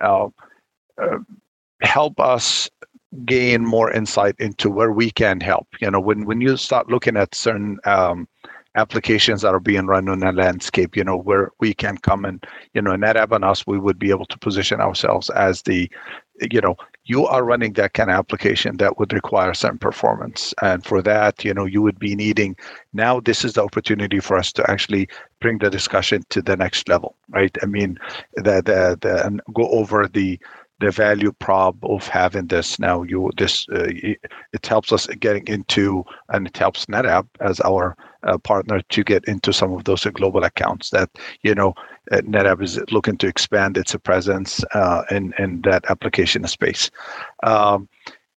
uh, 0.00 0.28
uh, 0.98 1.18
help 1.82 2.18
us 2.20 2.70
gain 3.24 3.64
more 3.64 3.92
insight 3.92 4.34
into 4.38 4.70
where 4.70 4.92
we 4.92 5.10
can 5.10 5.40
help. 5.40 5.68
You 5.80 5.90
know, 5.90 6.00
when 6.00 6.24
when 6.24 6.40
you 6.40 6.56
start 6.56 6.88
looking 6.88 7.16
at 7.16 7.34
certain 7.34 7.78
um, 7.84 8.26
applications 8.74 9.42
that 9.42 9.54
are 9.54 9.60
being 9.60 9.86
run 9.86 10.08
on 10.08 10.22
a 10.22 10.32
landscape, 10.32 10.96
you 10.96 11.04
know, 11.04 11.16
where 11.16 11.50
we 11.60 11.74
can 11.74 11.98
come 11.98 12.24
and, 12.24 12.44
you 12.74 12.80
know, 12.80 12.92
NetApp 12.92 13.34
and 13.34 13.44
us, 13.44 13.66
we 13.66 13.78
would 13.78 13.98
be 13.98 14.10
able 14.10 14.26
to 14.26 14.38
position 14.38 14.80
ourselves 14.80 15.28
as 15.30 15.62
the, 15.62 15.90
you 16.50 16.60
know, 16.60 16.76
you 17.04 17.26
are 17.26 17.44
running 17.44 17.72
that 17.72 17.94
kind 17.94 18.10
of 18.10 18.16
application 18.16 18.76
that 18.76 18.98
would 18.98 19.12
require 19.12 19.54
certain 19.54 19.78
performance. 19.78 20.54
And 20.62 20.84
for 20.84 21.02
that, 21.02 21.44
you 21.44 21.52
know, 21.52 21.64
you 21.64 21.82
would 21.82 21.98
be 21.98 22.14
needing 22.14 22.56
now 22.92 23.20
this 23.20 23.44
is 23.44 23.54
the 23.54 23.64
opportunity 23.64 24.20
for 24.20 24.36
us 24.36 24.52
to 24.52 24.70
actually 24.70 25.08
bring 25.40 25.58
the 25.58 25.70
discussion 25.70 26.22
to 26.30 26.42
the 26.42 26.56
next 26.56 26.88
level, 26.88 27.16
right? 27.30 27.56
I 27.62 27.66
mean, 27.66 27.98
the 28.36 28.62
the, 28.62 28.98
the 29.00 29.26
and 29.26 29.40
go 29.54 29.68
over 29.70 30.06
the 30.06 30.38
the 30.82 30.90
value 30.90 31.32
prop 31.38 31.76
of 31.84 32.08
having 32.08 32.46
this 32.48 32.78
now 32.78 33.02
you 33.02 33.30
this 33.36 33.66
uh, 33.72 33.86
it 34.52 34.66
helps 34.66 34.92
us 34.92 35.06
getting 35.20 35.46
into 35.46 36.04
and 36.30 36.48
it 36.48 36.56
helps 36.56 36.86
NetApp 36.86 37.26
as 37.40 37.60
our 37.60 37.96
uh, 38.24 38.38
partner 38.38 38.80
to 38.80 39.04
get 39.04 39.24
into 39.26 39.52
some 39.52 39.72
of 39.72 39.84
those 39.84 40.04
global 40.04 40.42
accounts 40.42 40.90
that 40.90 41.08
you 41.42 41.54
know 41.54 41.72
uh, 42.10 42.16
NetApp 42.22 42.62
is 42.62 42.80
looking 42.90 43.16
to 43.18 43.28
expand 43.28 43.76
its 43.76 43.94
presence 43.96 44.64
uh, 44.74 45.02
in 45.10 45.32
in 45.38 45.62
that 45.62 45.84
application 45.88 46.46
space. 46.48 46.90
Um, 47.44 47.88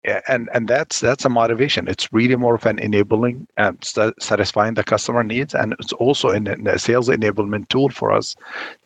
yeah, 0.04 0.22
and 0.28 0.50
and 0.54 0.68
that's 0.68 1.00
that's 1.00 1.26
a 1.26 1.30
motivation. 1.30 1.88
It's 1.88 2.12
really 2.12 2.36
more 2.36 2.56
of 2.56 2.66
an 2.66 2.80
enabling, 2.80 3.48
and 3.58 3.82
sa- 3.84 4.12
satisfying 4.20 4.74
the 4.74 4.84
customer 4.84 5.24
needs, 5.24 5.56
and 5.56 5.76
it's 5.80 5.94
also 5.94 6.30
in 6.30 6.48
a 6.68 6.78
sales 6.78 7.08
enablement 7.08 7.70
tool 7.70 7.90
for 7.90 8.12
us 8.12 8.36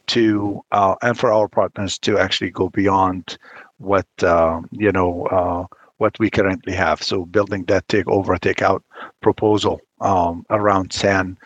to 0.07 0.63
uh, 0.71 0.95
and 1.01 1.17
for 1.17 1.31
our 1.31 1.47
partners 1.47 1.97
to 1.99 2.19
actually 2.19 2.51
go 2.51 2.69
beyond 2.69 3.37
what 3.77 4.07
uh, 4.21 4.61
you 4.71 4.91
know 4.91 5.25
uh, 5.27 5.65
what 5.97 6.17
we 6.19 6.29
currently 6.29 6.73
have. 6.73 7.01
So 7.01 7.25
building 7.25 7.65
that 7.65 7.87
take 7.87 8.07
over, 8.07 8.37
take 8.37 8.61
out 8.61 8.83
proposal 9.21 9.81
um, 10.01 10.45
around 10.49 10.93
SAN 10.93 11.37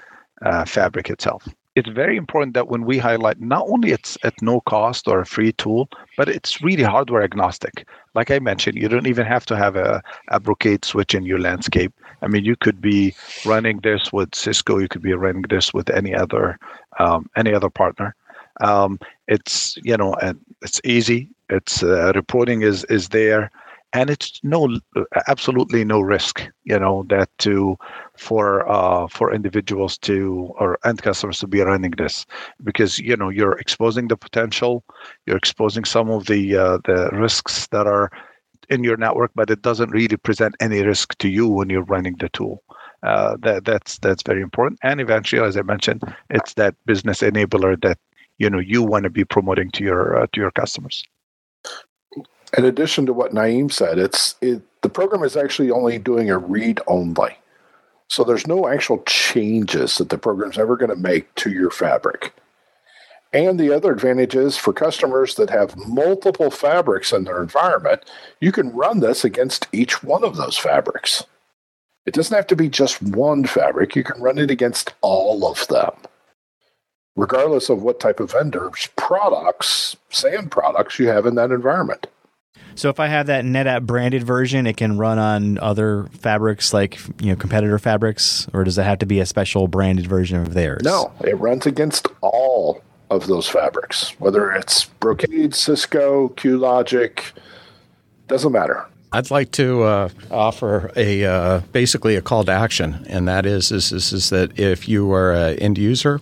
uh, 0.41 0.65
fabric 0.65 1.09
itself. 1.09 1.47
It's 1.75 1.89
very 1.89 2.17
important 2.17 2.53
that 2.55 2.67
when 2.67 2.83
we 2.83 2.97
highlight, 2.97 3.39
not 3.39 3.65
only 3.69 3.91
it's 3.91 4.17
at 4.23 4.33
no 4.41 4.59
cost 4.61 5.07
or 5.07 5.21
a 5.21 5.25
free 5.25 5.53
tool, 5.53 5.87
but 6.17 6.27
it's 6.27 6.61
really 6.61 6.83
hardware 6.83 7.23
agnostic. 7.23 7.87
Like 8.13 8.29
I 8.29 8.39
mentioned, 8.39 8.77
you 8.77 8.89
don't 8.89 9.07
even 9.07 9.25
have 9.25 9.45
to 9.47 9.55
have 9.55 9.75
a, 9.75 10.03
a 10.27 10.39
Brocade 10.39 10.83
switch 10.83 11.15
in 11.15 11.23
your 11.23 11.39
landscape. 11.39 11.93
I 12.21 12.27
mean, 12.27 12.43
you 12.43 12.55
could 12.55 12.81
be 12.81 13.15
running 13.45 13.79
this 13.79 14.11
with 14.11 14.35
Cisco, 14.35 14.79
you 14.79 14.87
could 14.87 15.01
be 15.01 15.13
running 15.13 15.43
this 15.49 15.73
with 15.73 15.89
any 15.89 16.13
other 16.13 16.59
um, 16.99 17.29
any 17.35 17.53
other 17.53 17.69
partner. 17.69 18.15
Um, 18.59 18.99
it's 19.27 19.77
you 19.77 19.95
know, 19.97 20.13
and 20.15 20.39
it's 20.61 20.81
easy. 20.83 21.29
It's 21.49 21.83
uh, 21.83 22.11
reporting 22.13 22.61
is 22.61 22.83
is 22.85 23.09
there, 23.09 23.49
and 23.93 24.09
it's 24.09 24.39
no 24.43 24.79
absolutely 25.27 25.83
no 25.83 25.99
risk. 26.01 26.47
You 26.63 26.79
know 26.79 27.05
that 27.09 27.29
to 27.39 27.77
for 28.17 28.69
uh, 28.69 29.07
for 29.07 29.33
individuals 29.33 29.97
to 29.99 30.53
or 30.57 30.77
end 30.85 31.01
customers 31.01 31.39
to 31.39 31.47
be 31.47 31.61
running 31.61 31.91
this 31.97 32.25
because 32.63 32.99
you 32.99 33.17
know 33.17 33.29
you're 33.29 33.57
exposing 33.57 34.07
the 34.07 34.17
potential, 34.17 34.83
you're 35.25 35.37
exposing 35.37 35.83
some 35.85 36.09
of 36.09 36.25
the 36.25 36.55
uh, 36.55 36.77
the 36.85 37.09
risks 37.13 37.67
that 37.67 37.87
are 37.87 38.09
in 38.69 38.83
your 38.83 38.97
network, 38.97 39.31
but 39.35 39.49
it 39.49 39.61
doesn't 39.61 39.89
really 39.89 40.17
present 40.17 40.55
any 40.61 40.81
risk 40.81 41.17
to 41.17 41.27
you 41.27 41.47
when 41.47 41.69
you're 41.69 41.83
running 41.83 42.15
the 42.17 42.29
tool. 42.29 42.63
Uh, 43.03 43.35
that 43.41 43.65
that's 43.65 43.97
that's 43.99 44.23
very 44.23 44.41
important. 44.41 44.79
And 44.83 45.01
eventually, 45.01 45.41
as 45.41 45.57
I 45.57 45.63
mentioned, 45.63 46.03
it's 46.29 46.53
that 46.53 46.75
business 46.85 47.21
enabler 47.21 47.81
that 47.81 47.97
you 48.37 48.49
know 48.49 48.59
you 48.59 48.83
want 48.83 49.03
to 49.03 49.09
be 49.09 49.25
promoting 49.25 49.71
to 49.71 49.83
your 49.83 50.19
uh, 50.19 50.27
to 50.31 50.39
your 50.39 50.51
customers. 50.51 51.03
In 52.57 52.65
addition 52.65 53.05
to 53.05 53.13
what 53.13 53.33
Naeem 53.33 53.71
said, 53.71 53.97
it's 53.97 54.35
it, 54.41 54.61
the 54.81 54.89
program 54.89 55.23
is 55.23 55.37
actually 55.37 55.71
only 55.71 55.97
doing 55.97 56.29
a 56.29 56.37
read 56.37 56.81
only. 56.87 57.37
So 58.09 58.23
there's 58.23 58.47
no 58.47 58.67
actual 58.67 59.01
changes 59.03 59.97
that 59.97 60.09
the 60.09 60.17
program's 60.17 60.57
ever 60.57 60.75
going 60.75 60.89
to 60.89 60.97
make 60.97 61.33
to 61.35 61.49
your 61.49 61.71
fabric. 61.71 62.33
And 63.33 63.57
the 63.57 63.73
other 63.73 63.93
advantage 63.93 64.35
is 64.35 64.57
for 64.57 64.73
customers 64.73 65.35
that 65.35 65.49
have 65.49 65.77
multiple 65.77 66.51
fabrics 66.51 67.13
in 67.13 67.23
their 67.23 67.41
environment, 67.41 68.03
you 68.41 68.51
can 68.51 68.73
run 68.73 68.99
this 68.99 69.23
against 69.23 69.67
each 69.71 70.03
one 70.03 70.25
of 70.25 70.35
those 70.35 70.57
fabrics. 70.57 71.23
It 72.05 72.13
doesn't 72.13 72.35
have 72.35 72.47
to 72.47 72.55
be 72.55 72.67
just 72.67 73.01
one 73.01 73.45
fabric, 73.45 73.95
you 73.95 74.03
can 74.03 74.21
run 74.21 74.37
it 74.37 74.51
against 74.51 74.93
all 74.99 75.45
of 75.45 75.65
them. 75.67 75.93
Regardless 77.15 77.69
of 77.69 77.83
what 77.83 78.01
type 78.01 78.19
of 78.19 78.31
vendors, 78.31 78.89
products, 78.97 79.95
SAN 80.09 80.49
products 80.49 80.99
you 80.99 81.07
have 81.07 81.25
in 81.25 81.35
that 81.35 81.51
environment. 81.51 82.07
So 82.75 82.89
if 82.89 82.99
I 82.99 83.07
have 83.07 83.27
that 83.27 83.43
NetApp 83.43 83.85
branded 83.85 84.23
version, 84.23 84.65
it 84.65 84.77
can 84.77 84.97
run 84.97 85.19
on 85.19 85.57
other 85.59 86.09
fabrics 86.19 86.73
like 86.73 86.99
you 87.19 87.29
know 87.31 87.35
competitor 87.35 87.77
fabrics, 87.79 88.47
or 88.53 88.63
does 88.63 88.77
it 88.77 88.83
have 88.83 88.99
to 88.99 89.05
be 89.05 89.19
a 89.19 89.25
special 89.25 89.67
branded 89.67 90.07
version 90.07 90.37
of 90.37 90.53
theirs? 90.53 90.81
No, 90.83 91.11
it 91.21 91.37
runs 91.37 91.65
against 91.65 92.07
all 92.21 92.81
of 93.09 93.27
those 93.27 93.47
fabrics, 93.47 94.17
whether 94.19 94.51
it's 94.51 94.85
Brocade, 94.85 95.53
Cisco, 95.53 96.29
QLogic, 96.29 97.33
doesn't 98.27 98.51
matter. 98.51 98.87
I'd 99.13 99.29
like 99.29 99.51
to 99.51 99.83
uh, 99.83 100.09
offer 100.31 100.89
a 100.95 101.25
uh, 101.25 101.59
basically 101.73 102.15
a 102.15 102.21
call 102.21 102.45
to 102.45 102.51
action, 102.53 103.05
and 103.09 103.27
that 103.27 103.45
is 103.45 103.69
is, 103.69 103.91
is, 103.91 104.13
is 104.13 104.29
that 104.29 104.57
if 104.57 104.87
you 104.87 105.11
are 105.11 105.33
an 105.33 105.59
end 105.59 105.77
user, 105.77 106.21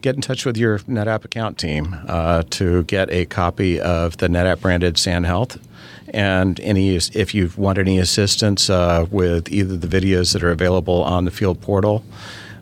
get 0.00 0.14
in 0.14 0.22
touch 0.22 0.46
with 0.46 0.56
your 0.56 0.78
NetApp 0.80 1.24
account 1.24 1.58
team 1.58 1.96
uh, 2.06 2.44
to 2.50 2.84
get 2.84 3.10
a 3.10 3.26
copy 3.26 3.80
of 3.80 4.18
the 4.18 4.28
NetApp 4.28 4.60
branded 4.60 4.96
SAN 4.96 5.24
Health. 5.24 5.58
And 6.12 6.58
any, 6.60 6.96
if 6.96 7.34
you 7.34 7.50
want 7.56 7.78
any 7.78 7.98
assistance 7.98 8.68
uh, 8.68 9.06
with 9.10 9.50
either 9.50 9.76
the 9.76 9.86
videos 9.86 10.32
that 10.32 10.42
are 10.42 10.50
available 10.50 11.02
on 11.02 11.24
the 11.24 11.30
field 11.30 11.60
portal 11.60 12.04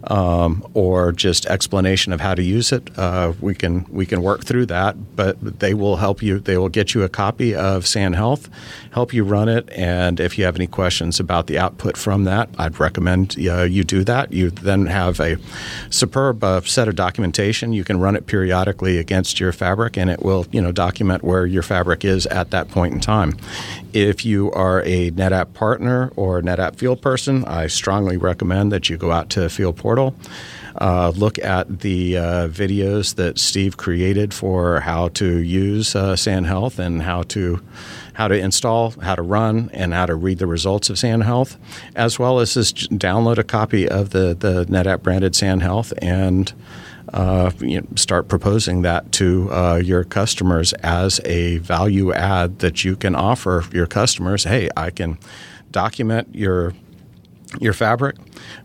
um, 0.08 0.66
or 0.74 1.12
just 1.12 1.46
explanation 1.46 2.12
of 2.12 2.20
how 2.20 2.34
to 2.34 2.42
use 2.42 2.72
it, 2.72 2.90
uh, 2.98 3.32
we 3.40 3.54
can 3.54 3.86
we 3.90 4.06
can 4.06 4.22
work 4.22 4.44
through 4.44 4.66
that. 4.66 5.16
But 5.16 5.60
they 5.60 5.74
will 5.74 5.96
help 5.96 6.22
you. 6.22 6.38
They 6.38 6.56
will 6.56 6.68
get 6.68 6.94
you 6.94 7.02
a 7.02 7.08
copy 7.08 7.54
of 7.54 7.86
SAN 7.86 8.14
Health, 8.14 8.48
help 8.92 9.12
you 9.12 9.24
run 9.24 9.48
it, 9.48 9.68
and 9.70 10.18
if 10.18 10.38
you 10.38 10.44
have 10.44 10.56
any 10.56 10.66
questions 10.66 11.20
about 11.20 11.46
the 11.46 11.58
output 11.58 11.96
from 11.96 12.24
that, 12.24 12.48
I'd 12.58 12.80
recommend 12.80 13.36
uh, 13.38 13.62
you 13.62 13.84
do 13.84 14.02
that. 14.04 14.32
You 14.32 14.50
then 14.50 14.86
have 14.86 15.20
a 15.20 15.36
superb 15.90 16.42
uh, 16.42 16.62
set 16.62 16.88
of 16.88 16.96
documentation. 16.96 17.72
You 17.72 17.84
can 17.84 18.00
run 18.00 18.16
it 18.16 18.26
periodically 18.26 18.98
against 18.98 19.38
your 19.38 19.52
fabric, 19.52 19.96
and 19.96 20.10
it 20.10 20.22
will 20.22 20.46
you 20.50 20.60
know 20.60 20.72
document 20.72 21.22
where 21.22 21.46
your 21.46 21.62
fabric 21.62 22.04
is 22.04 22.26
at 22.26 22.50
that 22.50 22.68
point 22.68 22.94
in 22.94 23.00
time. 23.00 23.36
If 23.92 24.24
you 24.24 24.52
are 24.52 24.82
a 24.82 25.10
NetApp 25.10 25.54
partner 25.54 26.12
or 26.14 26.40
NetApp 26.42 26.76
field 26.76 27.02
person, 27.02 27.44
I 27.44 27.66
strongly 27.66 28.16
recommend 28.16 28.70
that 28.72 28.88
you 28.88 28.96
go 28.96 29.10
out 29.10 29.30
to 29.30 29.48
Field 29.48 29.76
Portal. 29.76 29.97
Uh, 30.80 31.12
look 31.16 31.38
at 31.40 31.80
the 31.80 32.16
uh, 32.16 32.48
videos 32.48 33.16
that 33.16 33.38
Steve 33.38 33.76
created 33.76 34.32
for 34.32 34.80
how 34.80 35.08
to 35.08 35.38
use 35.38 35.96
uh, 35.96 36.14
SAN 36.14 36.44
Health 36.44 36.78
and 36.78 37.02
how 37.02 37.22
to 37.24 37.60
how 38.14 38.28
to 38.28 38.34
install, 38.34 38.90
how 39.00 39.14
to 39.14 39.22
run, 39.22 39.70
and 39.72 39.94
how 39.94 40.06
to 40.06 40.14
read 40.14 40.38
the 40.38 40.46
results 40.46 40.90
of 40.90 40.98
SAN 40.98 41.22
Health, 41.22 41.56
as 41.94 42.18
well 42.18 42.38
as 42.40 42.54
just 42.54 42.90
download 42.90 43.38
a 43.38 43.44
copy 43.44 43.88
of 43.88 44.10
the 44.10 44.36
the 44.38 44.66
NetApp 44.66 45.02
branded 45.02 45.34
SAN 45.34 45.60
Health 45.60 45.92
and. 45.98 46.52
Uh, 47.10 47.50
you 47.60 47.80
know, 47.80 47.86
start 47.96 48.28
proposing 48.28 48.82
that 48.82 49.10
to 49.12 49.50
uh, 49.50 49.76
your 49.76 50.04
customers 50.04 50.74
as 50.82 51.22
a 51.24 51.56
value 51.56 52.12
add 52.12 52.58
that 52.58 52.84
you 52.84 52.94
can 52.94 53.14
offer 53.14 53.64
your 53.72 53.86
customers. 53.86 54.44
Hey, 54.44 54.68
I 54.76 54.90
can 54.90 55.16
document 55.70 56.28
your 56.34 56.74
your 57.60 57.72
fabric. 57.72 58.16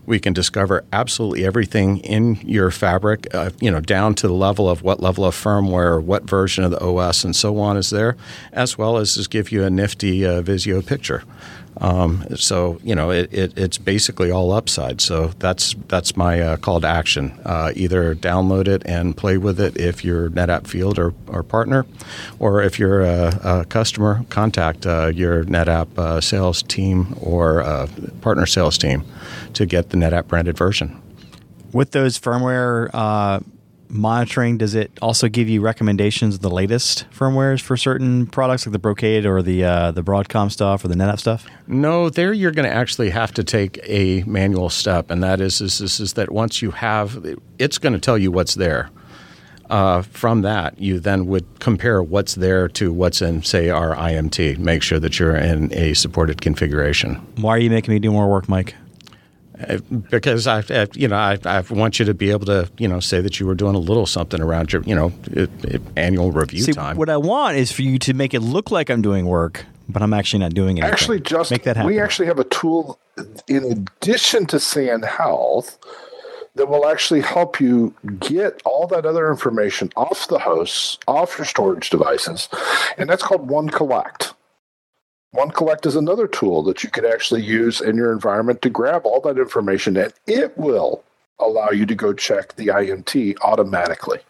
We 0.06 0.18
can 0.18 0.32
discover 0.32 0.84
absolutely 0.92 1.44
everything 1.44 1.98
in 1.98 2.36
your 2.36 2.70
fabric, 2.70 3.26
uh, 3.34 3.50
you 3.60 3.70
know, 3.70 3.80
down 3.80 4.14
to 4.16 4.28
the 4.28 4.34
level 4.34 4.68
of 4.68 4.82
what 4.82 5.00
level 5.00 5.24
of 5.24 5.34
firmware, 5.34 6.02
what 6.02 6.24
version 6.24 6.64
of 6.64 6.70
the 6.70 6.82
OS, 6.82 7.24
and 7.24 7.34
so 7.34 7.58
on 7.58 7.76
is 7.76 7.90
there, 7.90 8.16
as 8.52 8.76
well 8.78 8.96
as 8.96 9.14
just 9.14 9.30
give 9.30 9.50
you 9.50 9.64
a 9.64 9.70
nifty 9.70 10.24
uh, 10.24 10.42
Visio 10.42 10.82
picture. 10.82 11.24
Um, 11.80 12.24
so 12.36 12.78
you 12.82 12.94
know, 12.94 13.10
it, 13.10 13.32
it, 13.32 13.58
it's 13.58 13.78
basically 13.78 14.30
all 14.30 14.52
upside. 14.52 15.00
So 15.00 15.28
that's 15.38 15.74
that's 15.88 16.16
my 16.16 16.40
uh, 16.40 16.56
call 16.56 16.80
to 16.80 16.86
action. 16.86 17.38
Uh, 17.44 17.72
either 17.74 18.14
download 18.14 18.68
it 18.68 18.82
and 18.86 19.16
play 19.16 19.38
with 19.38 19.60
it 19.60 19.76
if 19.76 20.04
you're 20.04 20.30
NetApp 20.30 20.66
Field 20.66 20.98
or, 20.98 21.14
or 21.26 21.42
partner, 21.42 21.86
or 22.38 22.62
if 22.62 22.78
you're 22.78 23.02
a, 23.02 23.40
a 23.42 23.64
customer, 23.64 24.24
contact 24.30 24.86
uh, 24.86 25.10
your 25.14 25.44
NetApp 25.44 25.98
uh, 25.98 26.20
sales 26.20 26.62
team 26.62 27.16
or 27.20 27.62
uh, 27.62 27.88
partner 28.20 28.46
sales 28.46 28.78
team 28.78 29.04
to 29.54 29.66
get 29.66 29.90
the 29.90 29.96
NetApp 29.96 30.28
branded 30.28 30.56
version. 30.56 31.00
With 31.72 31.90
those 31.90 32.18
firmware 32.20 32.88
uh, 32.94 33.40
monitoring, 33.94 34.58
does 34.58 34.74
it 34.74 34.90
also 35.00 35.28
give 35.28 35.48
you 35.48 35.60
recommendations 35.60 36.34
of 36.34 36.40
the 36.40 36.50
latest 36.50 37.06
firmwares 37.10 37.60
for 37.60 37.76
certain 37.76 38.26
products 38.26 38.66
like 38.66 38.72
the 38.72 38.78
Brocade 38.78 39.24
or 39.24 39.40
the 39.40 39.64
uh, 39.64 39.92
the 39.92 40.02
Broadcom 40.02 40.50
stuff 40.50 40.84
or 40.84 40.88
the 40.88 40.94
NetApp 40.94 41.18
stuff? 41.20 41.46
No, 41.66 42.10
there 42.10 42.32
you're 42.32 42.50
going 42.50 42.68
to 42.68 42.74
actually 42.74 43.10
have 43.10 43.32
to 43.34 43.44
take 43.44 43.78
a 43.84 44.22
manual 44.24 44.68
step, 44.68 45.10
and 45.10 45.22
that 45.22 45.40
is 45.40 45.60
is, 45.60 45.80
is, 45.80 46.00
is 46.00 46.12
that 46.14 46.32
once 46.32 46.60
you 46.60 46.72
have, 46.72 47.24
it's 47.58 47.78
going 47.78 47.92
to 47.92 48.00
tell 48.00 48.18
you 48.18 48.30
what's 48.30 48.54
there. 48.54 48.90
Uh, 49.70 50.02
from 50.02 50.42
that, 50.42 50.78
you 50.78 51.00
then 51.00 51.24
would 51.24 51.46
compare 51.58 52.02
what's 52.02 52.34
there 52.34 52.68
to 52.68 52.92
what's 52.92 53.22
in, 53.22 53.42
say, 53.42 53.70
our 53.70 53.96
IMT. 53.96 54.58
Make 54.58 54.82
sure 54.82 55.00
that 55.00 55.18
you're 55.18 55.34
in 55.34 55.72
a 55.72 55.94
supported 55.94 56.42
configuration. 56.42 57.14
Why 57.36 57.56
are 57.56 57.58
you 57.58 57.70
making 57.70 57.94
me 57.94 57.98
do 57.98 58.10
more 58.10 58.30
work, 58.30 58.46
Mike? 58.46 58.74
Uh, 59.58 59.78
because 60.10 60.46
I, 60.46 60.64
I 60.70 60.88
you 60.94 61.06
know, 61.06 61.16
I, 61.16 61.38
I 61.44 61.60
want 61.60 61.98
you 61.98 62.04
to 62.06 62.14
be 62.14 62.30
able 62.30 62.46
to, 62.46 62.68
you 62.76 62.88
know, 62.88 62.98
say 62.98 63.20
that 63.20 63.38
you 63.38 63.46
were 63.46 63.54
doing 63.54 63.76
a 63.76 63.78
little 63.78 64.06
something 64.06 64.40
around 64.40 64.72
your, 64.72 64.82
you 64.82 64.94
know, 64.94 65.12
it, 65.26 65.50
it, 65.64 65.82
annual 65.96 66.32
review 66.32 66.62
See, 66.62 66.72
time. 66.72 66.96
what 66.96 67.08
I 67.08 67.16
want 67.16 67.56
is 67.56 67.70
for 67.70 67.82
you 67.82 67.98
to 68.00 68.14
make 68.14 68.34
it 68.34 68.40
look 68.40 68.72
like 68.72 68.90
I'm 68.90 69.00
doing 69.00 69.26
work, 69.26 69.64
but 69.88 70.02
I'm 70.02 70.12
actually 70.12 70.40
not 70.40 70.54
doing 70.54 70.78
anything. 70.78 70.92
Actually, 70.92 71.20
just 71.20 71.52
make 71.52 71.62
that 71.64 71.76
happen. 71.76 71.86
we 71.86 72.00
actually 72.00 72.26
have 72.26 72.40
a 72.40 72.44
tool 72.44 72.98
in 73.46 73.64
addition 73.64 74.46
to 74.46 74.58
SAN 74.58 75.02
Health 75.02 75.78
that 76.56 76.68
will 76.68 76.86
actually 76.86 77.20
help 77.20 77.60
you 77.60 77.94
get 78.20 78.60
all 78.64 78.86
that 78.88 79.06
other 79.06 79.30
information 79.30 79.90
off 79.96 80.28
the 80.28 80.38
hosts, 80.38 80.98
off 81.06 81.36
your 81.38 81.44
storage 81.44 81.90
devices, 81.90 82.48
and 82.96 83.08
that's 83.08 83.22
called 83.22 83.48
OneCollect. 83.48 84.34
OneCollect 85.34 85.84
is 85.84 85.96
another 85.96 86.28
tool 86.28 86.62
that 86.62 86.84
you 86.84 86.90
could 86.90 87.04
actually 87.04 87.42
use 87.42 87.80
in 87.80 87.96
your 87.96 88.12
environment 88.12 88.62
to 88.62 88.70
grab 88.70 89.02
all 89.04 89.20
that 89.22 89.36
information, 89.36 89.96
and 89.96 90.12
it 90.28 90.56
will 90.56 91.02
allow 91.40 91.70
you 91.70 91.84
to 91.86 91.94
go 91.94 92.12
check 92.12 92.54
the 92.54 92.68
IMT 92.68 93.36
automatically. 93.42 94.20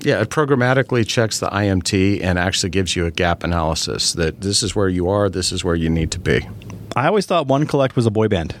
Yeah, 0.00 0.20
it 0.20 0.30
programmatically 0.30 1.06
checks 1.06 1.38
the 1.38 1.46
IMT 1.48 2.22
and 2.24 2.38
actually 2.38 2.70
gives 2.70 2.96
you 2.96 3.06
a 3.06 3.10
gap 3.12 3.44
analysis 3.44 4.14
that 4.14 4.40
this 4.40 4.62
is 4.64 4.74
where 4.74 4.88
you 4.88 5.08
are, 5.08 5.28
this 5.28 5.52
is 5.52 5.62
where 5.62 5.76
you 5.76 5.88
need 5.88 6.10
to 6.12 6.18
be. 6.18 6.48
I 6.96 7.06
always 7.06 7.26
thought 7.26 7.46
OneCollect 7.46 7.94
was 7.94 8.06
a 8.06 8.10
boy 8.10 8.26
band. 8.28 8.56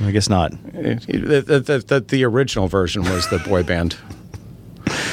I 0.00 0.12
guess 0.12 0.28
not. 0.30 0.52
It- 0.72 1.04
it- 1.08 1.46
The, 1.46 1.60
the, 1.60 1.78
the, 1.80 2.00
the 2.00 2.24
original 2.24 2.68
version 2.68 3.02
was 3.02 3.28
the 3.28 3.38
boy 3.40 3.64
band. 3.64 3.96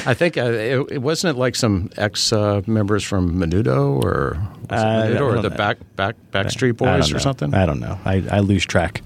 I 0.06 0.14
think 0.14 0.38
uh, 0.38 0.44
it, 0.44 0.92
it 0.92 0.98
wasn't 1.02 1.36
it 1.36 1.40
like 1.40 1.56
some 1.56 1.90
ex 1.98 2.32
uh, 2.32 2.62
members 2.68 3.04
from 3.04 3.36
Menudo 3.36 4.02
or 4.04 4.38
Menudo 4.68 5.22
or 5.22 5.42
the 5.42 5.50
know. 5.50 5.58
back 5.58 5.78
back 5.96 6.16
Backstreet 6.32 6.78
Boys 6.78 7.14
or 7.14 7.20
something. 7.20 7.54
I 7.54 7.66
don't 7.66 7.80
know. 7.80 8.00
I, 8.06 8.24
I 8.30 8.40
lose 8.40 8.66
track. 8.66 9.02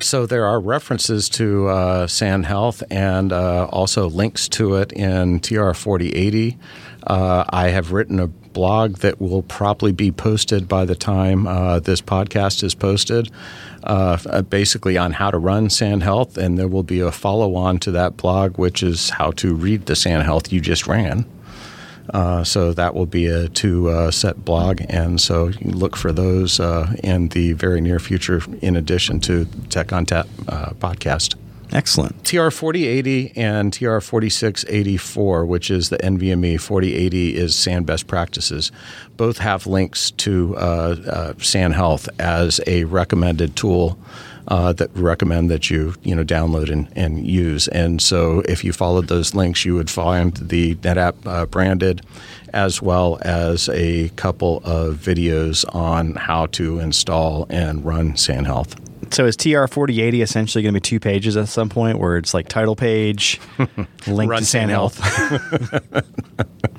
So 0.00 0.26
there 0.26 0.46
are 0.46 0.60
references 0.60 1.28
to 1.30 1.68
uh, 1.68 2.06
SAN 2.06 2.44
Health 2.44 2.82
and 2.90 3.32
uh, 3.32 3.66
also 3.66 4.08
links 4.08 4.48
to 4.50 4.76
it 4.76 4.92
in 4.92 5.40
TR 5.40 5.72
4080. 5.72 6.58
Uh, 7.06 7.44
I 7.48 7.68
have 7.68 7.92
written 7.92 8.20
a 8.20 8.26
blog 8.26 8.96
that 8.98 9.20
will 9.20 9.42
probably 9.42 9.92
be 9.92 10.10
posted 10.10 10.68
by 10.68 10.84
the 10.84 10.94
time 10.94 11.46
uh, 11.46 11.78
this 11.80 12.00
podcast 12.00 12.62
is 12.62 12.74
posted, 12.74 13.30
uh, 13.82 14.18
uh, 14.26 14.42
basically 14.42 14.96
on 14.98 15.12
how 15.12 15.30
to 15.30 15.38
run 15.38 15.70
SAN 15.70 16.00
Health, 16.00 16.36
and 16.36 16.58
there 16.58 16.68
will 16.68 16.82
be 16.82 17.00
a 17.00 17.10
follow 17.10 17.54
on 17.54 17.78
to 17.80 17.90
that 17.92 18.16
blog, 18.16 18.58
which 18.58 18.82
is 18.82 19.10
how 19.10 19.30
to 19.32 19.54
read 19.54 19.86
the 19.86 19.96
SAN 19.96 20.20
Health 20.22 20.52
you 20.52 20.60
just 20.60 20.86
ran. 20.86 21.24
Uh, 22.12 22.42
so 22.42 22.72
that 22.72 22.94
will 22.94 23.06
be 23.06 23.26
a 23.26 23.48
two 23.48 23.88
uh, 23.88 24.10
set 24.10 24.44
blog, 24.44 24.82
and 24.88 25.20
so 25.20 25.48
you 25.48 25.54
can 25.54 25.78
look 25.78 25.96
for 25.96 26.12
those 26.12 26.58
uh, 26.58 26.92
in 27.04 27.28
the 27.28 27.52
very 27.52 27.80
near 27.80 28.00
future, 28.00 28.42
in 28.60 28.76
addition 28.76 29.20
to 29.20 29.44
Tech 29.68 29.88
ONTAP 29.88 30.26
uh, 30.48 30.70
podcast. 30.74 31.36
Excellent. 31.72 32.24
TR 32.24 32.50
4080 32.50 33.32
and 33.36 33.72
TR 33.72 34.00
4684, 34.00 35.46
which 35.46 35.70
is 35.70 35.88
the 35.88 35.98
NVMe 35.98 36.60
4080, 36.60 37.36
is 37.36 37.54
SAN 37.54 37.84
best 37.84 38.06
practices. 38.08 38.72
Both 39.16 39.38
have 39.38 39.66
links 39.66 40.10
to 40.12 40.56
uh, 40.56 40.96
uh, 41.06 41.32
SAN 41.38 41.72
Health 41.72 42.08
as 42.18 42.60
a 42.66 42.84
recommended 42.84 43.56
tool. 43.56 43.98
Uh, 44.48 44.72
that 44.72 44.90
recommend 44.96 45.48
that 45.48 45.70
you 45.70 45.94
you 46.02 46.12
know 46.12 46.24
download 46.24 46.72
and, 46.72 46.88
and 46.96 47.24
use. 47.24 47.68
And 47.68 48.02
so 48.02 48.42
if 48.48 48.64
you 48.64 48.72
followed 48.72 49.06
those 49.06 49.32
links, 49.32 49.64
you 49.64 49.76
would 49.76 49.90
find 49.90 50.34
the 50.38 50.74
NetApp 50.76 51.14
uh, 51.24 51.46
branded, 51.46 52.04
as 52.52 52.82
well 52.82 53.18
as 53.20 53.68
a 53.68 54.08
couple 54.16 54.60
of 54.64 54.96
videos 54.96 55.64
on 55.72 56.14
how 56.16 56.46
to 56.46 56.80
install 56.80 57.46
and 57.48 57.84
run 57.84 58.16
SAN 58.16 58.46
Health. 58.46 58.74
So 59.12 59.26
is 59.26 59.36
TR 59.36 59.66
forty 59.66 60.00
eighty 60.00 60.22
essentially 60.22 60.62
going 60.62 60.72
to 60.74 60.76
be 60.76 60.80
two 60.80 61.00
pages 61.00 61.36
at 61.36 61.48
some 61.48 61.68
point, 61.68 61.98
where 61.98 62.16
it's 62.16 62.32
like 62.32 62.48
title 62.48 62.76
page, 62.76 63.40
link 64.06 64.30
Run 64.30 64.40
to 64.40 64.44
SAN 64.44 64.44
SAN 64.44 64.68
Health. 64.68 65.00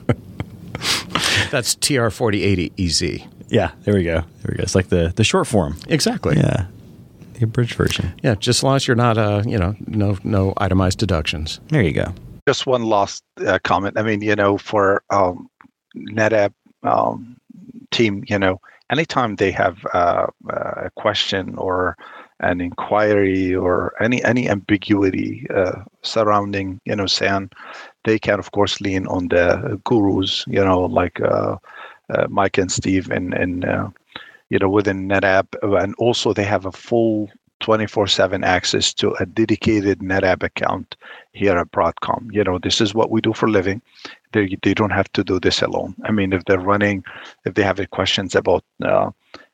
That's 1.51 1.75
TR 1.75 2.09
forty 2.09 2.43
eighty 2.43 2.71
EZ. 2.79 3.01
yeah, 3.49 3.71
there 3.83 3.93
we 3.93 4.03
go. 4.03 4.21
There 4.21 4.49
we 4.49 4.55
go. 4.57 4.63
It's 4.63 4.75
like 4.75 4.89
the 4.89 5.13
the 5.15 5.23
short 5.23 5.47
form. 5.47 5.77
Exactly. 5.87 6.37
Yeah, 6.37 6.67
the 7.33 7.43
abridged 7.43 7.75
version. 7.75 8.13
Yeah, 8.23 8.35
just 8.35 8.59
as 8.59 8.63
long 8.63 8.75
as 8.77 8.87
you're 8.87 8.95
not, 8.95 9.17
uh, 9.17 9.43
you 9.45 9.57
know, 9.57 9.75
no 9.85 10.17
no 10.23 10.53
itemized 10.57 10.99
deductions. 10.99 11.59
There 11.67 11.81
you 11.81 11.93
go. 11.93 12.13
Just 12.47 12.65
one 12.65 12.83
last 12.83 13.23
uh, 13.45 13.59
comment. 13.63 13.97
I 13.99 14.03
mean, 14.03 14.21
you 14.21 14.35
know, 14.35 14.57
for 14.57 15.03
um, 15.09 15.49
NetApp 15.95 16.53
um, 16.83 17.37
team, 17.91 18.23
you 18.27 18.39
know, 18.39 18.59
anytime 18.91 19.35
they 19.35 19.51
have 19.51 19.85
uh, 19.93 20.27
a 20.49 20.89
question 20.95 21.55
or 21.55 21.97
an 22.41 22.59
inquiry 22.59 23.55
or 23.55 23.93
any 24.01 24.23
any 24.23 24.49
ambiguity 24.49 25.47
uh, 25.55 25.83
surrounding, 26.01 26.79
you 26.85 26.95
know, 26.95 27.05
SAN, 27.05 27.49
they 28.03 28.19
can 28.19 28.39
of 28.39 28.51
course 28.51 28.81
lean 28.81 29.07
on 29.07 29.29
the 29.29 29.79
gurus, 29.85 30.43
you 30.47 30.63
know, 30.63 30.81
like 30.81 31.21
uh, 31.21 31.55
uh, 32.09 32.27
Mike 32.29 32.57
and 32.57 32.71
Steve, 32.71 33.09
and 33.09 33.33
and 33.33 33.65
uh, 33.65 33.89
you 34.49 34.59
know 34.59 34.69
within 34.69 35.07
NetApp, 35.07 35.47
and 35.81 35.95
also 35.97 36.33
they 36.33 36.43
have 36.43 36.65
a 36.65 36.71
full 36.71 37.29
24/7 37.61 38.43
access 38.43 38.93
to 38.95 39.11
a 39.19 39.25
dedicated 39.25 39.99
NetApp 39.99 40.43
account 40.43 40.95
here 41.33 41.57
at 41.57 41.71
Broadcom. 41.71 42.27
You 42.31 42.43
know, 42.43 42.57
this 42.59 42.81
is 42.81 42.93
what 42.93 43.11
we 43.11 43.21
do 43.21 43.33
for 43.33 43.47
living. 43.49 43.81
They 44.33 44.57
they 44.63 44.73
don't 44.73 44.91
have 44.91 45.11
to 45.13 45.23
do 45.23 45.39
this 45.39 45.61
alone. 45.61 45.95
I 46.03 46.11
mean, 46.11 46.33
if 46.33 46.43
they're 46.45 46.59
running, 46.59 47.03
if 47.45 47.53
they 47.53 47.63
have 47.63 47.79
questions 47.91 48.35
about 48.35 48.63
uh, 48.83 49.11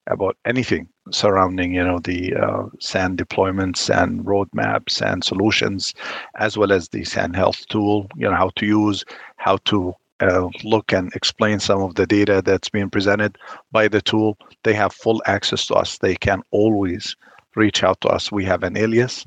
about 0.07 0.37
anything 0.45 0.87
surrounding, 1.11 1.73
you 1.73 1.83
know, 1.83 1.99
the 1.99 2.35
uh, 2.35 2.63
SAN 2.79 3.17
deployments 3.17 3.89
and 3.89 4.25
roadmaps 4.25 5.01
and 5.01 5.23
solutions, 5.23 5.93
as 6.35 6.57
well 6.57 6.71
as 6.71 6.89
the 6.89 7.03
SAN 7.03 7.33
Health 7.33 7.65
tool, 7.69 8.07
you 8.15 8.29
know, 8.29 8.35
how 8.35 8.51
to 8.55 8.65
use, 8.65 9.03
how 9.37 9.57
to 9.65 9.93
uh, 10.19 10.47
look 10.63 10.91
and 10.91 11.13
explain 11.13 11.59
some 11.59 11.81
of 11.81 11.95
the 11.95 12.07
data 12.07 12.41
that's 12.43 12.69
being 12.69 12.89
presented 12.89 13.37
by 13.71 13.87
the 13.87 14.01
tool. 14.01 14.37
They 14.63 14.73
have 14.73 14.93
full 14.93 15.21
access 15.27 15.67
to 15.67 15.75
us. 15.75 15.97
They 15.97 16.15
can 16.15 16.41
always 16.51 17.15
reach 17.55 17.83
out 17.83 18.01
to 18.01 18.09
us. 18.09 18.31
We 18.31 18.45
have 18.45 18.63
an 18.63 18.77
alias 18.77 19.25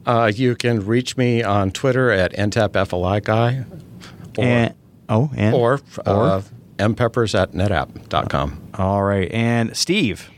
Uh, 0.05 0.31
you 0.33 0.55
can 0.55 0.85
reach 0.85 1.17
me 1.17 1.43
on 1.43 1.71
Twitter 1.71 2.11
at 2.11 2.35
ntapfli 2.35 3.25
guy, 3.25 3.65
or 4.37 4.45
and, 4.45 4.75
oh, 5.09 5.31
and 5.37 5.55
or, 5.55 5.81
uh, 6.05 6.43
mpeppers 6.79 7.39
at 7.39 7.53
netapp.com. 7.53 8.71
all 8.75 9.03
right, 9.03 9.31
and 9.33 9.77
Steve. 9.77 10.31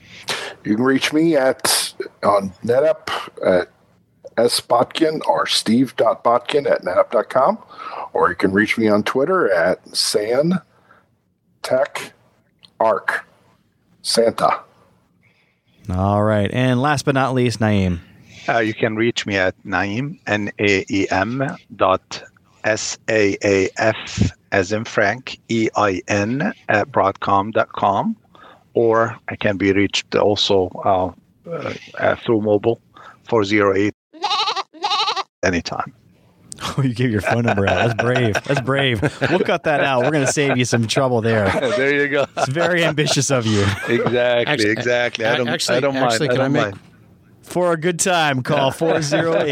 You 0.64 0.76
can 0.76 0.84
reach 0.84 1.12
me 1.12 1.36
at 1.36 1.94
on 2.22 2.52
NetApp 2.64 3.08
at 3.44 3.68
sbotkin 4.36 5.20
or 5.26 5.46
steve.botkin 5.46 6.66
at 6.66 6.82
netapp.com, 6.82 7.58
or 8.12 8.28
you 8.28 8.36
can 8.36 8.52
reach 8.52 8.78
me 8.78 8.88
on 8.88 9.02
Twitter 9.02 9.50
at 9.52 9.96
san 9.96 10.60
tech 11.62 12.12
arc 12.80 13.26
santa. 14.02 14.60
All 15.90 16.22
right, 16.22 16.50
and 16.52 16.80
last 16.82 17.04
but 17.04 17.14
not 17.14 17.34
least, 17.34 17.60
Naeem. 17.60 18.00
Uh, 18.48 18.58
you 18.58 18.74
can 18.74 18.96
reach 18.96 19.26
me 19.26 19.36
at 19.36 19.54
Naeem, 19.64 20.18
N 20.26 20.50
A 20.58 20.84
E 20.88 21.08
M 21.10 21.56
dot 21.74 22.22
S 22.64 22.98
A 23.08 23.36
A 23.44 23.70
F 23.76 24.30
as 24.52 24.72
in 24.72 24.84
Frank, 24.84 25.38
E 25.48 25.68
I 25.76 26.00
N 26.08 26.52
at 26.68 26.90
broadcom.com. 26.90 28.16
Or 28.74 29.16
I 29.28 29.36
can 29.36 29.56
be 29.56 29.72
reached 29.72 30.14
also 30.14 30.68
uh, 30.84 31.50
uh, 31.50 31.74
uh, 31.98 32.16
through 32.16 32.42
mobile 32.42 32.80
408 33.28 33.92
anytime. 35.42 35.92
Oh, 36.60 36.82
you 36.82 36.92
gave 36.94 37.10
your 37.10 37.20
phone 37.20 37.44
number 37.44 37.68
out. 37.68 37.88
That's 37.96 38.02
brave. 38.02 38.34
That's 38.44 38.60
brave. 38.60 39.00
We'll 39.30 39.40
cut 39.40 39.62
that 39.64 39.80
out. 39.82 40.02
We're 40.04 40.10
going 40.10 40.26
to 40.26 40.32
save 40.32 40.56
you 40.56 40.64
some 40.64 40.86
trouble 40.88 41.20
there. 41.20 41.48
there 41.76 41.94
you 42.02 42.08
go. 42.08 42.26
It's 42.36 42.48
very 42.48 42.84
ambitious 42.84 43.30
of 43.30 43.46
you. 43.46 43.62
Exactly, 43.88 44.18
Actually- 44.18 44.70
exactly. 44.70 45.24
I 45.24 45.36
don't, 45.36 45.48
actually- 45.48 45.76
I 45.76 45.80
don't 45.80 45.96
actually, 45.96 46.28
mind. 46.28 46.30
can 46.36 46.40
I 46.40 46.44
I 46.44 46.46
don't 46.46 46.52
make- 46.52 46.62
mind. 46.74 46.80
For 47.48 47.72
a 47.72 47.76
good 47.76 47.98
time, 47.98 48.42
call 48.42 48.70
408. 48.78 49.50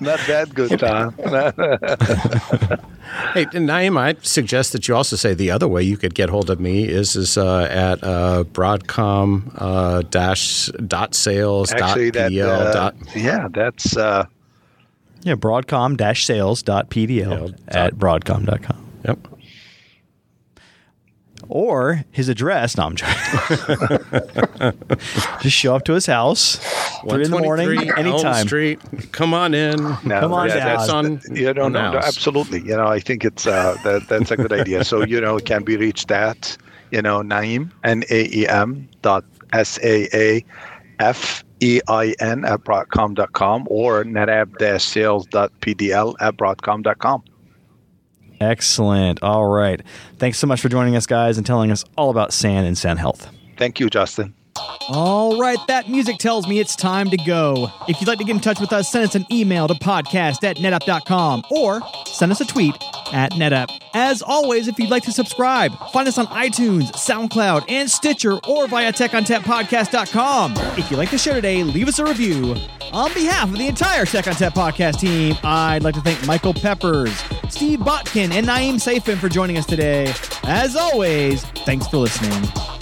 Not 0.00 0.20
that 0.26 0.54
good 0.54 0.78
time. 0.78 1.14
Hey, 3.34 3.44
Naeem, 3.46 3.98
I 3.98 4.14
suggest 4.22 4.72
that 4.72 4.88
you 4.88 4.94
also 4.96 5.16
say 5.16 5.34
the 5.34 5.50
other 5.50 5.68
way 5.68 5.82
you 5.82 5.98
could 5.98 6.14
get 6.14 6.30
hold 6.30 6.48
of 6.48 6.58
me 6.60 6.88
is 6.88 7.14
is 7.14 7.36
uh, 7.36 7.64
at 7.70 8.02
uh, 8.02 8.44
Broadcom 8.44 9.52
uh, 9.56 10.00
dash 10.08 10.70
dot 10.86 11.14
sales 11.14 11.68
dot 11.70 11.82
Actually, 11.82 12.10
that 12.12 12.30
pl 12.30 12.48
uh, 12.48 12.72
dot. 12.72 12.94
yeah, 13.14 13.48
that's 13.52 13.98
uh, 13.98 14.24
yeah, 15.24 15.34
broadcom-sales.pdl 15.34 17.54
at 17.68 17.94
broadcom.com. 17.96 18.86
Yep. 19.04 19.18
Or 21.48 22.04
his 22.10 22.28
address. 22.28 22.76
No, 22.76 22.86
I'm 22.86 22.96
joking. 22.96 23.16
Just 25.40 25.56
show 25.56 25.74
up 25.74 25.84
to 25.84 25.92
his 25.92 26.06
house, 26.06 26.56
three 27.08 27.24
in 27.24 27.30
the 27.30 27.38
morning, 27.40 27.66
123 27.76 28.30
Elm. 28.30 28.46
Street. 28.46 28.80
Come 29.12 29.34
on 29.34 29.54
in. 29.54 29.76
No, 30.04 30.20
Come 30.20 30.32
on 30.32 30.48
yeah, 30.48 30.54
down. 30.56 30.66
that's- 30.66 30.82
It's 30.82 30.90
on 31.28 31.36
you 31.36 31.52
know, 31.52 31.68
no, 31.68 31.92
no, 31.92 31.98
absolutely. 31.98 32.60
You 32.60 32.76
know, 32.76 32.86
I 32.86 33.00
think 33.00 33.24
it's 33.24 33.46
uh, 33.46 33.76
that 33.84 34.08
that's 34.08 34.30
a 34.30 34.36
good 34.36 34.52
idea. 34.52 34.84
So 34.84 35.04
you 35.04 35.20
know, 35.20 35.36
it 35.36 35.44
can 35.44 35.64
be 35.64 35.76
reached 35.76 36.10
at 36.10 36.56
you 36.90 37.02
know 37.02 37.20
Naeem 37.20 37.70
N 37.84 38.04
A 38.10 38.28
E 38.34 38.46
M 38.48 38.88
dot 39.02 39.24
S 39.52 39.78
A 39.82 40.08
A 40.16 40.44
F 41.00 41.44
E 41.60 41.80
I 41.88 42.14
N 42.20 42.44
at 42.44 42.60
broadcom.com 42.60 43.66
or 43.70 44.04
netapp 44.04 44.80
sales 44.80 45.26
dot 45.26 45.52
pdl 45.60 46.14
at 46.20 46.36
broadcom.com. 46.36 47.22
Excellent. 48.42 49.22
All 49.22 49.46
right. 49.46 49.80
Thanks 50.18 50.38
so 50.38 50.46
much 50.46 50.60
for 50.60 50.68
joining 50.68 50.96
us, 50.96 51.06
guys, 51.06 51.36
and 51.36 51.46
telling 51.46 51.70
us 51.70 51.84
all 51.96 52.10
about 52.10 52.32
SAN 52.32 52.64
and 52.64 52.76
SAN 52.76 52.96
Health. 52.96 53.30
Thank 53.56 53.78
you, 53.80 53.88
Justin. 53.88 54.34
All 54.88 55.38
right, 55.38 55.58
that 55.68 55.88
music 55.88 56.18
tells 56.18 56.46
me 56.46 56.58
it's 56.58 56.76
time 56.76 57.10
to 57.10 57.16
go. 57.16 57.70
If 57.88 58.00
you'd 58.00 58.08
like 58.08 58.18
to 58.18 58.24
get 58.24 58.34
in 58.34 58.40
touch 58.40 58.60
with 58.60 58.72
us, 58.72 58.90
send 58.90 59.04
us 59.04 59.14
an 59.14 59.26
email 59.30 59.68
to 59.68 59.74
podcast 59.74 60.44
at 60.44 60.56
netapp.com 60.56 61.44
or 61.50 61.80
send 62.06 62.32
us 62.32 62.40
a 62.40 62.44
tweet 62.44 62.74
at 63.12 63.32
netapp. 63.32 63.68
As 63.94 64.22
always, 64.22 64.68
if 64.68 64.78
you'd 64.78 64.90
like 64.90 65.02
to 65.04 65.12
subscribe, 65.12 65.72
find 65.90 66.08
us 66.08 66.18
on 66.18 66.26
iTunes, 66.28 66.92
SoundCloud, 66.92 67.66
and 67.68 67.90
Stitcher 67.90 68.38
or 68.48 68.66
via 68.66 68.92
techontappodcast.com. 68.92 70.54
If 70.78 70.90
you 70.90 70.96
like 70.96 71.10
the 71.10 71.18
show 71.18 71.34
today, 71.34 71.62
leave 71.62 71.88
us 71.88 71.98
a 71.98 72.04
review. 72.04 72.56
On 72.92 73.12
behalf 73.14 73.48
of 73.48 73.56
the 73.56 73.68
entire 73.68 74.04
Tech 74.04 74.26
ONTAP 74.26 74.52
podcast 74.52 75.00
team, 75.00 75.34
I'd 75.42 75.82
like 75.82 75.94
to 75.94 76.00
thank 76.02 76.26
Michael 76.26 76.52
Peppers, 76.52 77.16
Steve 77.48 77.78
Botkin, 77.80 78.32
and 78.32 78.46
Naeem 78.46 78.74
Saafein 78.74 79.16
for 79.16 79.28
joining 79.28 79.56
us 79.56 79.64
today. 79.64 80.12
As 80.44 80.76
always, 80.76 81.42
thanks 81.64 81.86
for 81.86 81.98
listening. 81.98 82.81